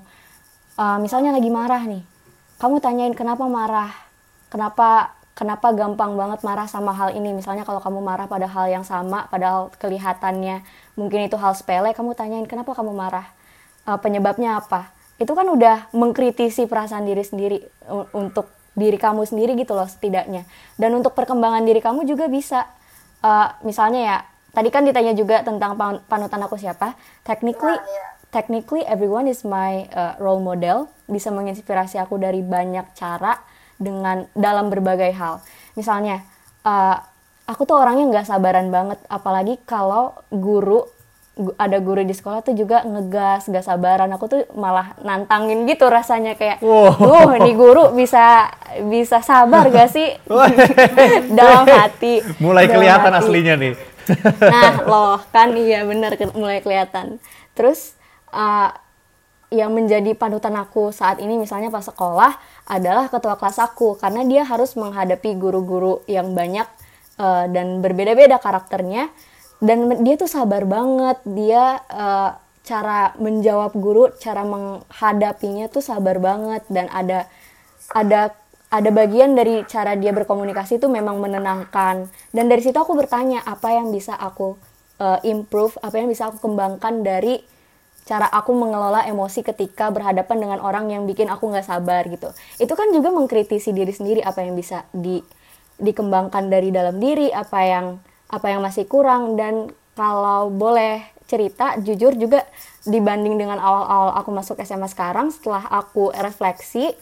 Eh, 0.76 0.98
misalnya 0.98 1.34
lagi 1.34 1.50
marah 1.50 1.82
nih, 1.82 2.06
kamu 2.56 2.78
tanyain 2.78 3.10
kenapa 3.12 3.42
marah, 3.42 3.90
kenapa 4.46 5.17
kenapa 5.38 5.70
gampang 5.70 6.18
banget 6.18 6.42
marah 6.42 6.66
sama 6.66 6.90
hal 6.90 7.14
ini. 7.14 7.30
Misalnya 7.30 7.62
kalau 7.62 7.78
kamu 7.78 8.02
marah 8.02 8.26
pada 8.26 8.50
hal 8.50 8.66
yang 8.66 8.82
sama, 8.82 9.30
padahal 9.30 9.70
kelihatannya 9.78 10.66
mungkin 10.98 11.30
itu 11.30 11.38
hal 11.38 11.54
sepele, 11.54 11.94
kamu 11.94 12.18
tanyain 12.18 12.46
kenapa 12.50 12.74
kamu 12.74 12.90
marah, 12.90 13.30
Eh, 13.88 13.98
penyebabnya 14.04 14.60
apa. 14.60 14.92
Itu 15.16 15.32
kan 15.32 15.48
udah 15.48 15.88
mengkritisi 15.96 16.68
perasaan 16.68 17.08
diri 17.08 17.24
sendiri 17.24 17.58
untuk 18.12 18.52
diri 18.76 19.00
kamu 19.00 19.24
sendiri 19.24 19.56
gitu 19.56 19.72
loh 19.72 19.88
setidaknya. 19.88 20.44
Dan 20.76 20.92
untuk 20.92 21.16
perkembangan 21.16 21.64
diri 21.64 21.80
kamu 21.80 22.04
juga 22.04 22.28
bisa. 22.28 22.68
Eh, 23.24 23.48
misalnya 23.64 24.00
ya, 24.04 24.16
tadi 24.52 24.68
kan 24.68 24.84
ditanya 24.84 25.16
juga 25.16 25.40
tentang 25.40 25.72
pan- 25.80 26.04
panutan 26.04 26.44
aku 26.44 26.60
siapa. 26.60 27.00
Technically, 27.24 27.80
technically 28.28 28.84
everyone 28.84 29.24
is 29.24 29.40
my 29.40 29.88
uh, 29.96 30.20
role 30.20 30.44
model. 30.44 30.92
Bisa 31.08 31.32
menginspirasi 31.32 31.96
aku 31.96 32.20
dari 32.20 32.44
banyak 32.44 32.92
cara 32.92 33.40
dengan 33.78 34.26
dalam 34.34 34.68
berbagai 34.68 35.10
hal. 35.10 35.40
Misalnya, 35.72 36.26
uh, 36.62 36.98
aku 37.46 37.64
tuh 37.64 37.78
orangnya 37.78 38.10
nggak 38.10 38.26
sabaran 38.26 38.68
banget, 38.68 38.98
apalagi 39.06 39.56
kalau 39.62 40.12
guru 40.28 40.84
gu- 41.34 41.54
ada 41.54 41.78
guru 41.78 42.02
di 42.02 42.10
sekolah 42.10 42.42
tuh 42.42 42.52
juga 42.52 42.82
ngegas, 42.82 43.46
gak 43.46 43.62
sabaran. 43.62 44.10
Aku 44.10 44.26
tuh 44.26 44.42
malah 44.52 44.98
nantangin 45.00 45.64
gitu 45.64 45.86
rasanya 45.86 46.34
kayak, 46.34 46.58
Wow. 46.58 46.98
"Duh, 46.98 47.38
nih 47.38 47.54
guru 47.54 47.94
bisa 47.94 48.50
bisa 48.84 49.22
sabar 49.22 49.70
gak 49.70 49.88
sih?" 49.88 50.18
dalam 51.38 51.64
hati. 51.64 52.20
Mulai 52.42 52.66
dalam 52.66 52.74
kelihatan 52.74 53.12
hati. 53.14 53.22
aslinya 53.22 53.54
nih. 53.54 53.74
Nah, 54.42 54.72
loh, 54.82 55.18
kan 55.30 55.54
iya 55.54 55.84
bener 55.84 56.16
mulai 56.34 56.58
kelihatan. 56.58 57.22
Terus 57.54 57.94
uh, 58.34 58.74
yang 59.48 59.72
menjadi 59.72 60.12
panutan 60.12 60.52
aku 60.60 60.92
saat 60.92 61.24
ini 61.24 61.40
misalnya 61.40 61.72
pas 61.72 61.84
sekolah 61.84 62.36
adalah 62.68 63.08
ketua 63.08 63.40
kelas 63.40 63.58
aku. 63.60 63.96
Karena 63.96 64.24
dia 64.28 64.44
harus 64.44 64.76
menghadapi 64.76 65.36
guru-guru 65.40 66.04
yang 66.04 66.36
banyak 66.36 66.68
uh, 67.16 67.48
dan 67.48 67.80
berbeda-beda 67.80 68.36
karakternya. 68.36 69.08
Dan 69.58 70.04
dia 70.04 70.14
tuh 70.20 70.28
sabar 70.28 70.68
banget. 70.68 71.18
Dia 71.24 71.80
uh, 71.88 72.30
cara 72.62 73.16
menjawab 73.16 73.72
guru, 73.72 74.12
cara 74.20 74.44
menghadapinya 74.44 75.72
tuh 75.72 75.80
sabar 75.80 76.20
banget. 76.20 76.62
Dan 76.68 76.92
ada 76.92 77.24
ada 77.96 78.36
ada 78.68 78.90
bagian 78.92 79.32
dari 79.32 79.64
cara 79.64 79.96
dia 79.96 80.12
berkomunikasi 80.12 80.76
itu 80.76 80.92
memang 80.92 81.24
menenangkan. 81.24 82.04
Dan 82.36 82.52
dari 82.52 82.60
situ 82.60 82.76
aku 82.76 82.92
bertanya 82.92 83.40
apa 83.48 83.72
yang 83.72 83.88
bisa 83.88 84.12
aku 84.12 84.60
uh, 85.00 85.18
improve 85.24 85.80
apa 85.80 85.96
yang 85.96 86.12
bisa 86.12 86.28
aku 86.28 86.44
kembangkan 86.44 87.00
dari 87.00 87.40
cara 88.08 88.24
aku 88.32 88.56
mengelola 88.56 89.04
emosi 89.04 89.44
ketika 89.44 89.92
berhadapan 89.92 90.40
dengan 90.40 90.58
orang 90.64 90.88
yang 90.88 91.04
bikin 91.04 91.28
aku 91.28 91.52
nggak 91.52 91.68
sabar 91.68 92.08
gitu. 92.08 92.32
Itu 92.56 92.72
kan 92.72 92.88
juga 92.96 93.12
mengkritisi 93.12 93.76
diri 93.76 93.92
sendiri 93.92 94.24
apa 94.24 94.40
yang 94.40 94.56
bisa 94.56 94.88
di 94.96 95.20
dikembangkan 95.76 96.48
dari 96.48 96.72
dalam 96.72 96.96
diri 96.96 97.28
apa 97.28 97.60
yang 97.62 97.86
apa 98.32 98.46
yang 98.48 98.64
masih 98.64 98.88
kurang 98.88 99.36
dan 99.36 99.70
kalau 99.92 100.48
boleh 100.48 101.04
cerita 101.28 101.76
jujur 101.78 102.16
juga 102.16 102.48
dibanding 102.88 103.36
dengan 103.36 103.60
awal-awal 103.60 104.16
aku 104.16 104.32
masuk 104.32 104.56
SMA 104.64 104.88
sekarang 104.88 105.28
setelah 105.28 105.68
aku 105.68 106.08
refleksi 106.16 106.96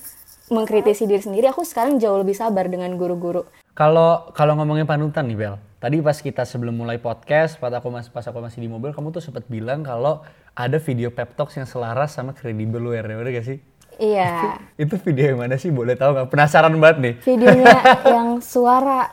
mengkritisi 0.50 1.06
diri 1.06 1.22
sendiri 1.22 1.46
aku 1.50 1.62
sekarang 1.62 2.02
jauh 2.02 2.18
lebih 2.18 2.34
sabar 2.34 2.66
dengan 2.66 2.90
guru-guru. 2.98 3.46
Kalau 3.78 4.28
kalau 4.34 4.58
ngomongin 4.58 4.84
panutan 4.84 5.30
nih 5.30 5.38
Bel, 5.38 5.54
tadi 5.76 6.00
pas 6.00 6.16
kita 6.16 6.42
sebelum 6.42 6.74
mulai 6.74 6.96
podcast, 6.96 7.56
pas 7.56 7.70
aku 7.70 7.88
masih 7.88 8.10
pas 8.10 8.24
aku 8.24 8.38
masih 8.38 8.58
di 8.58 8.68
mobil, 8.68 8.90
kamu 8.90 9.10
tuh 9.10 9.20
sempat 9.20 9.44
bilang 9.46 9.80
kalau 9.80 10.24
ada 10.52 10.76
video 10.76 11.08
pep 11.08 11.34
talks 11.34 11.54
yang 11.54 11.64
selaras 11.64 12.12
sama 12.12 12.32
Credible 12.32 12.82
Wear, 12.86 13.04
bener 13.04 13.28
gak 13.30 13.44
sih? 13.44 13.58
iya 13.96 14.56
Itu 14.82 15.00
video 15.00 15.32
yang 15.32 15.40
mana 15.40 15.56
sih? 15.56 15.68
Boleh 15.68 15.96
tahu 15.96 16.12
nggak? 16.12 16.28
Penasaran 16.28 16.76
banget 16.76 16.96
nih. 17.00 17.14
videonya 17.24 17.76
yang 18.16 18.28
suara 18.40 19.08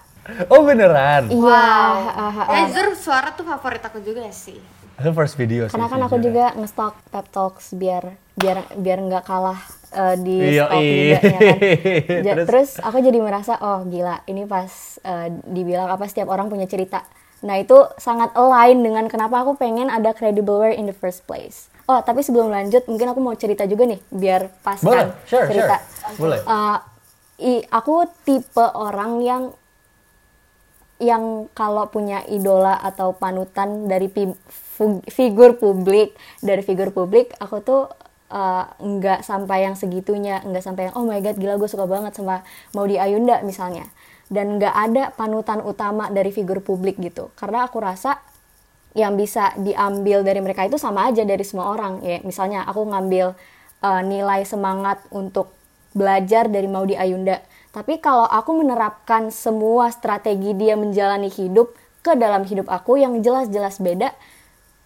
Oh 0.47 0.63
beneran? 0.63 1.27
iya 1.27 1.67
ah, 2.15 2.31
ah. 2.31 2.47
Eh, 2.47 2.71
jujur 2.71 2.95
suara 2.95 3.35
tuh 3.35 3.43
favorit 3.43 3.83
aku 3.83 3.99
juga 3.99 4.23
sih. 4.31 4.55
Itu 4.95 5.11
first 5.11 5.35
video 5.35 5.67
sih. 5.67 5.75
karena 5.75 5.91
kan 5.91 5.99
aku 6.01 6.15
juga 6.17 6.55
nge-stalk 6.55 6.95
pep 7.11 7.27
talks 7.27 7.75
biar 7.75 8.15
biar 8.33 8.63
biar 8.73 8.97
nggak 9.03 9.23
kalah 9.27 9.59
eh, 9.93 10.15
di 10.17 10.35
iya. 10.51 10.65
juga 10.65 10.77
ya 10.81 11.19
kan. 11.21 11.41
Ja- 12.25 12.35
Terus? 12.35 12.47
terus? 12.47 12.71
aku 12.79 12.97
jadi 12.99 13.19
merasa 13.19 13.53
oh 13.55 13.85
gila 13.85 14.25
ini 14.25 14.43
pas 14.43 14.69
eh, 14.99 15.27
dibilang 15.45 15.87
apa 15.87 16.05
setiap 16.05 16.27
orang 16.27 16.49
punya 16.49 16.65
cerita 16.65 17.05
nah 17.39 17.55
itu 17.55 17.75
sangat 17.95 18.31
align 18.33 18.81
dengan 18.81 19.05
kenapa 19.05 19.43
aku 19.43 19.53
pengen 19.53 19.87
ada 19.87 20.11
credible 20.11 20.57
wear 20.57 20.71
in 20.71 20.87
the 20.87 20.95
first 20.95 21.23
place 21.23 21.67
oh 21.85 21.99
tapi 21.99 22.23
sebelum 22.23 22.47
lanjut 22.47 22.87
mungkin 22.87 23.11
aku 23.11 23.19
mau 23.19 23.35
cerita 23.35 23.63
juga 23.63 23.83
nih 23.83 23.99
biar 24.09 24.47
pas 24.59 24.79
kan 24.79 25.11
sure, 25.27 25.47
cerita 25.47 25.75
sure. 25.83 26.15
Boleh. 26.15 26.39
Eh, 26.39 26.77
i- 27.43 27.65
aku 27.67 28.07
tipe 28.23 28.63
orang 28.73 29.19
yang 29.19 29.43
yang 31.01 31.51
kalau 31.51 31.83
punya 31.85 32.23
idola 32.25 32.79
atau 32.79 33.11
panutan 33.11 33.91
dari 33.91 34.07
figur 35.09 35.59
publik 35.59 36.15
dari 36.39 36.63
figur 36.63 36.95
publik 36.95 37.35
aku 37.37 37.59
tuh 37.59 37.81
uh, 38.33 38.65
nggak 38.81 39.21
sampai 39.21 39.69
yang 39.69 39.77
segitunya 39.77 40.41
nggak 40.41 40.65
sampai 40.65 40.89
yang 40.89 40.95
oh 40.97 41.05
my 41.05 41.21
god 41.21 41.37
gila 41.37 41.61
gue 41.61 41.69
suka 41.69 41.85
banget 41.85 42.17
sama 42.17 42.41
Maudy 42.73 42.97
Ayunda 42.97 43.45
misalnya. 43.45 43.85
Dan 44.33 44.57
nggak 44.57 44.73
ada 44.73 45.03
panutan 45.13 45.61
utama 45.61 46.09
dari 46.09 46.33
figur 46.33 46.65
publik 46.65 46.97
gitu. 46.97 47.29
Karena 47.37 47.69
aku 47.69 47.77
rasa 47.77 48.17
yang 48.97 49.13
bisa 49.13 49.53
diambil 49.61 50.25
dari 50.25 50.41
mereka 50.41 50.65
itu 50.65 50.81
sama 50.81 51.13
aja 51.13 51.21
dari 51.21 51.45
semua 51.45 51.69
orang 51.69 52.01
ya. 52.01 52.17
Misalnya 52.25 52.65
aku 52.65 52.81
ngambil 52.89 53.37
uh, 53.85 54.01
nilai 54.01 54.41
semangat 54.41 55.05
untuk 55.13 55.53
belajar 55.93 56.49
dari 56.49 56.65
Maudy 56.65 56.97
Ayunda. 56.97 57.37
Tapi 57.69 58.01
kalau 58.01 58.25
aku 58.25 58.57
menerapkan 58.57 59.29
semua 59.29 59.93
strategi 59.93 60.57
dia 60.57 60.73
menjalani 60.73 61.29
hidup 61.29 61.73
ke 62.03 62.19
dalam 62.19 62.43
hidup 62.43 62.67
aku 62.67 62.99
yang 62.99 63.23
jelas-jelas 63.23 63.79
beda 63.79 64.11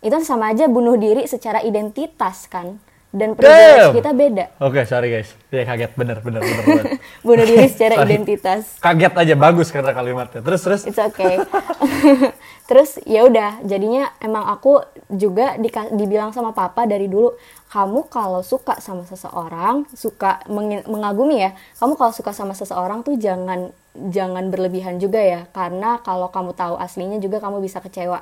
itu 0.05 0.13
sama 0.21 0.53
aja 0.53 0.69
bunuh 0.69 0.93
diri 0.93 1.25
secara 1.25 1.65
identitas 1.65 2.45
kan 2.45 2.77
dan 3.17 3.33
privilege 3.33 3.81
Damn! 3.81 3.97
kita 3.97 4.11
beda 4.13 4.45
Oke, 4.61 4.85
sorry 4.85 5.09
guys. 5.09 5.33
Ya 5.49 5.65
kaget, 5.65 5.91
bener, 5.97 6.21
bener, 6.21 6.39
bener. 6.39 6.63
bener. 6.63 6.85
bunuh 7.25 7.43
diri 7.43 7.65
secara 7.65 8.05
identitas 8.05 8.77
kaget 8.77 9.13
aja, 9.17 9.33
bagus 9.33 9.73
karena 9.73 9.91
kalimatnya. 9.91 10.45
Terus, 10.45 10.61
terus. 10.61 10.81
It's 10.85 11.01
okay. 11.01 11.41
Terus 12.67 12.99
ya 13.07 13.23
udah, 13.23 13.63
jadinya 13.63 14.11
emang 14.19 14.43
aku 14.43 14.83
juga 15.07 15.55
dika- 15.55 15.87
dibilang 15.87 16.35
sama 16.35 16.51
papa 16.51 16.83
dari 16.83 17.07
dulu, 17.07 17.31
kamu 17.71 18.11
kalau 18.11 18.43
suka 18.43 18.83
sama 18.83 19.07
seseorang, 19.07 19.87
suka 19.95 20.43
mengi- 20.51 20.83
mengagumi 20.83 21.47
ya, 21.47 21.55
kamu 21.79 21.95
kalau 21.95 22.11
suka 22.11 22.35
sama 22.35 22.51
seseorang 22.51 23.07
tuh 23.07 23.15
jangan 23.15 23.71
jangan 23.95 24.51
berlebihan 24.51 24.99
juga 24.99 25.23
ya, 25.23 25.47
karena 25.55 26.03
kalau 26.03 26.27
kamu 26.27 26.51
tahu 26.53 26.75
aslinya 26.75 27.23
juga 27.23 27.39
kamu 27.39 27.63
bisa 27.63 27.79
kecewa. 27.79 28.19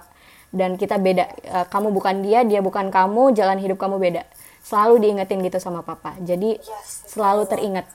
Dan 0.53 0.77
kita 0.77 1.01
beda, 1.01 1.25
Eh, 1.41 1.65
kamu 1.67 1.89
bukan 1.89 2.21
dia, 2.21 2.45
dia 2.45 2.61
bukan 2.61 2.93
kamu, 2.93 3.33
jalan 3.33 3.57
hidup 3.57 3.81
kamu 3.81 3.97
beda. 3.97 4.23
Selalu 4.65 5.05
diingetin 5.05 5.45
gitu 5.45 5.61
sama 5.61 5.85
papa. 5.85 6.17
Jadi 6.25 6.57
selalu 7.05 7.45
teringat. 7.45 7.85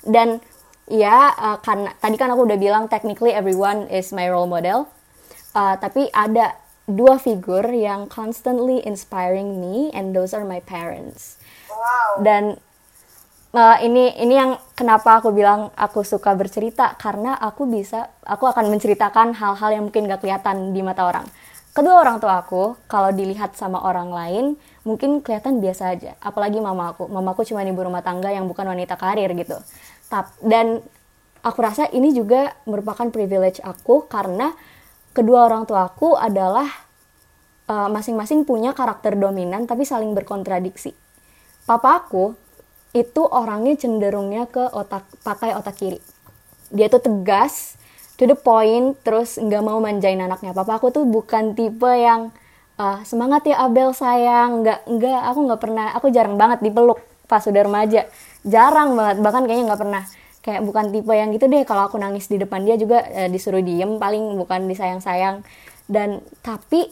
Dan 0.00 0.40
ya 0.88 1.36
eh, 1.36 1.58
karena 1.60 1.92
tadi 2.00 2.16
kan 2.16 2.32
aku 2.32 2.48
udah 2.48 2.58
bilang 2.58 2.88
technically 2.88 3.36
everyone 3.36 3.84
is 3.92 4.16
my 4.16 4.24
role 4.26 4.48
model. 4.48 4.88
Uh, 5.56 5.72
tapi 5.80 6.12
ada 6.12 6.52
dua 6.84 7.16
figur 7.16 7.64
yang 7.72 8.12
constantly 8.12 8.84
inspiring 8.84 9.56
me 9.56 9.88
and 9.96 10.12
those 10.12 10.36
are 10.36 10.44
my 10.44 10.60
parents. 10.60 11.40
Dan 12.20 12.60
uh, 13.56 13.76
ini 13.80 14.14
ini 14.20 14.34
yang 14.36 14.60
kenapa 14.76 15.18
aku 15.18 15.32
bilang 15.32 15.72
aku 15.74 16.04
suka 16.04 16.36
bercerita 16.36 16.94
karena 17.00 17.40
aku 17.40 17.64
bisa 17.64 18.12
aku 18.22 18.46
akan 18.46 18.68
menceritakan 18.68 19.32
hal-hal 19.32 19.70
yang 19.74 19.84
mungkin 19.88 20.06
gak 20.06 20.22
kelihatan 20.22 20.76
di 20.76 20.80
mata 20.84 21.08
orang. 21.08 21.26
Kedua 21.72 22.00
orang 22.00 22.20
tua 22.20 22.40
aku 22.40 22.76
kalau 22.88 23.12
dilihat 23.12 23.56
sama 23.56 23.80
orang 23.84 24.08
lain 24.08 24.44
mungkin 24.86 25.18
kelihatan 25.20 25.58
biasa 25.58 25.98
aja. 25.98 26.14
Apalagi 26.22 26.62
mama 26.62 26.94
aku. 26.94 27.10
Mama 27.10 27.34
aku 27.34 27.42
cuma 27.42 27.66
ibu 27.66 27.82
rumah 27.82 28.06
tangga 28.06 28.30
yang 28.30 28.46
bukan 28.46 28.70
wanita 28.70 28.94
karir 28.94 29.34
gitu. 29.34 29.58
Tap, 30.06 30.30
dan 30.38 30.78
aku 31.42 31.58
rasa 31.58 31.90
ini 31.90 32.14
juga 32.14 32.54
merupakan 32.70 33.10
privilege 33.10 33.58
aku 33.58 34.06
karena 34.06 34.54
kedua 35.10 35.50
orang 35.50 35.66
tua 35.66 35.90
aku 35.90 36.14
adalah 36.14 36.70
uh, 37.66 37.90
masing-masing 37.90 38.46
punya 38.46 38.70
karakter 38.70 39.18
dominan 39.18 39.66
tapi 39.66 39.82
saling 39.82 40.14
berkontradiksi. 40.14 40.94
Papa 41.66 42.06
aku 42.06 42.38
itu 42.94 43.26
orangnya 43.26 43.74
cenderungnya 43.74 44.46
ke 44.46 44.62
otak 44.70 45.02
pakai 45.26 45.58
otak 45.58 45.74
kiri. 45.74 45.98
Dia 46.70 46.86
tuh 46.86 47.02
tegas, 47.02 47.74
to 48.14 48.26
the 48.26 48.38
point, 48.38 48.94
terus 49.02 49.36
nggak 49.36 49.62
mau 49.66 49.82
manjain 49.82 50.22
anaknya. 50.22 50.54
Papa 50.54 50.78
aku 50.78 50.94
tuh 50.94 51.02
bukan 51.02 51.58
tipe 51.58 51.90
yang 51.90 52.30
uh, 52.76 53.00
semangat 53.02 53.48
ya 53.48 53.64
Abel 53.64 53.92
sayang, 53.92 54.64
nggak 54.64 54.80
nggak 54.88 55.22
aku 55.32 55.40
nggak 55.48 55.60
pernah, 55.60 55.86
aku 55.96 56.06
jarang 56.12 56.36
banget 56.36 56.60
dipeluk 56.64 57.00
pas 57.26 57.42
udah 57.42 57.62
remaja, 57.66 58.06
jarang 58.46 58.94
banget 58.94 59.16
bahkan 59.20 59.42
kayaknya 59.44 59.74
nggak 59.74 59.82
pernah. 59.82 60.04
Kayak 60.46 60.62
bukan 60.62 60.84
tipe 60.94 61.10
yang 61.10 61.34
gitu 61.34 61.50
deh 61.50 61.66
kalau 61.66 61.90
aku 61.90 61.98
nangis 61.98 62.30
di 62.30 62.38
depan 62.38 62.62
dia 62.62 62.78
juga 62.78 63.02
eh, 63.10 63.26
disuruh 63.26 63.58
diem 63.58 63.98
paling 63.98 64.38
bukan 64.38 64.70
disayang-sayang. 64.70 65.42
Dan 65.90 66.22
tapi 66.46 66.86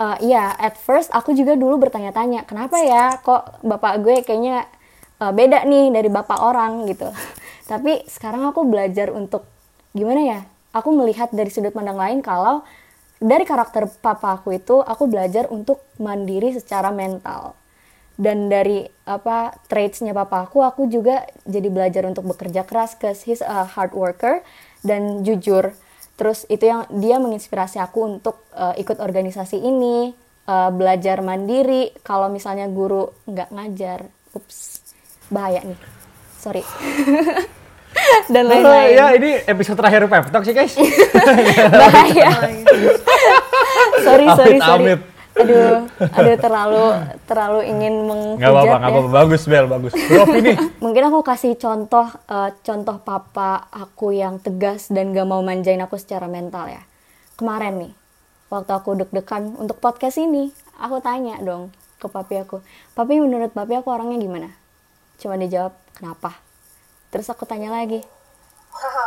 eh, 0.00 0.16
iya 0.24 0.56
at 0.56 0.80
first 0.80 1.12
aku 1.12 1.36
juga 1.36 1.52
dulu 1.60 1.76
bertanya-tanya 1.76 2.48
kenapa 2.48 2.80
ya 2.80 3.20
kok 3.20 3.60
bapak 3.60 4.00
gue 4.00 4.16
kayaknya 4.24 4.64
eh, 5.20 5.32
beda 5.32 5.68
nih 5.68 5.92
dari 5.92 6.08
bapak 6.08 6.40
orang? 6.40 6.88
gitu. 6.88 7.12
Tapi 7.70 8.06
sekarang 8.08 8.48
aku 8.48 8.64
belajar 8.64 9.12
untuk 9.12 9.44
gimana 9.92 10.22
ya 10.24 10.40
aku 10.76 10.92
melihat 10.92 11.32
dari 11.32 11.48
sudut 11.48 11.72
pandang 11.72 11.96
lain 11.96 12.20
kalau 12.20 12.60
dari 13.16 13.44
karakter 13.48 13.88
papa 14.04 14.36
aku 14.36 14.56
itu 14.60 14.76
aku 14.84 15.08
belajar 15.08 15.48
untuk 15.48 15.80
mandiri 15.96 16.52
secara 16.52 16.92
mental. 16.92 17.56
Dan 18.16 18.48
dari 18.48 18.80
apa 19.04 19.52
traitsnya 19.68 20.16
papa 20.16 20.48
aku 20.48 20.64
aku 20.64 20.88
juga 20.88 21.28
jadi 21.44 21.68
belajar 21.68 22.08
untuk 22.08 22.24
bekerja 22.24 22.64
keras 22.64 22.96
cause 22.96 23.28
he's 23.28 23.44
a 23.44 23.68
hard 23.68 23.92
worker 23.92 24.40
dan 24.80 25.20
jujur. 25.20 25.76
Terus 26.16 26.48
itu 26.48 26.64
yang 26.64 26.88
dia 26.88 27.20
menginspirasi 27.20 27.76
aku 27.76 28.16
untuk 28.16 28.40
uh, 28.56 28.72
ikut 28.80 28.96
organisasi 29.04 29.60
ini 29.60 30.16
uh, 30.48 30.72
belajar 30.72 31.20
mandiri. 31.20 31.92
Kalau 32.00 32.32
misalnya 32.32 32.72
guru 32.72 33.12
nggak 33.28 33.52
ngajar 33.52 34.08
ups 34.32 34.80
bahaya 35.28 35.60
nih. 35.64 35.80
Sorry. 36.40 36.64
Dan 38.32 38.44
Oh, 38.46 38.50
lain-lain. 38.52 38.92
Ya 38.96 39.06
ini 39.16 39.30
episode 39.44 39.76
terakhir 39.80 40.04
Pep 40.08 40.28
Talk 40.28 40.44
sih 40.44 40.54
guys. 40.56 40.72
bahaya 41.80 42.64
sorry 44.06 44.26
sorry 44.32 44.56
Amit, 44.56 44.62
sorry 44.64 44.84
amit. 44.92 45.00
aduh 45.36 45.84
aduh 46.16 46.36
terlalu 46.40 46.84
terlalu 47.28 47.60
ingin 47.68 47.94
menghujat 48.08 48.40
Gak 48.40 48.50
apa-apa, 48.56 48.66
gak 48.66 48.80
ya. 48.80 48.88
apa-apa. 48.88 49.10
Bagus 49.12 49.42
Bel, 49.44 49.66
bagus. 49.68 49.92
Beropini. 49.92 50.52
mungkin 50.84 51.02
aku 51.08 51.20
kasih 51.20 51.52
contoh 51.60 52.08
eh, 52.08 52.50
contoh 52.64 52.96
papa 53.04 53.68
aku 53.68 54.16
yang 54.16 54.40
tegas 54.40 54.88
dan 54.88 55.12
gak 55.12 55.28
mau 55.28 55.44
manjain 55.44 55.80
aku 55.84 56.00
secara 56.00 56.24
mental 56.24 56.72
ya 56.72 56.82
kemarin 57.36 57.76
nih 57.76 57.92
waktu 58.48 58.72
aku 58.72 58.96
deg-degan 58.96 59.58
untuk 59.60 59.76
podcast 59.76 60.16
ini 60.16 60.48
aku 60.80 61.04
tanya 61.04 61.36
dong 61.42 61.68
ke 61.96 62.06
papi 62.08 62.40
aku 62.40 62.64
papi 62.92 63.20
menurut 63.20 63.52
papi 63.52 63.76
aku 63.76 63.92
orangnya 63.92 64.16
gimana 64.16 64.48
cuma 65.16 65.36
dia 65.36 65.48
jawab 65.50 65.72
kenapa 65.92 66.32
terus 67.08 67.28
aku 67.28 67.44
tanya 67.44 67.68
lagi 67.68 68.00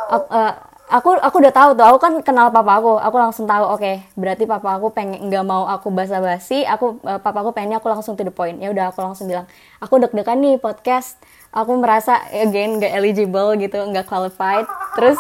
aku, 0.09 0.25
eh, 0.29 0.53
aku 0.89 1.21
aku 1.21 1.35
udah 1.37 1.53
tahu 1.53 1.69
tuh 1.77 1.85
aku 1.85 1.97
kan 2.01 2.13
kenal 2.25 2.49
papa 2.49 2.81
aku. 2.81 2.97
Aku 2.97 3.15
langsung 3.21 3.45
tahu 3.45 3.77
oke 3.77 4.01
berarti 4.17 4.49
papa 4.49 4.81
aku 4.81 4.89
pengen 4.89 5.29
nggak 5.29 5.45
mau 5.45 5.69
aku 5.69 5.93
basa-basi 5.93 6.65
aku 6.65 6.97
eh, 7.05 7.21
papa 7.21 7.45
aku 7.45 7.53
pengennya 7.53 7.77
aku 7.77 7.93
langsung 7.93 8.17
to 8.17 8.25
the 8.25 8.33
point. 8.33 8.57
Ya 8.57 8.73
udah 8.73 8.89
aku 8.89 9.05
langsung 9.05 9.29
bilang 9.29 9.45
aku 9.77 10.01
deg-degan 10.01 10.41
nih 10.41 10.57
podcast. 10.57 11.21
Aku 11.53 11.77
merasa 11.77 12.25
again 12.33 12.81
nggak 12.81 12.93
eligible 12.97 13.53
gitu 13.61 13.77
nggak 13.77 14.09
qualified. 14.09 14.65
Terus 14.97 15.17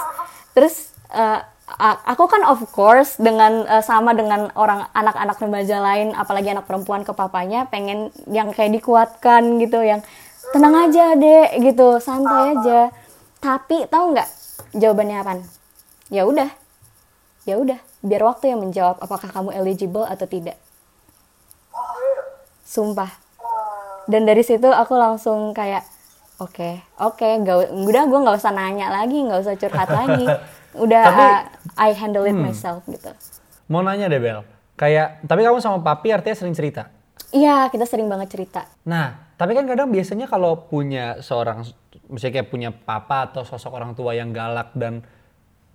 terus 0.57 0.75
a- 1.13 2.01
aku 2.05 2.25
kan 2.25 2.41
of 2.49 2.65
course 2.73 3.17
dengan 3.21 3.65
eh, 3.69 3.83
sama 3.85 4.17
dengan 4.17 4.49
orang 4.57 4.89
anak-anak 4.93 5.37
remaja 5.37 5.77
lain 5.77 6.17
apalagi 6.17 6.49
anak 6.49 6.65
perempuan 6.65 7.05
ke 7.05 7.13
papanya 7.13 7.69
pengen 7.69 8.09
yang 8.25 8.49
kayak 8.49 8.73
dikuatkan 8.73 9.61
gitu 9.61 9.85
yang 9.85 10.01
tenang 10.49 10.89
aja 10.89 11.13
dek 11.13 11.61
gitu 11.61 12.01
santai 12.01 12.57
aja. 12.57 12.89
Tapi 13.37 13.85
tahu 13.85 14.17
nggak 14.17 14.29
jawabannya 14.75 15.17
apa 15.21 15.58
ya 16.09 16.25
udah. 16.25 16.49
Ya 17.47 17.55
udah 17.55 17.79
biar 17.99 18.21
waktu 18.21 18.51
yang 18.51 18.61
menjawab 18.61 18.99
apakah 18.99 19.29
kamu 19.29 19.55
eligible 19.55 20.03
atau 20.03 20.25
tidak. 20.25 20.59
Sumpah. 22.63 23.09
Dan 24.05 24.25
dari 24.25 24.41
situ 24.41 24.65
aku 24.65 24.93
langsung 24.93 25.53
kayak 25.53 25.85
oke 26.39 26.69
oke 26.97 27.27
nggak 27.43 27.57
udah 27.73 28.03
gue 28.05 28.19
nggak 28.21 28.37
usah 28.37 28.53
nanya 28.53 28.89
lagi 28.89 29.21
nggak 29.21 29.39
usah 29.39 29.55
curhat 29.55 29.89
lagi. 29.89 30.25
Udah 30.69 31.01
Tapi- 31.01 31.25
uh, 31.25 31.41
I 31.81 31.97
handle 31.97 32.29
it 32.29 32.37
myself 32.37 32.85
gitu. 32.85 33.09
Mau 33.65 33.81
nanya 33.81 34.05
deh 34.05 34.21
Bel, 34.21 34.45
kayak 34.77 35.25
tapi 35.25 35.41
kamu 35.41 35.57
sama 35.57 35.81
papi 35.81 36.13
artinya 36.13 36.37
sering 36.37 36.53
cerita. 36.53 36.93
iya 37.29 37.65
kita 37.69 37.89
sering 37.89 38.05
banget 38.05 38.29
cerita. 38.29 38.69
Nah, 38.85 39.33
tapi 39.33 39.53
kan 39.53 39.65
kadang 39.65 39.89
biasanya 39.89 40.25
kalau 40.25 40.65
punya 40.65 41.21
seorang, 41.21 41.65
misalnya 42.05 42.41
kayak 42.41 42.49
punya 42.49 42.69
papa 42.69 43.29
atau 43.29 43.41
sosok 43.41 43.69
orang 43.73 43.93
tua 43.93 44.13
yang 44.13 44.29
galak 44.29 44.69
dan 44.73 45.01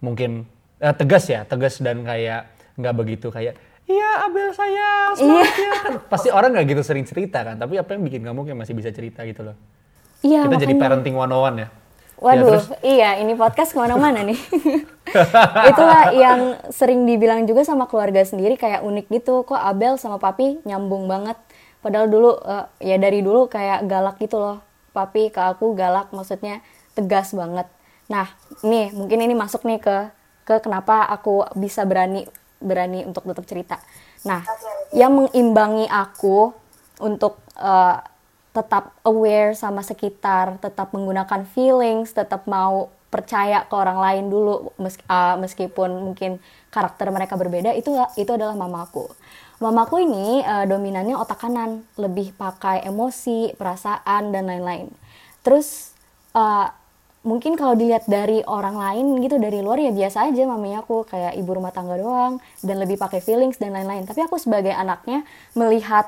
mungkin 0.05 0.45
eh, 0.79 0.93
tegas 0.93 1.25
ya, 1.27 1.49
tegas 1.49 1.81
dan 1.81 2.05
kayak 2.05 2.53
nggak 2.77 2.95
begitu 2.95 3.33
kayak, 3.33 3.57
iya 3.89 4.29
Abel 4.29 4.53
saya, 4.53 5.17
semangat 5.17 5.57
ya." 5.57 5.73
Kan 5.81 5.93
pasti 6.13 6.29
orang 6.29 6.53
nggak 6.53 6.67
gitu 6.69 6.83
sering 6.85 7.09
cerita 7.09 7.41
kan, 7.41 7.57
tapi 7.57 7.81
apa 7.81 7.97
yang 7.97 8.05
bikin 8.05 8.21
kamu 8.21 8.45
kayak 8.45 8.59
masih 8.61 8.75
bisa 8.77 8.93
cerita 8.93 9.25
gitu 9.25 9.41
loh. 9.43 9.57
iya 10.21 10.45
Kita 10.45 10.61
jadi 10.61 10.77
makanya. 10.77 11.01
parenting 11.01 11.17
101 11.17 11.65
ya. 11.65 11.69
Waduh, 12.15 12.37
Ya, 12.39 12.45
terus, 12.47 12.67
iya 12.81 13.11
ini 13.19 13.35
podcast 13.35 13.75
ke 13.75 13.79
mana-mana 13.81 14.23
nih. 14.23 14.39
Itulah 15.71 16.15
yang 16.15 16.41
sering 16.71 17.05
dibilang 17.05 17.45
juga 17.45 17.67
sama 17.67 17.91
keluarga 17.91 18.23
sendiri 18.23 18.55
kayak 18.55 18.87
unik 18.87 19.07
gitu. 19.11 19.43
Kok 19.43 19.59
Abel 19.59 19.99
sama 19.99 20.17
Papi 20.17 20.63
nyambung 20.65 21.11
banget. 21.11 21.37
Padahal 21.83 22.09
dulu 22.09 22.39
eh, 22.41 22.65
ya 22.81 22.97
dari 22.97 23.21
dulu 23.21 23.51
kayak 23.51 23.85
galak 23.85 24.17
gitu 24.23 24.41
loh. 24.41 24.63
Papi 24.95 25.29
ke 25.29 25.43
aku 25.43 25.75
galak 25.75 26.15
maksudnya 26.15 26.63
tegas 26.95 27.35
banget. 27.35 27.67
Nah, 28.11 28.27
nih 28.65 28.93
mungkin 28.93 29.19
ini 29.25 29.35
masuk 29.37 29.65
nih 29.65 29.81
ke 29.81 29.97
ke 30.45 30.61
kenapa 30.61 31.09
aku 31.09 31.45
bisa 31.57 31.89
berani 31.89 32.29
berani 32.61 33.05
untuk 33.09 33.25
tetap 33.25 33.45
cerita. 33.49 33.77
Nah, 34.29 34.45
yang 34.93 35.13
mengimbangi 35.17 35.89
aku 35.89 36.53
untuk 37.01 37.41
eh, 37.57 37.97
tetap 38.55 38.95
aware 39.03 39.53
sama 39.59 39.83
sekitar, 39.83 40.63
tetap 40.63 40.95
menggunakan 40.95 41.43
feelings, 41.43 42.15
tetap 42.15 42.47
mau 42.47 42.93
percaya 43.11 43.63
ke 43.67 43.75
orang 43.79 43.99
lain 44.03 44.25
dulu 44.27 44.75
meski- 44.75 45.07
uh, 45.07 45.39
meskipun 45.39 45.87
mungkin 46.03 46.43
karakter 46.75 47.15
mereka 47.15 47.39
berbeda 47.39 47.71
itu 47.79 47.95
itu 48.19 48.31
adalah 48.35 48.59
mamaku. 48.59 49.07
Mamaku 49.63 50.03
ini 50.03 50.43
uh, 50.43 50.67
dominannya 50.67 51.15
otak 51.15 51.47
kanan, 51.47 51.87
lebih 51.95 52.35
pakai 52.35 52.83
emosi, 52.83 53.55
perasaan 53.55 54.35
dan 54.35 54.51
lain-lain. 54.51 54.91
Terus 55.47 55.95
uh, 56.35 56.75
mungkin 57.25 57.57
kalau 57.57 57.73
dilihat 57.73 58.05
dari 58.05 58.45
orang 58.45 58.77
lain 58.77 59.19
gitu 59.25 59.41
dari 59.41 59.65
luar 59.65 59.81
ya 59.81 59.91
biasa 59.91 60.29
aja 60.29 60.45
mamanya 60.45 60.85
aku 60.85 61.09
kayak 61.09 61.35
ibu 61.41 61.51
rumah 61.57 61.73
tangga 61.73 61.97
doang 61.97 62.37
dan 62.61 62.77
lebih 62.77 63.01
pakai 63.01 63.25
feelings 63.25 63.57
dan 63.57 63.73
lain-lain. 63.73 64.05
Tapi 64.05 64.29
aku 64.29 64.37
sebagai 64.37 64.71
anaknya 64.77 65.25
melihat 65.57 66.07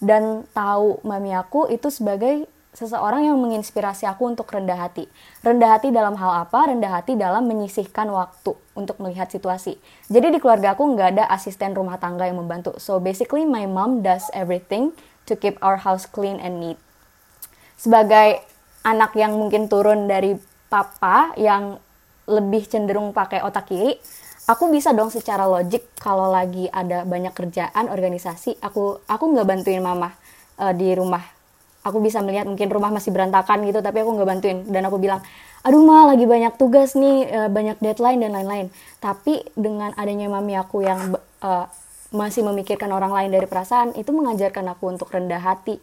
dan 0.00 0.48
tahu 0.56 1.00
mami 1.04 1.36
aku 1.36 1.68
itu 1.68 1.92
sebagai 1.92 2.48
seseorang 2.76 3.24
yang 3.24 3.40
menginspirasi 3.40 4.04
aku 4.04 4.28
untuk 4.32 4.48
rendah 4.52 4.76
hati. 4.76 5.08
Rendah 5.40 5.80
hati 5.80 5.88
dalam 5.88 6.12
hal 6.16 6.44
apa? 6.44 6.72
Rendah 6.72 6.92
hati 7.00 7.16
dalam 7.16 7.48
menyisihkan 7.48 8.08
waktu 8.12 8.52
untuk 8.76 9.00
melihat 9.00 9.32
situasi. 9.32 9.80
Jadi 10.12 10.36
di 10.36 10.38
keluarga 10.40 10.76
aku 10.76 10.84
nggak 10.84 11.16
ada 11.16 11.24
asisten 11.32 11.72
rumah 11.72 11.96
tangga 11.96 12.28
yang 12.28 12.36
membantu. 12.36 12.76
So 12.76 13.00
basically 13.00 13.48
my 13.48 13.64
mom 13.64 14.04
does 14.04 14.28
everything 14.36 14.92
to 15.24 15.36
keep 15.36 15.56
our 15.64 15.80
house 15.80 16.04
clean 16.04 16.36
and 16.36 16.60
neat. 16.60 16.78
Sebagai 17.80 18.44
anak 18.86 19.18
yang 19.18 19.34
mungkin 19.34 19.66
turun 19.66 20.06
dari 20.06 20.38
papa 20.70 21.34
yang 21.34 21.74
lebih 22.30 22.66
cenderung 22.70 23.10
pakai 23.10 23.42
otak 23.42 23.66
kiri, 23.66 23.98
aku 24.46 24.70
bisa 24.70 24.94
dong 24.94 25.10
secara 25.10 25.46
logik 25.46 25.90
kalau 25.98 26.30
lagi 26.30 26.70
ada 26.70 27.02
banyak 27.02 27.34
kerjaan 27.34 27.90
organisasi 27.90 28.62
aku 28.62 29.02
aku 29.06 29.24
nggak 29.34 29.46
bantuin 29.46 29.82
mama 29.82 30.14
eh, 30.62 30.74
di 30.74 30.94
rumah. 30.94 31.22
Aku 31.86 32.02
bisa 32.02 32.18
melihat 32.18 32.50
mungkin 32.50 32.66
rumah 32.66 32.90
masih 32.90 33.14
berantakan 33.14 33.62
gitu 33.62 33.78
tapi 33.78 34.02
aku 34.02 34.10
nggak 34.18 34.28
bantuin. 34.30 34.58
Dan 34.66 34.86
aku 34.86 34.98
bilang 34.98 35.22
aduh 35.66 35.82
ma 35.82 36.06
lagi 36.06 36.26
banyak 36.26 36.54
tugas 36.58 36.94
nih 36.94 37.26
eh, 37.26 37.50
banyak 37.50 37.78
deadline 37.82 38.22
dan 38.22 38.34
lain-lain. 38.34 38.66
Tapi 39.02 39.42
dengan 39.54 39.94
adanya 39.98 40.30
mami 40.30 40.54
aku 40.58 40.82
yang 40.82 41.14
eh, 41.42 41.66
masih 42.14 42.46
memikirkan 42.46 42.90
orang 42.94 43.10
lain 43.10 43.30
dari 43.34 43.46
perasaan 43.50 43.94
itu 43.98 44.14
mengajarkan 44.14 44.66
aku 44.74 44.94
untuk 44.94 45.10
rendah 45.10 45.42
hati 45.42 45.78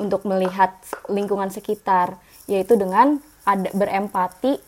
untuk 0.00 0.24
melihat 0.24 0.74
lingkungan 1.10 1.52
sekitar 1.52 2.16
yaitu 2.48 2.74
dengan 2.74 3.20
ada 3.44 3.70
berempati 3.76 4.58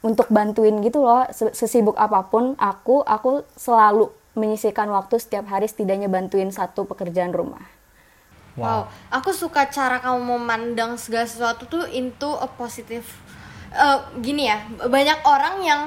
untuk 0.00 0.30
bantuin 0.32 0.80
gitu 0.80 1.04
loh 1.04 1.28
Se- 1.34 1.52
sesibuk 1.52 1.98
apa 2.00 2.24
pun 2.30 2.56
aku 2.56 3.04
aku 3.04 3.44
selalu 3.58 4.08
menyisihkan 4.38 4.88
waktu 4.88 5.20
setiap 5.20 5.50
hari 5.50 5.68
setidaknya 5.68 6.08
bantuin 6.08 6.48
satu 6.48 6.88
pekerjaan 6.88 7.34
rumah 7.34 7.60
Wow. 8.58 8.90
aku 9.08 9.30
suka 9.30 9.64
cara 9.70 10.02
kamu 10.02 10.36
memandang 10.36 10.98
segala 10.98 11.24
sesuatu 11.24 11.64
tuh 11.70 11.86
into 11.86 12.28
a 12.28 12.50
positive. 12.50 13.06
Eh, 13.70 13.98
gini 14.20 14.50
ya, 14.50 14.66
banyak 14.90 15.22
orang 15.22 15.62
yang 15.62 15.82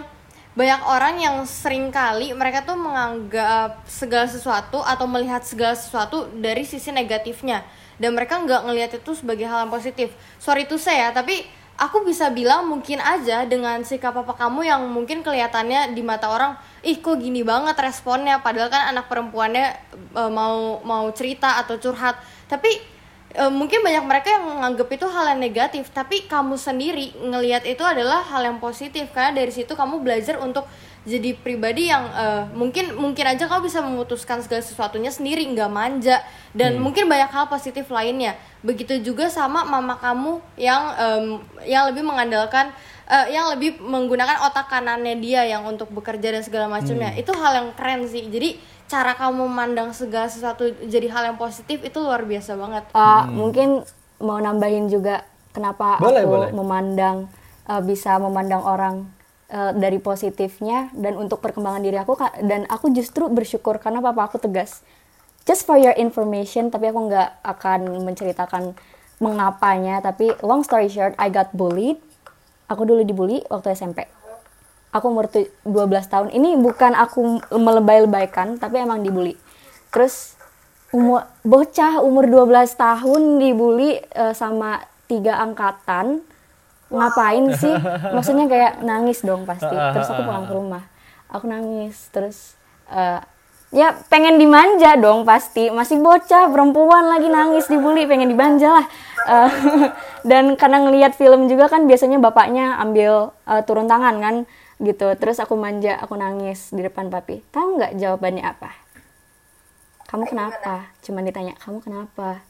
banyak 0.55 0.81
orang 0.85 1.15
yang 1.19 1.35
sering 1.43 1.89
kali 1.91 2.31
mereka 2.31 2.63
tuh 2.63 2.79
menganggap 2.79 3.83
segala 3.89 4.29
sesuatu 4.29 4.79
atau 4.79 5.05
melihat 5.09 5.41
segala 5.43 5.75
sesuatu 5.75 6.29
dari 6.39 6.61
sisi 6.63 6.93
negatifnya 6.93 7.65
dan 8.03 8.11
mereka 8.11 8.35
nggak 8.43 8.67
ngelihat 8.67 8.91
itu 8.99 9.15
sebagai 9.15 9.47
hal 9.47 9.63
yang 9.63 9.71
positif. 9.71 10.11
Sorry 10.43 10.67
to 10.67 10.75
say 10.75 10.99
ya, 10.99 11.15
tapi 11.15 11.47
aku 11.79 12.03
bisa 12.03 12.27
bilang 12.35 12.67
mungkin 12.67 12.99
aja 12.99 13.47
dengan 13.47 13.79
sikap 13.87 14.11
apa 14.11 14.35
kamu 14.35 14.67
yang 14.67 14.81
mungkin 14.91 15.23
kelihatannya 15.23 15.95
di 15.95 16.03
mata 16.03 16.27
orang 16.27 16.59
ih 16.83 16.99
kok 16.99 17.23
gini 17.23 17.47
banget 17.47 17.79
responnya? 17.79 18.43
Padahal 18.43 18.67
kan 18.67 18.91
anak 18.91 19.07
perempuannya 19.07 19.67
eh, 20.19 20.31
mau 20.35 20.83
mau 20.83 21.07
cerita 21.15 21.63
atau 21.63 21.79
curhat. 21.79 22.19
Tapi 22.51 22.75
eh, 23.39 23.47
mungkin 23.47 23.79
banyak 23.79 24.03
mereka 24.03 24.35
yang 24.35 24.51
menganggap 24.51 24.91
itu 24.91 25.07
hal 25.07 25.31
yang 25.31 25.39
negatif. 25.39 25.87
Tapi 25.95 26.27
kamu 26.27 26.59
sendiri 26.59 27.15
ngelihat 27.23 27.63
itu 27.63 27.87
adalah 27.87 28.19
hal 28.19 28.43
yang 28.43 28.59
positif. 28.59 29.07
Karena 29.15 29.31
dari 29.31 29.55
situ 29.55 29.71
kamu 29.79 30.03
belajar 30.03 30.43
untuk 30.43 30.67
jadi 31.03 31.35
pribadi 31.35 31.91
yang 31.91 32.07
eh, 32.15 32.43
mungkin 32.55 32.95
mungkin 32.95 33.27
aja 33.27 33.43
kamu 33.51 33.67
bisa 33.67 33.83
memutuskan 33.83 34.39
segala 34.39 34.63
sesuatunya 34.63 35.11
sendiri 35.11 35.43
nggak 35.51 35.71
manja. 35.71 36.23
Dan 36.55 36.79
mungkin 36.79 37.11
banyak 37.11 37.27
hal 37.33 37.51
positif 37.51 37.91
lainnya. 37.91 38.39
Begitu 38.63 39.03
juga 39.03 39.27
sama 39.27 39.67
mama 39.67 39.99
kamu 39.99 40.39
yang 40.55 40.81
em, 40.95 41.25
yang 41.67 41.91
lebih 41.91 42.07
mengandalkan 42.07 42.71
eh, 43.11 43.35
yang 43.35 43.51
lebih 43.51 43.83
menggunakan 43.83 44.47
otak 44.47 44.71
kanannya 44.71 45.19
dia 45.19 45.43
yang 45.43 45.67
untuk 45.67 45.91
bekerja 45.91 46.39
dan 46.39 46.43
segala 46.45 46.71
macamnya. 46.71 47.11
Itu 47.19 47.35
hal 47.35 47.51
yang 47.59 47.69
keren 47.75 48.07
sih. 48.07 48.23
Jadi 48.31 48.55
cara 48.87 49.11
kamu 49.17 49.49
memandang 49.49 49.91
segala 49.91 50.29
sesuatu 50.31 50.69
jadi 50.87 51.09
hal 51.11 51.33
yang 51.33 51.37
positif 51.39 51.83
itu 51.83 51.97
luar 51.99 52.23
biasa 52.23 52.55
banget. 52.55 52.83
Uh, 52.95 53.25
mungkin 53.27 53.81
mau 54.23 54.39
nambahin 54.39 54.87
juga 54.87 55.25
kenapa 55.51 55.99
Boleh, 55.99 56.23
aku 56.23 56.31
boleh. 56.31 56.49
memandang 56.55 57.27
uh, 57.67 57.81
bisa 57.83 58.15
memandang 58.21 58.63
orang 58.63 59.09
uh, 59.53 59.71
dari 59.77 60.01
positifnya 60.01 60.89
dan 60.97 61.15
untuk 61.15 61.37
perkembangan 61.39 61.85
diri 61.85 62.01
aku 62.01 62.17
dan 62.41 62.65
aku 62.65 62.89
justru 62.89 63.29
bersyukur 63.29 63.77
karena 63.77 64.01
papa 64.01 64.25
aku 64.25 64.41
tegas. 64.41 64.81
Just 65.45 65.69
for 65.69 65.77
your 65.77 65.93
information 65.93 66.73
tapi 66.73 66.89
aku 66.89 67.13
nggak 67.13 67.29
akan 67.45 68.01
menceritakan 68.01 68.73
mengapanya 69.21 70.01
tapi 70.01 70.33
long 70.41 70.65
story 70.65 70.89
short 70.89 71.13
I 71.21 71.29
got 71.29 71.53
bullied. 71.53 72.01
Aku 72.67 72.89
dulu 72.89 73.05
dibully 73.05 73.45
waktu 73.47 73.77
SMP 73.77 74.09
aku 74.93 75.09
umur 75.09 75.25
tu- 75.27 75.49
12 75.65 76.05
tahun. 76.05 76.29
Ini 76.29 76.55
bukan 76.61 76.93
aku 76.93 77.41
melebay-lebaykan 77.51 78.61
tapi 78.61 78.79
emang 78.79 79.01
dibully. 79.01 79.35
Terus 79.89 80.37
umur 80.93 81.25
bocah 81.41 82.05
umur 82.05 82.29
12 82.29 82.77
tahun 82.77 83.41
dibully 83.41 83.97
eh, 83.97 84.33
sama 84.37 84.85
tiga 85.09 85.41
angkatan 85.41 86.21
ngapain 86.93 87.45
sih? 87.57 87.73
Maksudnya 88.15 88.45
kayak 88.45 88.73
nangis 88.85 89.25
dong 89.25 89.43
pasti. 89.43 89.73
Terus 89.73 90.07
aku 90.07 90.21
pulang 90.23 90.45
ke 90.45 90.53
rumah. 90.53 90.83
Aku 91.33 91.49
nangis 91.49 92.13
terus 92.13 92.53
eh, 92.93 93.19
ya 93.73 93.97
pengen 94.07 94.37
dimanja 94.37 94.93
dong 95.01 95.25
pasti. 95.25 95.73
Masih 95.73 95.97
bocah 95.99 96.53
perempuan 96.53 97.09
lagi 97.09 97.27
nangis 97.27 97.65
dibully 97.65 98.05
pengen 98.05 98.29
dimanja 98.29 98.69
lah. 98.69 98.85
Eh, 99.25 99.51
dan 100.29 100.53
karena 100.53 100.85
ngelihat 100.85 101.17
film 101.17 101.49
juga 101.49 101.67
kan 101.67 101.89
biasanya 101.89 102.21
bapaknya 102.21 102.77
ambil 102.77 103.33
eh, 103.49 103.61
turun 103.65 103.89
tangan 103.89 104.21
kan 104.21 104.35
gitu. 104.77 105.09
Terus 105.17 105.41
aku 105.41 105.57
manja 105.57 105.97
aku 105.97 106.13
nangis 106.13 106.69
di 106.69 106.85
depan 106.85 107.09
papi. 107.09 107.41
Tahu 107.49 107.81
nggak 107.81 107.97
jawabannya 107.97 108.45
apa? 108.45 108.71
Kamu 110.13 110.29
kenapa? 110.29 110.93
Cuman 111.01 111.25
ditanya 111.25 111.57
kamu 111.57 111.81
kenapa? 111.81 112.45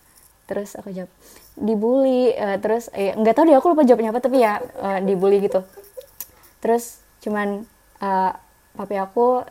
Terus 0.51 0.75
aku 0.75 0.91
jawab 0.91 1.07
dibully 1.53 2.33
eh, 2.33 2.57
terus 2.57 2.89
eh, 2.97 3.13
nggak 3.13 3.33
tahu 3.37 3.43
deh 3.45 3.57
aku 3.57 3.67
lupa 3.73 3.85
jawabnya 3.85 4.09
apa 4.09 4.21
tapi 4.21 4.41
ya 4.41 4.59
eh, 4.59 4.99
dibully 5.05 5.41
gitu. 5.43 5.61
Terus 6.59 7.01
cuman 7.21 7.63
eh, 8.01 8.31
papi 8.73 8.95
aku 8.97 9.45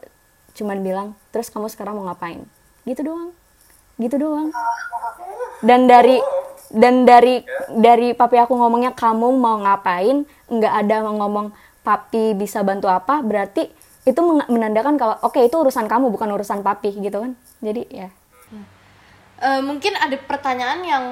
cuman 0.52 0.78
bilang 0.84 1.08
terus 1.32 1.48
kamu 1.48 1.70
sekarang 1.70 1.98
mau 1.98 2.06
ngapain? 2.10 2.42
Gitu 2.84 3.06
doang. 3.06 3.30
Gitu 3.96 4.16
doang. 4.18 4.50
Dan 5.62 5.86
dari 5.86 6.18
dan 6.72 7.04
dari 7.06 7.44
dari 7.70 8.16
papi 8.16 8.36
aku 8.40 8.56
ngomongnya 8.58 8.92
kamu 8.96 9.28
mau 9.38 9.62
ngapain? 9.62 10.26
Nggak 10.50 10.74
ada 10.86 10.96
ngomong 11.06 11.54
papi 11.86 12.34
bisa 12.34 12.66
bantu 12.66 12.90
apa? 12.90 13.22
Berarti 13.22 13.70
itu 14.02 14.18
menandakan 14.50 14.98
kalau 14.98 15.14
oke 15.22 15.38
itu 15.38 15.54
urusan 15.54 15.86
kamu 15.86 16.10
bukan 16.10 16.34
urusan 16.34 16.66
papi 16.66 16.98
gitu 16.98 17.22
kan. 17.22 17.32
Jadi 17.62 17.82
ya. 17.86 18.08
Eh, 19.42 19.60
mungkin 19.62 19.98
ada 19.98 20.14
pertanyaan 20.22 20.80
yang 20.86 21.04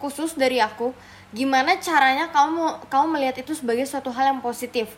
khusus 0.00 0.34
dari 0.34 0.58
aku 0.58 0.96
gimana 1.30 1.78
caranya 1.78 2.32
kamu 2.34 2.90
kamu 2.90 3.06
melihat 3.14 3.36
itu 3.44 3.54
sebagai 3.54 3.86
suatu 3.86 4.10
hal 4.10 4.34
yang 4.34 4.40
positif? 4.42 4.90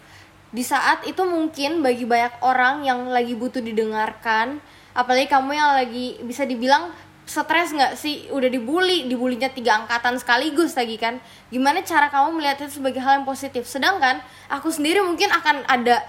Di 0.53 0.65
saat 0.65 1.05
itu 1.05 1.21
mungkin 1.25 1.85
bagi 1.85 2.07
banyak 2.09 2.41
orang 2.41 2.87
yang 2.87 3.09
lagi 3.11 3.37
butuh 3.37 3.61
didengarkan 3.61 4.63
apalagi 4.93 5.29
kamu 5.29 5.57
yang 5.57 5.73
lagi 5.77 6.21
bisa 6.25 6.47
dibilang 6.47 6.95
stres 7.27 7.75
nggak 7.75 7.99
sih? 7.99 8.31
Udah 8.33 8.49
dibully 8.49 9.11
dibulinya 9.11 9.53
tiga 9.53 9.85
angkatan 9.85 10.17
sekaligus 10.17 10.79
lagi 10.79 10.97
kan? 10.97 11.21
Gimana 11.53 11.85
cara 11.85 12.09
kamu 12.09 12.41
melihat 12.41 12.65
itu 12.65 12.81
sebagai 12.81 13.03
hal 13.03 13.21
yang 13.21 13.27
positif? 13.29 13.69
Sedangkan 13.69 14.23
aku 14.49 14.73
sendiri 14.73 15.05
mungkin 15.05 15.29
akan 15.29 15.69
ada 15.69 16.01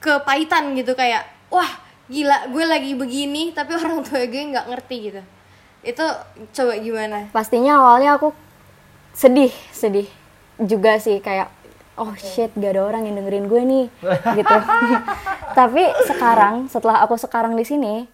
kepahitan 0.00 0.72
gitu 0.78 0.96
kayak 0.96 1.28
wah 1.52 1.68
gila 2.10 2.50
gue 2.50 2.64
lagi 2.66 2.92
begini 2.96 3.54
tapi 3.54 3.76
orang 3.80 4.02
tua 4.02 4.26
gue 4.26 4.42
nggak 4.50 4.66
ngerti 4.66 4.96
gitu 5.12 5.22
itu 5.80 6.04
coba 6.52 6.72
gimana? 6.76 7.28
Pastinya 7.32 7.80
awalnya 7.80 8.20
aku 8.20 8.36
sedih 9.16 9.52
sedih 9.72 10.08
juga 10.60 11.00
sih 11.00 11.18
kayak 11.18 11.48
oh 12.00 12.12
shit 12.16 12.52
gak 12.56 12.76
ada 12.76 12.82
orang 12.84 13.08
yang 13.08 13.20
dengerin 13.20 13.46
gue 13.48 13.62
nih 13.64 13.86
gitu. 14.38 14.56
Tapi 15.58 15.82
sekarang 16.08 16.68
setelah 16.68 17.00
aku 17.04 17.16
sekarang 17.16 17.56
di 17.56 17.64
sini 17.64 18.04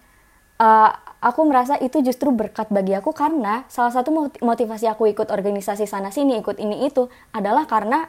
eh, 0.63 0.91
aku 1.21 1.41
merasa 1.47 1.75
itu 1.83 1.99
justru 2.03 2.31
berkat 2.31 2.71
bagi 2.71 2.95
aku 2.95 3.11
karena 3.11 3.67
salah 3.67 3.91
satu 3.91 4.15
moti- 4.15 4.43
motivasi 4.43 4.87
aku 4.87 5.11
ikut 5.11 5.29
organisasi 5.31 5.91
sana 5.91 6.15
sini 6.15 6.39
ikut 6.39 6.59
ini 6.63 6.87
itu 6.87 7.11
adalah 7.35 7.67
karena 7.67 8.07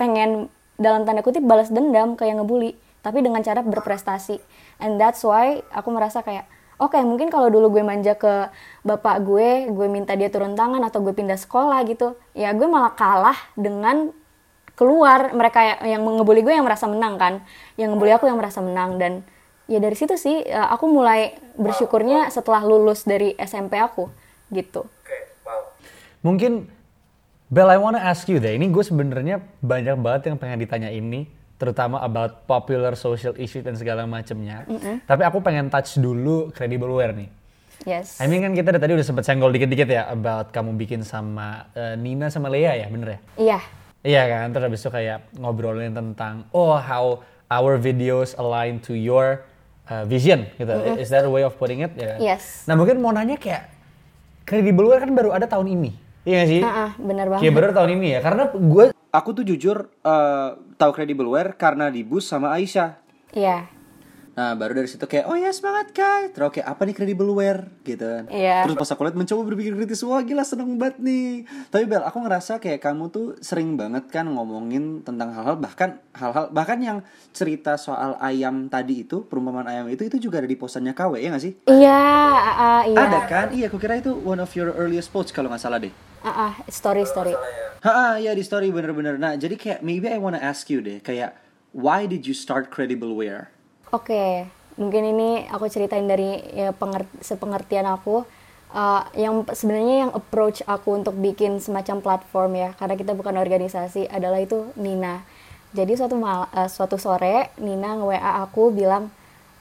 pengen 0.00 0.48
dalam 0.74 1.06
tanda 1.06 1.22
kutip 1.22 1.44
balas 1.46 1.70
dendam 1.70 2.18
kayak 2.18 2.40
ngebully 2.40 2.74
tapi 3.04 3.20
dengan 3.20 3.44
cara 3.44 3.60
berprestasi. 3.60 4.40
And 4.80 4.96
that's 4.96 5.20
why 5.20 5.60
aku 5.76 5.92
merasa 5.92 6.24
kayak 6.24 6.48
oke 6.80 6.98
mungkin 7.02 7.28
kalau 7.30 7.50
dulu 7.50 7.78
gue 7.78 7.82
manja 7.86 8.14
ke 8.18 8.50
bapak 8.82 9.22
gue 9.22 9.70
gue 9.70 9.86
minta 9.90 10.14
dia 10.18 10.30
turun 10.30 10.58
tangan 10.58 10.82
atau 10.82 11.02
gue 11.02 11.14
pindah 11.14 11.38
sekolah 11.38 11.82
gitu 11.86 12.18
ya 12.34 12.50
gue 12.54 12.66
malah 12.66 12.92
kalah 12.94 13.38
dengan 13.54 14.14
keluar. 14.78 15.32
Mereka 15.32 15.58
yang, 15.62 15.80
yang 15.98 16.02
ngebully 16.02 16.42
gue 16.42 16.54
yang 16.54 16.66
merasa 16.66 16.86
menang 16.90 17.16
kan 17.16 17.34
yang 17.78 17.94
ngebully 17.94 18.14
aku 18.14 18.26
yang 18.28 18.38
merasa 18.38 18.60
menang. 18.60 18.98
Dan 19.00 19.12
ya 19.70 19.78
dari 19.80 19.96
situ 19.96 20.14
sih 20.18 20.44
eh, 20.44 20.68
aku 20.70 20.90
mulai 20.90 21.38
bersyukurnya 21.56 22.28
setelah 22.28 22.62
lulus 22.62 23.06
dari 23.06 23.32
SMP 23.38 23.78
aku 23.78 24.10
gitu. 24.52 24.86
Mungkin 26.24 26.70
Bel, 27.52 27.70
I 27.70 27.78
wanna 27.78 28.02
ask 28.02 28.26
you 28.26 28.42
deh. 28.42 28.56
Ini 28.56 28.66
gue 28.72 28.82
sebenarnya 28.82 29.38
banyak 29.62 30.00
banget 30.00 30.32
yang 30.32 30.40
pengen 30.40 30.64
ditanya 30.64 30.90
ini, 30.90 31.28
terutama 31.64 32.04
about 32.04 32.44
popular 32.44 32.92
social 32.92 33.32
issue 33.40 33.64
dan 33.64 33.72
segala 33.72 34.04
macemnya. 34.04 34.68
Tapi 35.08 35.22
aku 35.24 35.40
pengen 35.40 35.72
touch 35.72 35.96
dulu 35.96 36.52
credibleware 36.52 37.16
nih. 37.16 37.30
yes 37.84 38.22
I 38.22 38.30
mean 38.30 38.38
kan 38.38 38.54
kita 38.54 38.70
dari 38.70 38.80
tadi 38.80 38.92
udah 38.94 39.02
sempet 39.02 39.26
senggol 39.26 39.50
dikit-dikit 39.50 39.88
ya 39.90 40.06
about 40.08 40.54
kamu 40.54 40.78
bikin 40.78 41.02
sama 41.02 41.68
eh, 41.74 41.98
Nina 41.98 42.30
sama 42.30 42.46
Lea 42.46 42.80
ya, 42.80 42.86
bener 42.86 43.08
ya? 43.08 43.20
iya 43.34 43.58
Iya 44.04 44.22
kan, 44.28 44.52
terus 44.52 44.64
habis 44.68 44.80
itu 44.84 44.92
kayak 44.92 45.32
ngobrolin 45.40 45.96
tentang 45.96 46.44
oh 46.52 46.76
how 46.76 47.24
our 47.48 47.80
videos 47.80 48.36
align 48.36 48.76
to 48.76 48.92
your 48.92 49.40
uh, 49.88 50.04
vision 50.04 50.44
gitu. 50.60 50.76
Is 51.00 51.08
that 51.08 51.24
a 51.24 51.32
way 51.32 51.40
of 51.40 51.56
putting 51.56 51.80
it? 51.80 51.96
Ya 51.96 52.12
kan? 52.12 52.18
Yes. 52.20 52.68
Nah 52.68 52.76
mungkin 52.76 53.00
mau 53.00 53.16
nanya 53.16 53.40
kayak 53.40 53.72
Credibleware 54.44 55.00
kan 55.08 55.10
baru 55.16 55.32
ada 55.32 55.48
tahun 55.48 55.72
ini, 55.72 55.90
iya 56.28 56.44
gak 56.44 56.48
sih? 56.52 56.60
Ah, 56.60 56.68
ah, 56.68 56.90
benar 57.00 57.32
banget 57.32 57.48
Kayak 57.48 57.54
baru 57.56 57.72
tahun 57.72 57.90
ini 57.96 58.06
ya, 58.12 58.20
karena 58.20 58.44
gue 58.52 58.84
Aku 59.14 59.30
tuh 59.30 59.46
jujur 59.46 59.86
eh, 60.02 60.50
tahu 60.74 60.90
Credibleware 60.90 61.54
karena 61.54 61.86
di 61.86 62.02
bus 62.02 62.26
sama 62.26 62.50
Aisyah. 62.50 62.98
iya 63.30 63.70
Nah 64.34 64.58
baru 64.58 64.74
dari 64.74 64.90
situ 64.90 65.06
kayak 65.06 65.30
oh 65.30 65.38
ya 65.38 65.54
semangat 65.54 65.94
guys 65.94 66.34
Terus 66.34 66.50
kayak 66.50 66.66
apa 66.66 66.82
nih 66.82 66.90
Credibleware 66.92 67.70
gitu 67.86 68.02
kan 68.02 68.26
Iya. 68.26 68.66
Terus 68.66 68.74
pas 68.74 68.90
aku 68.90 69.06
lihat 69.06 69.14
mencoba 69.14 69.46
berpikir 69.46 69.70
kritis 69.72 70.02
Wah 70.02 70.18
gila 70.20 70.42
seneng 70.42 70.74
banget 70.74 70.98
nih 70.98 71.46
Tapi 71.70 71.86
Bel 71.86 72.02
aku 72.02 72.18
ngerasa 72.18 72.58
kayak 72.58 72.82
kamu 72.82 73.14
tuh 73.14 73.38
sering 73.38 73.78
banget 73.78 74.10
kan 74.10 74.26
ngomongin 74.26 75.06
tentang 75.06 75.30
hal-hal 75.30 75.54
Bahkan 75.54 76.18
hal-hal 76.18 76.50
bahkan 76.50 76.82
yang 76.82 76.98
cerita 77.30 77.78
soal 77.78 78.18
ayam 78.18 78.66
tadi 78.66 79.06
itu 79.06 79.22
Perumpamaan 79.22 79.70
ayam 79.70 79.86
itu 79.86 80.02
itu 80.02 80.18
juga 80.20 80.42
ada 80.42 80.50
di 80.50 80.58
posannya 80.58 80.90
KW 80.90 81.14
ya 81.14 81.30
gak 81.30 81.38
sih? 81.40 81.54
iya 81.70 82.02
ah, 82.34 82.82
iya 82.82 82.98
Ada 82.98 83.18
kan? 83.30 83.46
Iya 83.54 83.70
aku 83.70 83.78
kira 83.78 83.94
itu 83.94 84.18
one 84.18 84.42
of 84.42 84.50
your 84.50 84.74
earliest 84.74 85.14
posts 85.14 85.30
kalau 85.30 85.46
nggak 85.46 85.62
salah 85.62 85.78
deh 85.78 85.94
Ah, 86.24 86.50
ah, 86.50 86.52
story 86.72 87.04
story 87.04 87.36
Ha 87.84 88.16
ya 88.16 88.32
di 88.32 88.40
story 88.40 88.72
bener-bener 88.72 89.20
Nah 89.20 89.36
jadi 89.36 89.60
kayak 89.60 89.80
maybe 89.84 90.08
I 90.08 90.16
wanna 90.16 90.40
ask 90.40 90.72
you 90.72 90.80
deh 90.80 91.04
Kayak 91.04 91.36
why 91.74 92.06
did 92.06 92.24
you 92.24 92.32
start 92.32 92.70
Credibleware? 92.70 93.50
Oke, 93.90 94.46
mungkin 94.78 95.02
ini 95.14 95.46
aku 95.50 95.66
ceritain 95.66 96.06
dari 96.06 96.38
ya, 96.54 96.70
penger- 96.70 97.10
sepengertian 97.20 97.84
aku. 97.90 98.22
Uh, 98.74 99.06
yang 99.14 99.46
sebenarnya 99.54 100.06
yang 100.06 100.12
approach 100.14 100.66
aku 100.66 100.98
untuk 100.98 101.14
bikin 101.14 101.62
semacam 101.62 102.02
platform 102.02 102.50
ya, 102.58 102.70
karena 102.74 102.98
kita 102.98 103.14
bukan 103.14 103.38
organisasi, 103.38 104.10
adalah 104.10 104.42
itu 104.42 104.66
Nina. 104.74 105.22
Jadi 105.70 105.94
suatu 105.94 106.18
mal 106.18 106.50
uh, 106.50 106.66
suatu 106.66 106.98
sore 106.98 107.54
Nina 107.62 107.94
nge 107.94 108.06
WA 108.06 108.32
aku 108.42 108.74
bilang, 108.74 109.14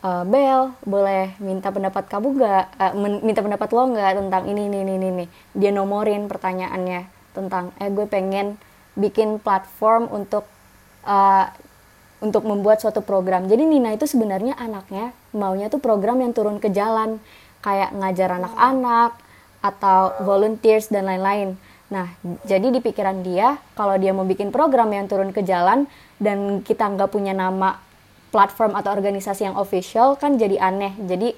"Eh, 0.04 0.24
Bel, 0.28 0.76
boleh 0.84 1.32
minta 1.40 1.72
pendapat 1.72 2.12
kamu 2.12 2.28
nggak? 2.36 2.66
Eh, 2.76 2.94
men- 3.00 3.24
minta 3.24 3.40
pendapat 3.40 3.70
lo 3.72 3.84
nggak 3.96 4.12
tentang 4.20 4.44
ini, 4.52 4.68
ini, 4.68 4.78
ini, 4.84 4.94
ini, 5.00 5.08
ini?" 5.16 5.26
Dia 5.56 5.72
nomorin 5.72 6.28
pertanyaannya 6.28 7.08
tentang, 7.32 7.72
eh 7.80 7.88
gue 7.88 8.06
pengen 8.06 8.60
bikin 8.94 9.42
platform 9.42 10.06
untuk 10.14 10.46
uh, 11.08 11.50
untuk 12.22 12.46
membuat 12.48 12.80
suatu 12.80 13.02
program. 13.04 13.50
Jadi 13.50 13.66
Nina 13.68 13.92
itu 13.92 14.08
sebenarnya 14.08 14.56
anaknya 14.56 15.12
maunya 15.36 15.68
tuh 15.68 15.82
program 15.82 16.22
yang 16.24 16.32
turun 16.32 16.62
ke 16.62 16.72
jalan, 16.72 17.18
kayak 17.60 17.92
ngajar 17.96 18.40
anak-anak 18.40 19.18
atau 19.60 20.14
volunteers 20.24 20.88
dan 20.88 21.08
lain-lain. 21.08 21.60
Nah, 21.92 22.10
jadi 22.48 22.72
di 22.72 22.80
pikiran 22.80 23.22
dia 23.22 23.60
kalau 23.76 23.96
dia 24.00 24.16
mau 24.16 24.24
bikin 24.24 24.50
program 24.56 24.90
yang 24.92 25.06
turun 25.08 25.36
ke 25.36 25.44
jalan 25.44 25.86
dan 26.20 26.64
kita 26.64 26.88
nggak 26.88 27.12
punya 27.12 27.36
nama 27.36 27.78
platform 28.34 28.74
atau 28.74 28.90
organisasi 28.90 29.46
yang 29.46 29.56
official 29.56 30.18
kan 30.18 30.42
jadi 30.42 30.58
aneh. 30.58 30.98
Jadi 31.06 31.38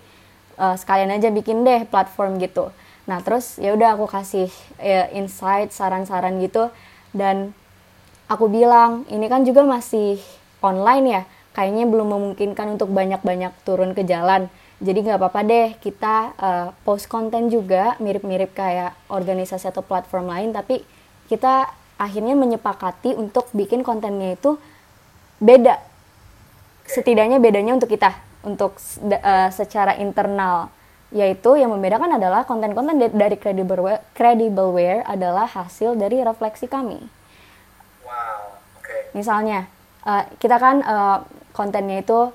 eh, 0.56 0.76
sekalian 0.80 1.12
aja 1.12 1.28
bikin 1.28 1.68
deh 1.68 1.84
platform 1.92 2.40
gitu. 2.40 2.72
Nah, 3.06 3.20
terus 3.22 3.60
ya 3.60 3.76
udah 3.76 4.00
aku 4.00 4.08
kasih 4.08 4.48
eh, 4.80 5.12
insight, 5.14 5.76
saran-saran 5.76 6.40
gitu 6.40 6.72
dan 7.12 7.56
aku 8.28 8.50
bilang 8.50 9.06
ini 9.08 9.26
kan 9.30 9.46
juga 9.46 9.64
masih 9.64 10.18
online 10.60 11.06
ya 11.08 11.22
kayaknya 11.56 11.88
belum 11.88 12.12
memungkinkan 12.12 12.76
untuk 12.76 12.92
banyak-banyak 12.92 13.54
turun 13.64 13.96
ke 13.96 14.04
jalan 14.04 14.52
jadi 14.84 15.00
nggak 15.08 15.20
apa-apa 15.24 15.42
deh 15.48 15.68
kita 15.80 16.16
uh, 16.36 16.68
post 16.84 17.08
konten 17.08 17.48
juga 17.48 17.96
mirip-mirip 18.04 18.52
kayak 18.52 18.92
organisasi 19.08 19.72
atau 19.72 19.86
platform 19.86 20.28
lain 20.28 20.52
tapi 20.52 20.84
kita 21.32 21.72
akhirnya 21.96 22.36
menyepakati 22.36 23.16
untuk 23.16 23.48
bikin 23.56 23.88
kontennya 23.88 24.36
itu 24.36 24.60
beda 25.40 25.80
setidaknya 26.86 27.42
bedanya 27.42 27.76
untuk 27.76 27.90
kita 27.90 28.14
untuk 28.46 28.78
eh, 29.10 29.50
secara 29.50 29.98
internal 29.98 30.70
yaitu 31.14 31.56
yang 31.58 31.72
membedakan 31.74 32.18
adalah 32.18 32.44
konten-konten 32.44 32.98
da- 32.98 33.14
dari 33.14 33.38
credibleware, 33.38 34.02
credibleware 34.18 35.06
adalah 35.06 35.46
hasil 35.50 35.98
dari 35.98 36.22
refleksi 36.22 36.70
kami 36.70 37.02
misalnya 39.16 39.66
eh, 40.06 40.24
kita 40.38 40.60
kan 40.62 40.84
eh, 40.84 41.18
kontennya 41.56 42.04
itu 42.04 42.30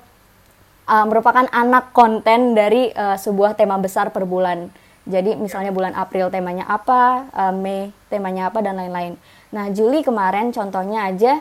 eh, 0.89 1.05
merupakan 1.05 1.45
anak 1.53 1.93
konten 1.93 2.57
dari 2.57 2.89
eh, 2.91 3.17
sebuah 3.17 3.53
tema 3.55 3.77
besar 3.77 4.09
per 4.09 4.25
bulan. 4.25 4.73
Jadi 5.01 5.33
misalnya 5.33 5.73
bulan 5.73 5.97
April 5.97 6.29
temanya 6.29 6.65
apa, 6.69 7.29
eh, 7.29 7.53
Mei 7.53 7.93
temanya 8.09 8.49
apa 8.49 8.65
dan 8.65 8.81
lain-lain. 8.81 9.15
Nah 9.53 9.69
Juli 9.69 10.01
kemarin 10.01 10.49
contohnya 10.49 11.05
aja 11.05 11.39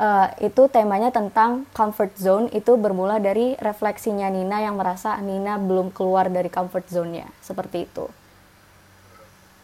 eh, 0.00 0.28
itu 0.48 0.62
temanya 0.72 1.10
tentang 1.12 1.68
comfort 1.76 2.12
zone 2.16 2.46
itu 2.56 2.72
bermula 2.80 3.20
dari 3.20 3.54
refleksinya 3.60 4.32
Nina 4.32 4.64
yang 4.64 4.80
merasa 4.80 5.20
Nina 5.20 5.60
belum 5.60 5.92
keluar 5.92 6.32
dari 6.32 6.48
comfort 6.48 6.86
zone-nya. 6.88 7.28
Seperti 7.44 7.84
itu. 7.84 8.08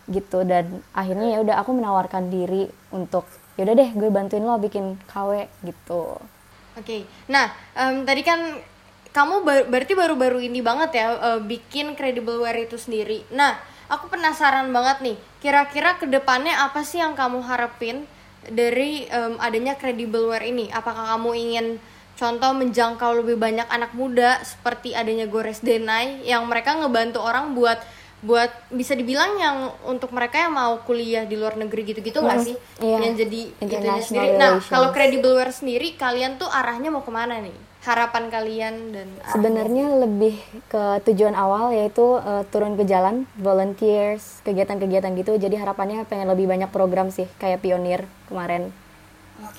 Gitu 0.06 0.38
dan 0.46 0.84
akhirnya 0.94 1.34
ya 1.34 1.38
udah 1.42 1.56
aku 1.64 1.70
menawarkan 1.74 2.30
diri 2.30 2.70
untuk 2.94 3.26
yaudah 3.56 3.74
deh 3.74 3.90
gue 3.96 4.08
bantuin 4.12 4.44
lo 4.44 4.60
bikin 4.60 5.00
KW 5.08 5.48
gitu. 5.64 6.20
Oke, 6.76 7.08
nah 7.26 7.48
em, 7.72 8.04
tadi 8.04 8.20
kan 8.20 8.60
kamu 9.16 9.34
bar- 9.48 9.66
berarti 9.72 9.96
baru-baru 9.96 10.44
ini 10.44 10.60
banget 10.60 10.90
ya 11.00 11.06
eh, 11.16 11.40
bikin 11.40 11.96
credibleware 11.96 12.68
itu 12.68 12.76
sendiri. 12.76 13.24
Nah, 13.32 13.56
aku 13.88 14.12
penasaran 14.12 14.68
banget 14.76 15.00
nih, 15.00 15.16
kira-kira 15.40 15.96
ke 15.96 16.04
depannya 16.04 16.52
apa 16.52 16.84
sih 16.84 17.00
yang 17.00 17.16
kamu 17.16 17.40
harapin 17.48 18.04
dari 18.48 19.04
em, 19.06 19.36
adanya 19.38 19.74
credibleware 19.74 20.44
ini? 20.44 20.68
Apakah 20.68 21.14
kamu 21.14 21.30
ingin 21.34 21.66
contoh 22.14 22.50
menjangkau 22.50 23.20
lebih 23.20 23.36
banyak 23.36 23.66
anak 23.66 23.92
muda 23.92 24.40
seperti 24.40 24.92
adanya 24.92 25.24
Gores 25.24 25.60
Denai 25.60 26.22
yang 26.22 26.44
mereka 26.44 26.72
ngebantu 26.74 27.20
orang 27.20 27.52
buat 27.52 27.76
buat 28.16 28.48
bisa 28.72 28.96
dibilang 28.96 29.36
yang 29.36 29.56
untuk 29.84 30.08
mereka 30.08 30.40
yang 30.40 30.50
mau 30.50 30.80
kuliah 30.80 31.22
di 31.22 31.36
luar 31.36 31.54
negeri 31.54 31.84
gitu-gitu 31.86 32.16
nggak 32.16 32.38
Mm, 32.38 32.46
sih? 32.48 32.56
Iya. 32.80 32.98
yang 33.04 33.14
jadi 33.14 33.40
International 33.60 34.00
sendiri. 34.02 34.40
Nah 34.40 34.52
kalau 34.64 34.88
credibleware 34.88 35.52
sendiri 35.52 35.88
kalian 35.94 36.34
tuh 36.34 36.48
arahnya 36.48 36.88
mau 36.88 37.04
ke 37.04 37.12
mana 37.12 37.36
nih 37.38 37.52
harapan 37.86 38.24
kalian 38.28 38.74
dan 38.90 39.06
Sebenarnya 39.30 39.86
lebih 40.02 40.34
ke 40.66 41.00
tujuan 41.06 41.38
awal 41.38 41.70
yaitu 41.70 42.18
eh, 42.18 42.42
turun 42.50 42.74
ke 42.74 42.82
jalan, 42.82 43.30
volunteers, 43.38 44.42
kegiatan-kegiatan 44.42 45.14
gitu. 45.14 45.38
Jadi 45.38 45.54
harapannya 45.54 46.02
pengen 46.10 46.28
lebih 46.34 46.50
banyak 46.50 46.68
program 46.74 47.14
sih, 47.14 47.30
kayak 47.38 47.62
pionir 47.62 48.04
kemarin 48.26 48.74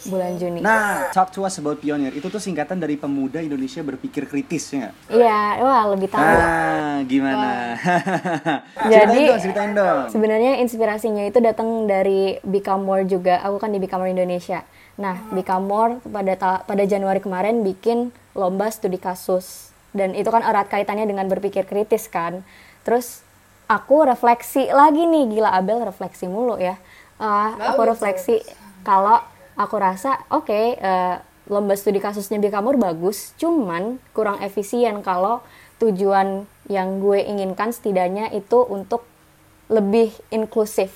bulan 0.10 0.34
Juni. 0.42 0.60
Nah, 0.60 1.10
talk 1.14 1.30
to 1.30 1.46
us 1.46 1.62
about 1.62 1.78
Pioneer. 1.78 2.10
Itu 2.14 2.34
tuh 2.34 2.42
singkatan 2.42 2.82
dari 2.82 2.98
Pemuda 2.98 3.44
Indonesia 3.44 3.86
Berpikir 3.86 4.26
Kritis, 4.26 4.74
ya? 4.74 4.90
Iya, 5.10 5.62
wah 5.62 5.84
lebih 5.94 6.10
tahu. 6.10 6.24
Ah, 6.24 6.98
gimana? 7.06 7.78
ceritain 8.90 8.90
Jadi 8.90 9.22
dong, 9.30 9.40
ceritain 9.42 9.72
dong. 9.78 10.04
sebenarnya 10.10 10.52
inspirasinya 10.66 11.24
itu 11.30 11.38
datang 11.38 11.86
dari 11.86 12.42
Become 12.42 12.84
More 12.84 13.06
juga. 13.06 13.38
Aku 13.46 13.62
kan 13.62 13.70
di 13.70 13.78
Become 13.78 14.10
More 14.10 14.14
Indonesia. 14.14 14.66
Nah, 14.98 15.22
More 15.62 16.02
pada 16.02 16.34
pada 16.66 16.84
Januari 16.90 17.22
kemarin 17.22 17.62
bikin 17.62 18.10
lomba 18.34 18.70
studi 18.74 18.98
kasus 18.98 19.70
dan 19.94 20.18
itu 20.18 20.30
kan 20.30 20.42
erat 20.42 20.70
kaitannya 20.70 21.06
dengan 21.06 21.30
berpikir 21.30 21.70
kritis 21.70 22.10
kan. 22.10 22.42
Terus 22.82 23.22
aku 23.70 24.06
refleksi 24.10 24.70
lagi 24.74 25.06
nih, 25.06 25.38
gila 25.38 25.54
Abel 25.54 25.86
refleksi 25.86 26.26
mulu 26.26 26.58
ya. 26.58 26.76
Eh, 27.18 27.50
aku 27.62 27.82
refleksi 27.86 28.42
kalau 28.82 29.22
aku 29.58 29.76
rasa 29.78 30.22
oke 30.30 30.78
eh, 30.78 31.16
lomba 31.48 31.74
studi 31.78 32.02
kasusnya 32.02 32.42
Bikamur 32.42 32.76
bagus, 32.76 33.38
cuman 33.40 34.02
kurang 34.12 34.42
efisien 34.44 35.00
kalau 35.06 35.46
tujuan 35.78 36.50
yang 36.68 37.00
gue 37.00 37.22
inginkan 37.22 37.72
setidaknya 37.72 38.34
itu 38.34 38.66
untuk 38.66 39.06
lebih 39.70 40.12
inklusif. 40.34 40.92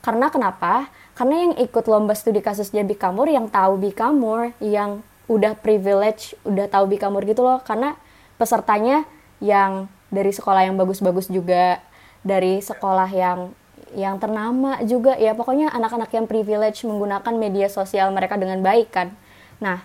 Karena 0.00 0.32
kenapa? 0.32 0.88
Karena 1.20 1.36
yang 1.36 1.54
ikut 1.60 1.84
lomba 1.84 2.16
studi 2.16 2.40
kasusnya 2.40 2.80
Bikamur, 2.80 3.28
yang 3.28 3.52
tahu 3.52 3.76
Bikamur, 3.76 4.56
yang 4.56 5.04
udah 5.28 5.52
privilege, 5.52 6.32
udah 6.48 6.64
tahu 6.64 6.96
Bikamur 6.96 7.28
gitu 7.28 7.44
loh. 7.44 7.60
Karena 7.60 7.92
pesertanya 8.40 9.04
yang 9.36 9.84
dari 10.08 10.32
sekolah 10.32 10.64
yang 10.64 10.80
bagus-bagus 10.80 11.28
juga, 11.28 11.84
dari 12.24 12.64
sekolah 12.64 13.12
yang 13.12 13.52
yang 13.92 14.16
ternama 14.16 14.80
juga 14.86 15.12
ya 15.20 15.36
pokoknya 15.36 15.68
anak-anak 15.76 16.08
yang 16.08 16.24
privilege 16.24 16.88
menggunakan 16.88 17.34
media 17.36 17.68
sosial 17.68 18.08
mereka 18.16 18.40
dengan 18.40 18.64
baik 18.64 18.88
kan. 18.88 19.12
Nah, 19.60 19.84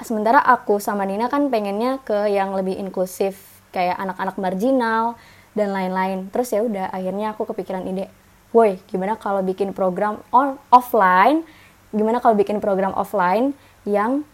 sementara 0.00 0.40
aku 0.40 0.80
sama 0.80 1.04
Nina 1.04 1.28
kan 1.28 1.52
pengennya 1.52 2.00
ke 2.00 2.32
yang 2.32 2.56
lebih 2.56 2.72
inklusif 2.80 3.60
kayak 3.68 4.00
anak-anak 4.00 4.40
marginal 4.40 5.20
dan 5.52 5.76
lain-lain 5.76 6.32
terus 6.32 6.52
ya 6.52 6.64
udah 6.64 6.88
akhirnya 6.88 7.36
aku 7.36 7.48
kepikiran 7.52 7.84
ide 7.84 8.08
woi 8.54 8.78
gimana 8.90 9.18
kalau 9.18 9.42
bikin 9.42 9.72
program 9.72 10.22
on 10.30 10.58
offline? 10.70 11.46
Gimana 11.94 12.18
kalau 12.20 12.34
bikin 12.34 12.58
program 12.58 12.92
offline 12.94 13.54
yang 13.86 14.26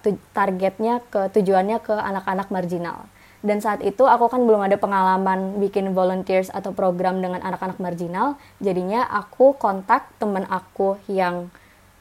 tu- 0.00 0.22
targetnya 0.32 1.02
ke 1.10 1.28
tujuannya 1.34 1.78
ke 1.82 1.92
anak-anak 1.92 2.48
marginal? 2.48 3.10
Dan 3.40 3.64
saat 3.64 3.80
itu 3.80 4.04
aku 4.04 4.28
kan 4.28 4.44
belum 4.44 4.68
ada 4.68 4.76
pengalaman 4.76 5.56
bikin 5.64 5.96
volunteers 5.96 6.52
atau 6.52 6.76
program 6.76 7.24
dengan 7.24 7.40
anak-anak 7.40 7.80
marginal. 7.80 8.36
Jadinya 8.60 9.08
aku 9.08 9.56
kontak 9.56 10.12
temen 10.20 10.44
aku 10.44 11.00
yang 11.08 11.48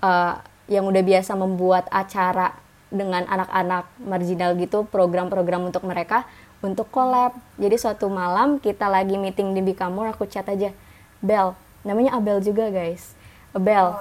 eh, 0.03 0.36
yang 0.67 0.86
udah 0.86 1.01
biasa 1.01 1.34
membuat 1.39 1.88
acara 1.89 2.53
dengan 2.91 3.23
anak-anak 3.25 3.86
marginal 4.01 4.57
gitu 4.59 4.84
program-program 4.86 5.69
untuk 5.71 5.88
mereka 5.88 6.27
untuk 6.59 6.91
collab. 6.91 7.38
Jadi 7.55 7.75
suatu 7.80 8.11
malam 8.11 8.59
kita 8.59 8.91
lagi 8.91 9.15
meeting 9.15 9.55
di 9.55 9.63
Bikamur 9.63 10.11
aku 10.11 10.27
chat 10.27 10.45
aja 10.49 10.75
Bel. 11.20 11.55
Namanya 11.84 12.20
Abel 12.20 12.43
juga 12.43 12.67
guys. 12.72 13.15
Bel 13.55 13.95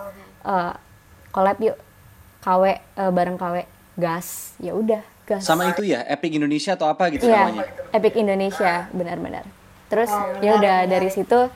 eh, 0.45 0.73
collab 1.31 1.59
yuk. 1.62 1.77
KW 2.39 2.62
eh, 2.75 3.11
bareng 3.11 3.37
KW 3.39 3.66
gas. 3.99 4.55
Ya 4.62 4.73
udah 4.73 5.03
gas. 5.29 5.45
Sama 5.45 5.69
itu 5.69 5.85
ya, 5.85 6.07
Epic 6.09 6.33
Indonesia 6.39 6.73
atau 6.79 6.89
apa 6.89 7.12
gitu 7.12 7.29
Iya, 7.29 7.53
namanya? 7.53 7.64
Epic 7.93 8.14
Indonesia, 8.16 8.89
benar-benar. 8.95 9.45
Terus 9.89 10.12
ya 10.45 10.57
udah 10.57 10.85
dari 10.85 11.09
situ 11.09 11.49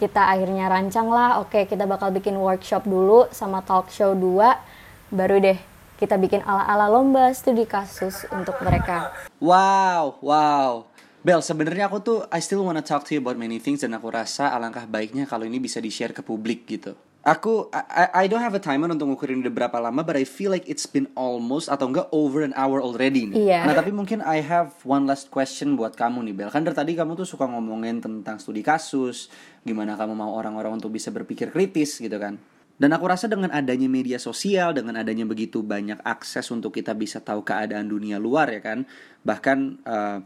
kita 0.00 0.32
akhirnya 0.32 0.68
rancang 0.72 1.12
lah, 1.12 1.44
oke 1.44 1.68
kita 1.68 1.84
bakal 1.84 2.08
bikin 2.08 2.36
workshop 2.40 2.88
dulu 2.88 3.28
sama 3.36 3.60
talk 3.60 3.92
show 3.92 4.16
2, 4.16 5.12
baru 5.12 5.36
deh 5.40 5.58
kita 6.00 6.16
bikin 6.16 6.40
ala-ala 6.48 6.88
lomba 6.88 7.28
studi 7.36 7.68
kasus 7.68 8.24
untuk 8.32 8.56
mereka. 8.64 9.12
Wow, 9.36 10.16
wow. 10.24 10.88
Bel, 11.20 11.44
sebenarnya 11.44 11.92
aku 11.92 12.00
tuh 12.00 12.18
I 12.32 12.40
still 12.40 12.64
wanna 12.64 12.80
talk 12.80 13.04
to 13.04 13.12
you 13.12 13.20
about 13.20 13.36
many 13.36 13.60
things 13.60 13.84
dan 13.84 13.92
aku 13.92 14.08
rasa 14.08 14.56
alangkah 14.56 14.88
baiknya 14.88 15.28
kalau 15.28 15.44
ini 15.44 15.60
bisa 15.60 15.76
di-share 15.76 16.16
ke 16.16 16.24
publik 16.24 16.64
gitu. 16.64 16.96
Aku 17.20 17.68
I, 17.76 18.24
I- 18.24 18.28
don't 18.32 18.40
have 18.40 18.56
a 18.56 18.62
timer 18.62 18.88
untuk 18.88 19.12
ngukurin 19.12 19.44
udah 19.44 19.52
berapa 19.52 19.76
lama 19.76 20.00
but 20.00 20.16
I 20.16 20.24
feel 20.24 20.48
like 20.48 20.64
it's 20.64 20.88
been 20.88 21.12
almost 21.12 21.68
atau 21.68 21.92
enggak 21.92 22.08
over 22.16 22.40
an 22.40 22.56
hour 22.56 22.80
already 22.80 23.28
nih. 23.28 23.36
Iya. 23.36 23.60
Nah, 23.68 23.76
tapi 23.76 23.92
mungkin 23.92 24.24
I 24.24 24.40
have 24.40 24.72
one 24.88 25.04
last 25.04 25.28
question 25.28 25.76
buat 25.76 25.92
kamu 25.92 26.24
nih 26.32 26.34
Bel. 26.40 26.48
Kan 26.48 26.64
dari 26.64 26.72
tadi 26.72 26.96
kamu 26.96 27.20
tuh 27.20 27.28
suka 27.28 27.44
ngomongin 27.44 28.00
tentang 28.00 28.40
studi 28.40 28.64
kasus, 28.64 29.28
gimana 29.60 30.00
kamu 30.00 30.16
mau 30.16 30.32
orang-orang 30.32 30.80
untuk 30.80 30.96
bisa 30.96 31.12
berpikir 31.12 31.52
kritis 31.52 32.00
gitu 32.00 32.16
kan. 32.16 32.40
Dan 32.80 32.96
aku 32.96 33.04
rasa 33.12 33.28
dengan 33.28 33.52
adanya 33.52 33.92
media 33.92 34.16
sosial, 34.16 34.72
dengan 34.72 34.96
adanya 34.96 35.28
begitu 35.28 35.60
banyak 35.60 36.00
akses 36.00 36.48
untuk 36.48 36.72
kita 36.72 36.96
bisa 36.96 37.20
tahu 37.20 37.44
keadaan 37.44 37.92
dunia 37.92 38.16
luar 38.16 38.48
ya 38.48 38.64
kan. 38.64 38.88
Bahkan 39.20 39.58
eh, 39.84 40.18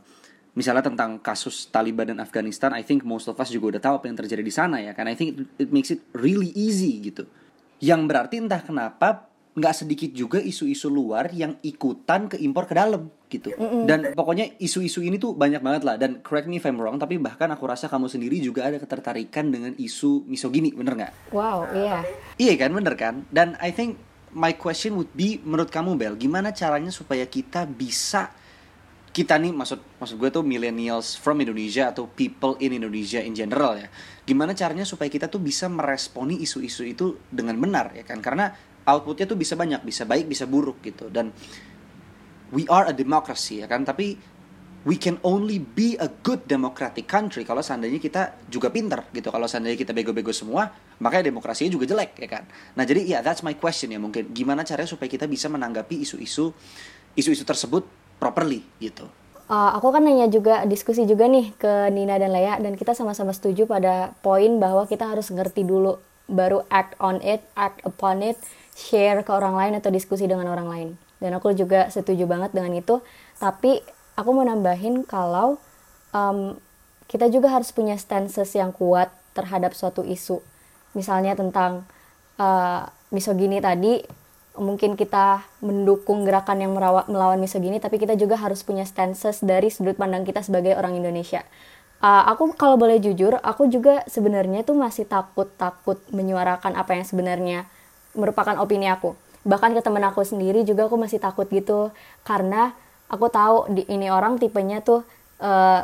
misalnya 0.54 0.86
tentang 0.86 1.18
kasus 1.18 1.68
Taliban 1.68 2.08
dan 2.08 2.22
Afghanistan, 2.22 2.72
I 2.72 2.86
think 2.86 3.02
most 3.02 3.26
of 3.26 3.38
us 3.38 3.50
juga 3.50 3.76
udah 3.76 3.82
tahu 3.82 3.94
apa 4.02 4.06
yang 4.10 4.18
terjadi 4.18 4.42
di 4.42 4.54
sana 4.54 4.78
ya 4.80 4.94
kan. 4.94 5.10
I 5.10 5.18
think 5.18 5.28
it, 5.34 5.68
it 5.68 5.70
makes 5.74 5.90
it 5.90 6.02
really 6.14 6.54
easy 6.54 7.02
gitu. 7.02 7.26
Yang 7.82 8.00
berarti 8.06 8.34
entah 8.40 8.62
kenapa 8.62 9.28
nggak 9.54 9.74
sedikit 9.74 10.10
juga 10.10 10.42
isu-isu 10.42 10.90
luar 10.90 11.30
yang 11.30 11.54
ikutan 11.62 12.26
ke 12.26 12.38
impor 12.42 12.66
ke 12.66 12.74
dalam 12.74 13.06
gitu. 13.30 13.54
Dan 13.86 14.10
pokoknya 14.14 14.58
isu-isu 14.58 15.02
ini 15.02 15.18
tuh 15.18 15.34
banyak 15.34 15.62
banget 15.62 15.82
lah. 15.86 15.94
Dan 15.94 16.22
correct 16.26 16.50
me 16.50 16.58
if 16.58 16.66
I'm 16.66 16.78
wrong, 16.78 16.98
tapi 16.98 17.22
bahkan 17.22 17.50
aku 17.54 17.66
rasa 17.70 17.86
kamu 17.86 18.10
sendiri 18.10 18.42
juga 18.42 18.66
ada 18.66 18.82
ketertarikan 18.82 19.54
dengan 19.54 19.70
isu 19.78 20.26
misogini, 20.26 20.74
bener 20.74 20.98
nggak? 20.98 21.12
Wow, 21.30 21.70
iya. 21.70 22.02
Iya 22.34 22.54
kan, 22.58 22.70
bener 22.74 22.94
kan? 22.98 23.14
Dan 23.30 23.54
I 23.62 23.70
think 23.70 23.98
my 24.34 24.58
question 24.58 24.98
would 24.98 25.14
be, 25.14 25.38
menurut 25.46 25.70
kamu 25.70 25.94
Bel, 25.94 26.14
gimana 26.18 26.50
caranya 26.50 26.90
supaya 26.90 27.22
kita 27.26 27.62
bisa 27.66 28.34
kita 29.14 29.38
nih 29.38 29.54
maksud 29.54 30.02
maksud 30.02 30.18
gue 30.18 30.30
tuh 30.34 30.42
millennials 30.42 31.14
from 31.14 31.38
Indonesia 31.38 31.94
atau 31.94 32.10
people 32.10 32.58
in 32.58 32.74
Indonesia 32.74 33.22
in 33.22 33.30
general 33.30 33.78
ya. 33.78 33.86
Gimana 34.26 34.58
caranya 34.58 34.82
supaya 34.82 35.06
kita 35.06 35.30
tuh 35.30 35.38
bisa 35.38 35.70
meresponi 35.70 36.42
isu-isu 36.42 36.82
itu 36.82 37.22
dengan 37.30 37.54
benar 37.54 37.94
ya 37.94 38.02
kan? 38.02 38.18
Karena 38.18 38.50
outputnya 38.82 39.30
tuh 39.30 39.38
bisa 39.38 39.54
banyak, 39.54 39.86
bisa 39.86 40.02
baik, 40.02 40.26
bisa 40.26 40.50
buruk 40.50 40.82
gitu. 40.82 41.06
Dan 41.14 41.30
we 42.50 42.66
are 42.70 42.90
a 42.90 42.94
democracy 42.94 43.62
ya 43.62 43.66
kan 43.66 43.82
tapi 43.82 44.14
we 44.84 45.00
can 45.00 45.16
only 45.24 45.56
be 45.58 45.96
a 45.96 46.06
good 46.22 46.44
democratic 46.44 47.08
country 47.08 47.42
kalau 47.42 47.64
seandainya 47.64 47.98
kita 47.98 48.46
juga 48.46 48.68
pinter 48.68 49.08
gitu 49.10 49.32
kalau 49.32 49.48
seandainya 49.48 49.80
kita 49.80 49.90
bego-bego 49.90 50.30
semua 50.30 50.70
makanya 51.00 51.32
demokrasinya 51.32 51.72
juga 51.72 51.88
jelek 51.90 52.20
ya 52.20 52.28
kan 52.28 52.44
nah 52.76 52.84
jadi 52.86 53.00
ya 53.02 53.18
that's 53.24 53.42
my 53.42 53.56
question 53.56 53.90
ya 53.90 53.98
mungkin 53.98 54.30
gimana 54.30 54.62
caranya 54.62 54.86
supaya 54.86 55.08
kita 55.08 55.24
bisa 55.26 55.48
menanggapi 55.48 56.04
isu-isu 56.04 56.52
isu-isu 57.16 57.42
tersebut 57.42 58.03
properly 58.18 58.62
gitu 58.78 59.06
Uh, 59.44 59.76
aku 59.76 59.92
kan 59.92 60.00
nanya 60.00 60.24
juga 60.32 60.64
diskusi 60.64 61.04
juga 61.04 61.28
nih 61.28 61.52
ke 61.60 61.92
Nina 61.92 62.16
dan 62.16 62.32
Lea 62.32 62.56
dan 62.64 62.80
kita 62.80 62.96
sama-sama 62.96 63.36
setuju 63.36 63.68
pada 63.68 64.16
poin 64.24 64.56
bahwa 64.56 64.88
kita 64.88 65.04
harus 65.04 65.28
ngerti 65.28 65.68
dulu 65.68 66.00
baru 66.24 66.64
act 66.72 66.96
on 66.96 67.20
it, 67.20 67.44
act 67.52 67.84
upon 67.84 68.24
it, 68.24 68.40
share 68.72 69.20
ke 69.20 69.28
orang 69.28 69.52
lain 69.52 69.76
atau 69.76 69.92
diskusi 69.92 70.24
dengan 70.24 70.48
orang 70.48 70.68
lain. 70.72 70.88
Dan 71.20 71.36
aku 71.36 71.52
juga 71.52 71.92
setuju 71.92 72.24
banget 72.24 72.56
dengan 72.56 72.72
itu. 72.72 73.04
Tapi 73.36 73.84
aku 74.16 74.30
mau 74.32 74.48
nambahin 74.48 75.04
kalau 75.04 75.60
um, 76.16 76.56
kita 77.04 77.28
juga 77.28 77.52
harus 77.52 77.68
punya 77.68 78.00
stances 78.00 78.48
yang 78.56 78.72
kuat 78.72 79.12
terhadap 79.36 79.76
suatu 79.76 80.00
isu. 80.00 80.40
Misalnya 80.96 81.36
tentang 81.36 81.84
uh, 82.40 82.88
misogini 83.12 83.60
tadi, 83.60 84.00
mungkin 84.54 84.94
kita 84.94 85.42
mendukung 85.58 86.22
gerakan 86.22 86.62
yang 86.62 86.72
merawa- 86.78 87.06
melawan 87.10 87.42
misogini, 87.42 87.82
tapi 87.82 87.98
kita 87.98 88.14
juga 88.14 88.38
harus 88.38 88.62
punya 88.62 88.86
stances 88.86 89.42
dari 89.42 89.66
sudut 89.70 89.98
pandang 89.98 90.22
kita 90.22 90.46
sebagai 90.46 90.78
orang 90.78 90.94
Indonesia. 90.94 91.42
Uh, 91.98 92.22
aku 92.30 92.54
kalau 92.54 92.76
boleh 92.78 93.00
jujur, 93.00 93.34
aku 93.40 93.66
juga 93.66 94.04
sebenarnya 94.06 94.62
tuh 94.62 94.76
masih 94.76 95.08
takut-takut 95.08 95.98
menyuarakan 96.12 96.76
apa 96.76 96.94
yang 96.94 97.02
sebenarnya 97.02 97.66
merupakan 98.14 98.54
opini 98.62 98.86
aku. 98.86 99.16
Bahkan 99.42 99.74
ke 99.74 99.80
temen 99.82 100.04
aku 100.06 100.22
sendiri 100.22 100.62
juga 100.62 100.86
aku 100.86 100.96
masih 101.00 101.18
takut 101.18 101.48
gitu, 101.50 101.90
karena 102.22 102.76
aku 103.10 103.26
tahu 103.32 103.72
di 103.74 103.82
ini 103.90 104.06
orang 104.12 104.38
tipenya 104.38 104.84
tuh 104.84 105.02
uh, 105.42 105.82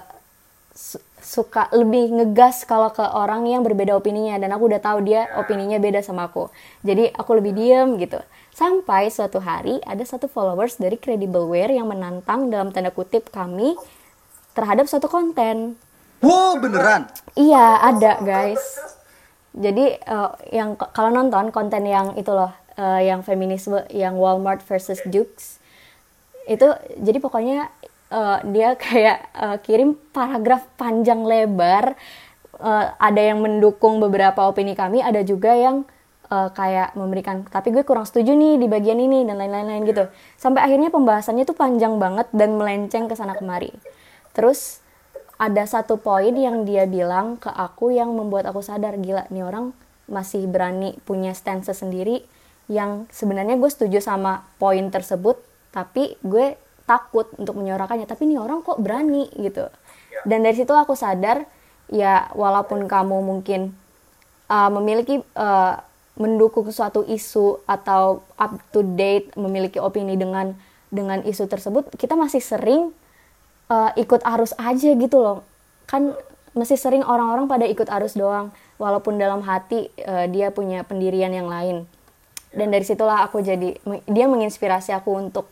su- 0.76 1.02
suka 1.20 1.68
lebih 1.76 2.16
ngegas 2.16 2.64
kalau 2.64 2.88
ke 2.94 3.04
orang 3.04 3.44
yang 3.44 3.60
berbeda 3.60 3.92
opininya 3.92 4.40
dan 4.40 4.52
aku 4.56 4.72
udah 4.72 4.80
tahu 4.80 5.04
dia 5.04 5.28
opininya 5.36 5.76
beda 5.76 6.00
sama 6.00 6.28
aku. 6.32 6.48
Jadi 6.86 7.12
aku 7.12 7.30
lebih 7.36 7.52
diem 7.52 7.98
gitu. 8.00 8.20
Sampai 8.51 9.09
suatu 9.14 9.38
hari 9.38 9.78
ada 9.86 10.03
satu 10.03 10.26
followers 10.26 10.76
dari 10.76 10.98
Credibleware 10.98 11.70
yang 11.70 11.86
menantang 11.86 12.51
dalam 12.51 12.74
tanda 12.74 12.90
kutip 12.90 13.30
kami 13.30 13.78
terhadap 14.53 14.90
suatu 14.90 15.07
konten. 15.07 15.78
Wow, 16.20 16.61
beneran? 16.61 17.09
Iya, 17.38 17.80
ada 17.80 18.20
guys. 18.20 18.61
Jadi 19.57 19.96
eh, 19.96 20.30
yang 20.53 20.76
kalau 20.76 21.11
nonton 21.11 21.51
konten 21.55 21.86
yang 21.86 22.14
itu 22.18 22.30
loh, 22.30 22.53
eh, 22.76 23.09
yang 23.09 23.24
feminisme, 23.24 23.82
yang 23.90 24.18
Walmart 24.20 24.61
versus 24.66 25.01
Dukes, 25.09 25.62
itu 26.44 26.66
jadi 26.98 27.18
pokoknya 27.22 27.70
eh, 28.12 28.38
dia 28.51 28.76
kayak 28.84 29.18
eh, 29.32 29.57
kirim 29.64 29.96
paragraf 30.12 30.66
panjang 30.74 31.22
lebar. 31.24 31.94
Eh, 32.61 32.86
ada 32.98 33.22
yang 33.22 33.40
mendukung 33.40 34.03
beberapa 34.03 34.44
opini 34.44 34.76
kami, 34.76 35.01
ada 35.01 35.24
juga 35.24 35.57
yang 35.57 35.88
eh, 36.31 36.51
kayak 36.55 36.95
memberikan, 36.95 37.43
tapi 37.51 37.74
gue 37.74 37.83
kurang 37.83 38.07
setuju 38.07 38.33
nih 38.33 38.57
di 38.57 38.66
bagian 38.70 38.97
ini 38.97 39.26
dan 39.26 39.37
lain-lain 39.37 39.83
gitu. 39.85 40.07
Sampai 40.39 40.62
akhirnya 40.62 40.89
pembahasannya 40.95 41.45
tuh 41.45 41.59
panjang 41.59 41.99
banget 41.99 42.31
dan 42.31 42.55
melenceng 42.55 43.11
ke 43.11 43.14
sana 43.18 43.35
kemari. 43.35 43.74
Terus 44.33 44.81
ada 45.41 45.64
satu 45.64 45.97
poin 45.97 46.37
yang 46.37 46.68
dia 46.68 46.85
bilang 46.85 47.41
ke 47.41 47.49
aku 47.49 47.97
yang 47.97 48.12
membuat 48.12 48.45
aku 48.53 48.61
sadar 48.61 49.01
gila 49.01 49.24
nih 49.33 49.41
orang 49.41 49.72
masih 50.05 50.45
berani 50.45 51.01
punya 51.09 51.33
stance 51.33 51.72
sendiri 51.72 52.28
yang 52.68 53.09
sebenarnya 53.09 53.57
gue 53.57 53.70
setuju 53.72 54.05
sama 54.05 54.45
poin 54.61 54.85
tersebut 54.93 55.41
tapi 55.72 56.20
gue 56.20 56.61
takut 56.85 57.24
untuk 57.41 57.57
menyuarakannya 57.57 58.05
tapi 58.05 58.28
nih 58.28 58.37
orang 58.37 58.61
kok 58.61 58.85
berani 58.85 59.33
gitu 59.41 59.64
dan 60.28 60.45
dari 60.45 60.61
situ 60.61 60.76
aku 60.76 60.93
sadar 60.93 61.49
ya 61.89 62.28
walaupun 62.37 62.85
kamu 62.85 63.24
mungkin 63.24 63.72
uh, 64.53 64.68
memiliki 64.68 65.24
uh, 65.41 65.81
mendukung 66.18 66.66
suatu 66.70 67.06
isu 67.06 67.62
atau 67.64 68.26
up 68.36 68.58
to 68.74 68.82
date 68.82 69.30
memiliki 69.38 69.78
opini 69.78 70.18
dengan 70.18 70.54
dengan 70.90 71.22
isu 71.22 71.46
tersebut 71.46 71.94
kita 71.94 72.18
masih 72.18 72.42
sering 72.42 72.90
uh, 73.70 73.90
ikut 73.94 74.20
arus 74.26 74.54
aja 74.58 74.90
gitu 74.90 75.22
loh 75.22 75.46
kan 75.86 76.14
masih 76.50 76.74
sering 76.74 77.06
orang-orang 77.06 77.46
pada 77.46 77.62
ikut 77.66 77.86
arus 77.86 78.18
doang 78.18 78.50
walaupun 78.82 79.16
dalam 79.16 79.40
hati 79.46 79.86
uh, 80.02 80.26
dia 80.26 80.50
punya 80.50 80.82
pendirian 80.82 81.30
yang 81.30 81.46
lain 81.46 81.86
dan 82.50 82.74
dari 82.74 82.82
situlah 82.82 83.22
aku 83.22 83.38
jadi 83.38 83.78
dia 84.11 84.26
menginspirasi 84.26 84.90
aku 84.90 85.14
untuk 85.14 85.46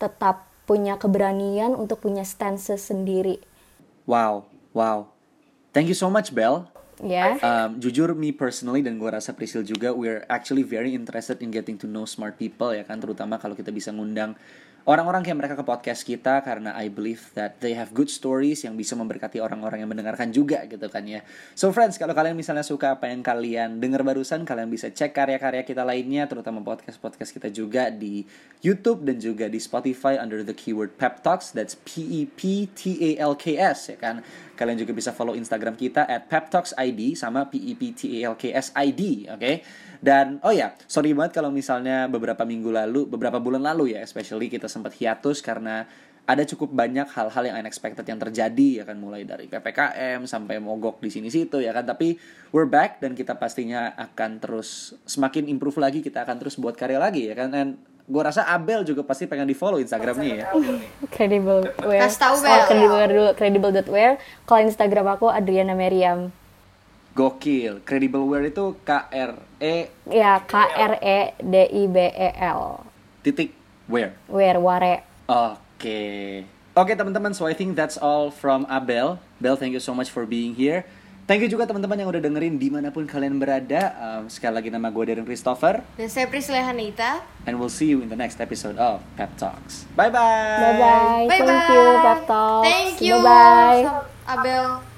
tetap 0.00 0.48
punya 0.64 0.96
keberanian 0.96 1.76
untuk 1.76 2.00
punya 2.00 2.24
stance 2.24 2.72
sendiri 2.80 3.52
Wow, 4.06 4.50
wow. 4.74 5.06
Thank 5.72 5.88
you 5.88 5.94
so 5.94 6.10
much, 6.10 6.34
Bel. 6.34 6.66
Ya 7.02 7.36
Um, 7.42 7.82
jujur 7.82 8.14
me 8.14 8.30
personally 8.30 8.80
dan 8.80 8.96
gue 8.96 9.10
rasa 9.10 9.34
Priscil 9.34 9.66
juga 9.66 9.90
we're 9.90 10.22
actually 10.30 10.62
very 10.62 10.94
interested 10.94 11.42
in 11.42 11.50
getting 11.50 11.74
to 11.74 11.90
know 11.90 12.06
smart 12.06 12.38
people 12.38 12.70
ya 12.70 12.86
kan 12.86 13.02
terutama 13.02 13.36
kalau 13.42 13.58
kita 13.58 13.74
bisa 13.74 13.90
ngundang 13.90 14.38
orang-orang 14.82 15.22
kayak 15.22 15.38
mereka 15.38 15.54
ke 15.54 15.64
podcast 15.66 16.02
kita 16.02 16.42
karena 16.42 16.74
I 16.74 16.90
believe 16.90 17.30
that 17.38 17.62
they 17.62 17.74
have 17.78 17.94
good 17.94 18.10
stories 18.10 18.66
yang 18.66 18.74
bisa 18.74 18.98
memberkati 18.98 19.38
orang-orang 19.38 19.86
yang 19.86 19.90
mendengarkan 19.90 20.34
juga 20.34 20.66
gitu 20.66 20.90
kan 20.90 21.06
ya. 21.06 21.22
So 21.54 21.70
friends, 21.70 21.98
kalau 22.02 22.14
kalian 22.16 22.34
misalnya 22.34 22.66
suka 22.66 22.98
apa 22.98 23.06
yang 23.06 23.22
kalian 23.22 23.78
dengar 23.78 24.02
barusan, 24.02 24.42
kalian 24.42 24.66
bisa 24.66 24.90
cek 24.90 25.14
karya-karya 25.14 25.62
kita 25.62 25.86
lainnya 25.86 26.26
terutama 26.26 26.66
podcast-podcast 26.66 27.30
kita 27.30 27.48
juga 27.54 27.94
di 27.94 28.26
YouTube 28.62 29.06
dan 29.06 29.22
juga 29.22 29.46
di 29.46 29.62
Spotify 29.62 30.18
under 30.18 30.42
the 30.42 30.54
keyword 30.54 30.98
Pep 30.98 31.22
Talks. 31.22 31.54
That's 31.54 31.78
P 31.86 32.02
E 32.02 32.20
P 32.26 32.66
T 32.74 32.98
A 33.14 33.22
L 33.22 33.38
K 33.38 33.58
S 33.58 33.94
ya 33.94 33.98
kan. 33.98 34.26
Kalian 34.62 34.78
juga 34.78 34.94
bisa 34.94 35.10
follow 35.10 35.34
Instagram 35.34 35.74
kita 35.74 36.06
at 36.06 36.30
Pep 36.30 36.46
Talks 36.46 36.70
ID 36.78 37.18
sama 37.18 37.50
P 37.50 37.58
E 37.58 37.74
P 37.74 37.90
T 37.90 38.22
A 38.22 38.30
L 38.30 38.38
K 38.38 38.54
S 38.54 38.70
ID, 38.78 39.26
oke? 39.26 39.52
Dan 39.98 40.38
oh 40.46 40.54
ya, 40.54 40.78
sorry 40.86 41.10
banget 41.10 41.42
kalau 41.42 41.50
misalnya 41.50 42.06
beberapa 42.06 42.46
minggu 42.46 42.70
lalu, 42.70 43.10
beberapa 43.10 43.42
bulan 43.42 43.66
lalu 43.66 43.98
ya, 43.98 44.06
especially 44.06 44.46
kita 44.46 44.70
sempat 44.70 44.94
hiatus 44.94 45.42
karena 45.42 45.90
ada 46.22 46.46
cukup 46.46 46.70
banyak 46.70 47.10
hal-hal 47.10 47.42
yang 47.42 47.58
unexpected 47.58 48.06
yang 48.06 48.22
terjadi 48.22 48.68
ya 48.78 48.84
kan? 48.86 48.94
Mulai 49.02 49.26
dari 49.26 49.50
PPKM 49.50 50.22
sampai 50.30 50.62
mogok 50.62 51.02
di 51.02 51.10
sini 51.10 51.26
situ 51.26 51.58
ya 51.58 51.74
kan? 51.74 51.82
Tapi 51.82 52.14
we're 52.54 52.70
back 52.70 53.02
dan 53.02 53.18
kita 53.18 53.34
pastinya 53.34 53.98
akan 53.98 54.38
terus 54.38 54.94
semakin 55.02 55.50
improve 55.50 55.82
lagi 55.82 55.98
kita 55.98 56.22
akan 56.22 56.38
terus 56.38 56.54
buat 56.54 56.78
karya 56.78 57.02
lagi 57.02 57.26
ya 57.26 57.34
kan? 57.34 57.50
Dan 57.50 57.66
gue 58.02 58.22
rasa 58.22 58.42
Abel 58.50 58.82
juga 58.82 59.06
pasti 59.06 59.30
pengen 59.30 59.46
di 59.46 59.54
follow 59.54 59.78
Instagramnya 59.78 60.34
ya. 60.34 60.46
Credible 61.14 61.70
wear 61.86 62.02
Kasih 62.02 62.18
tahu, 62.18 62.34
oh, 62.34 62.42
Bel. 62.42 62.64
credible 62.66 62.96
wear 62.98 63.10
dulu 63.10 63.30
credible.wear 63.38 64.12
kalau 64.44 64.60
Instagram 64.66 65.06
aku 65.14 65.26
Adriana 65.30 65.74
Meriam. 65.78 66.34
Gokil. 67.12 67.84
Credible 67.84 68.24
wear 68.26 68.48
itu 68.48 68.74
K 68.82 68.90
R 69.12 69.32
E 69.60 69.92
ya 70.08 70.40
K 70.42 70.54
R 70.58 70.94
E 70.98 71.20
D 71.38 71.54
I 71.70 71.82
B 71.86 71.96
E 72.10 72.28
L. 72.40 72.82
Titik 73.22 73.54
wear 73.86 74.16
wear 74.26 74.56
ware. 74.58 75.06
Oke. 75.30 76.00
Oke 76.72 76.96
teman-teman, 76.96 77.36
so 77.36 77.44
I 77.44 77.52
think 77.52 77.76
that's 77.76 78.00
all 78.00 78.32
from 78.32 78.64
Abel. 78.64 79.20
Bel, 79.44 79.60
thank 79.60 79.76
you 79.76 79.82
so 79.82 79.92
much 79.92 80.08
for 80.08 80.24
being 80.24 80.56
here. 80.56 80.88
Thank 81.22 81.46
you 81.46 81.50
juga 81.50 81.70
teman-teman 81.70 81.94
yang 82.02 82.10
udah 82.10 82.18
dengerin 82.18 82.58
di 82.58 82.66
mana 82.66 82.90
pun 82.90 83.06
kalian 83.06 83.38
berada. 83.38 83.94
Um, 83.94 84.26
sekali 84.26 84.58
lagi 84.58 84.68
nama 84.74 84.90
gue 84.90 85.04
Darren 85.06 85.22
Christopher. 85.22 85.78
Dan 85.94 86.10
saya 86.10 86.26
Priscilla 86.26 86.66
Hanita. 86.66 87.22
And 87.46 87.62
we'll 87.62 87.70
see 87.70 87.86
you 87.86 88.02
in 88.02 88.10
the 88.10 88.18
next 88.18 88.42
episode 88.42 88.74
of 88.74 88.98
Pep 89.14 89.30
Talks. 89.38 89.86
Bye-bye. 89.94 90.18
bye 90.18 90.74
bye 90.78 91.24
Bye 91.30 91.38
thank 91.42 91.66
you 91.70 91.84
Pep 92.02 92.20
Talks 92.26 92.66
Thank 92.66 92.96
you. 93.02 93.14
bye 93.22 93.86
bye 93.86 94.34
Abel. 94.34 94.91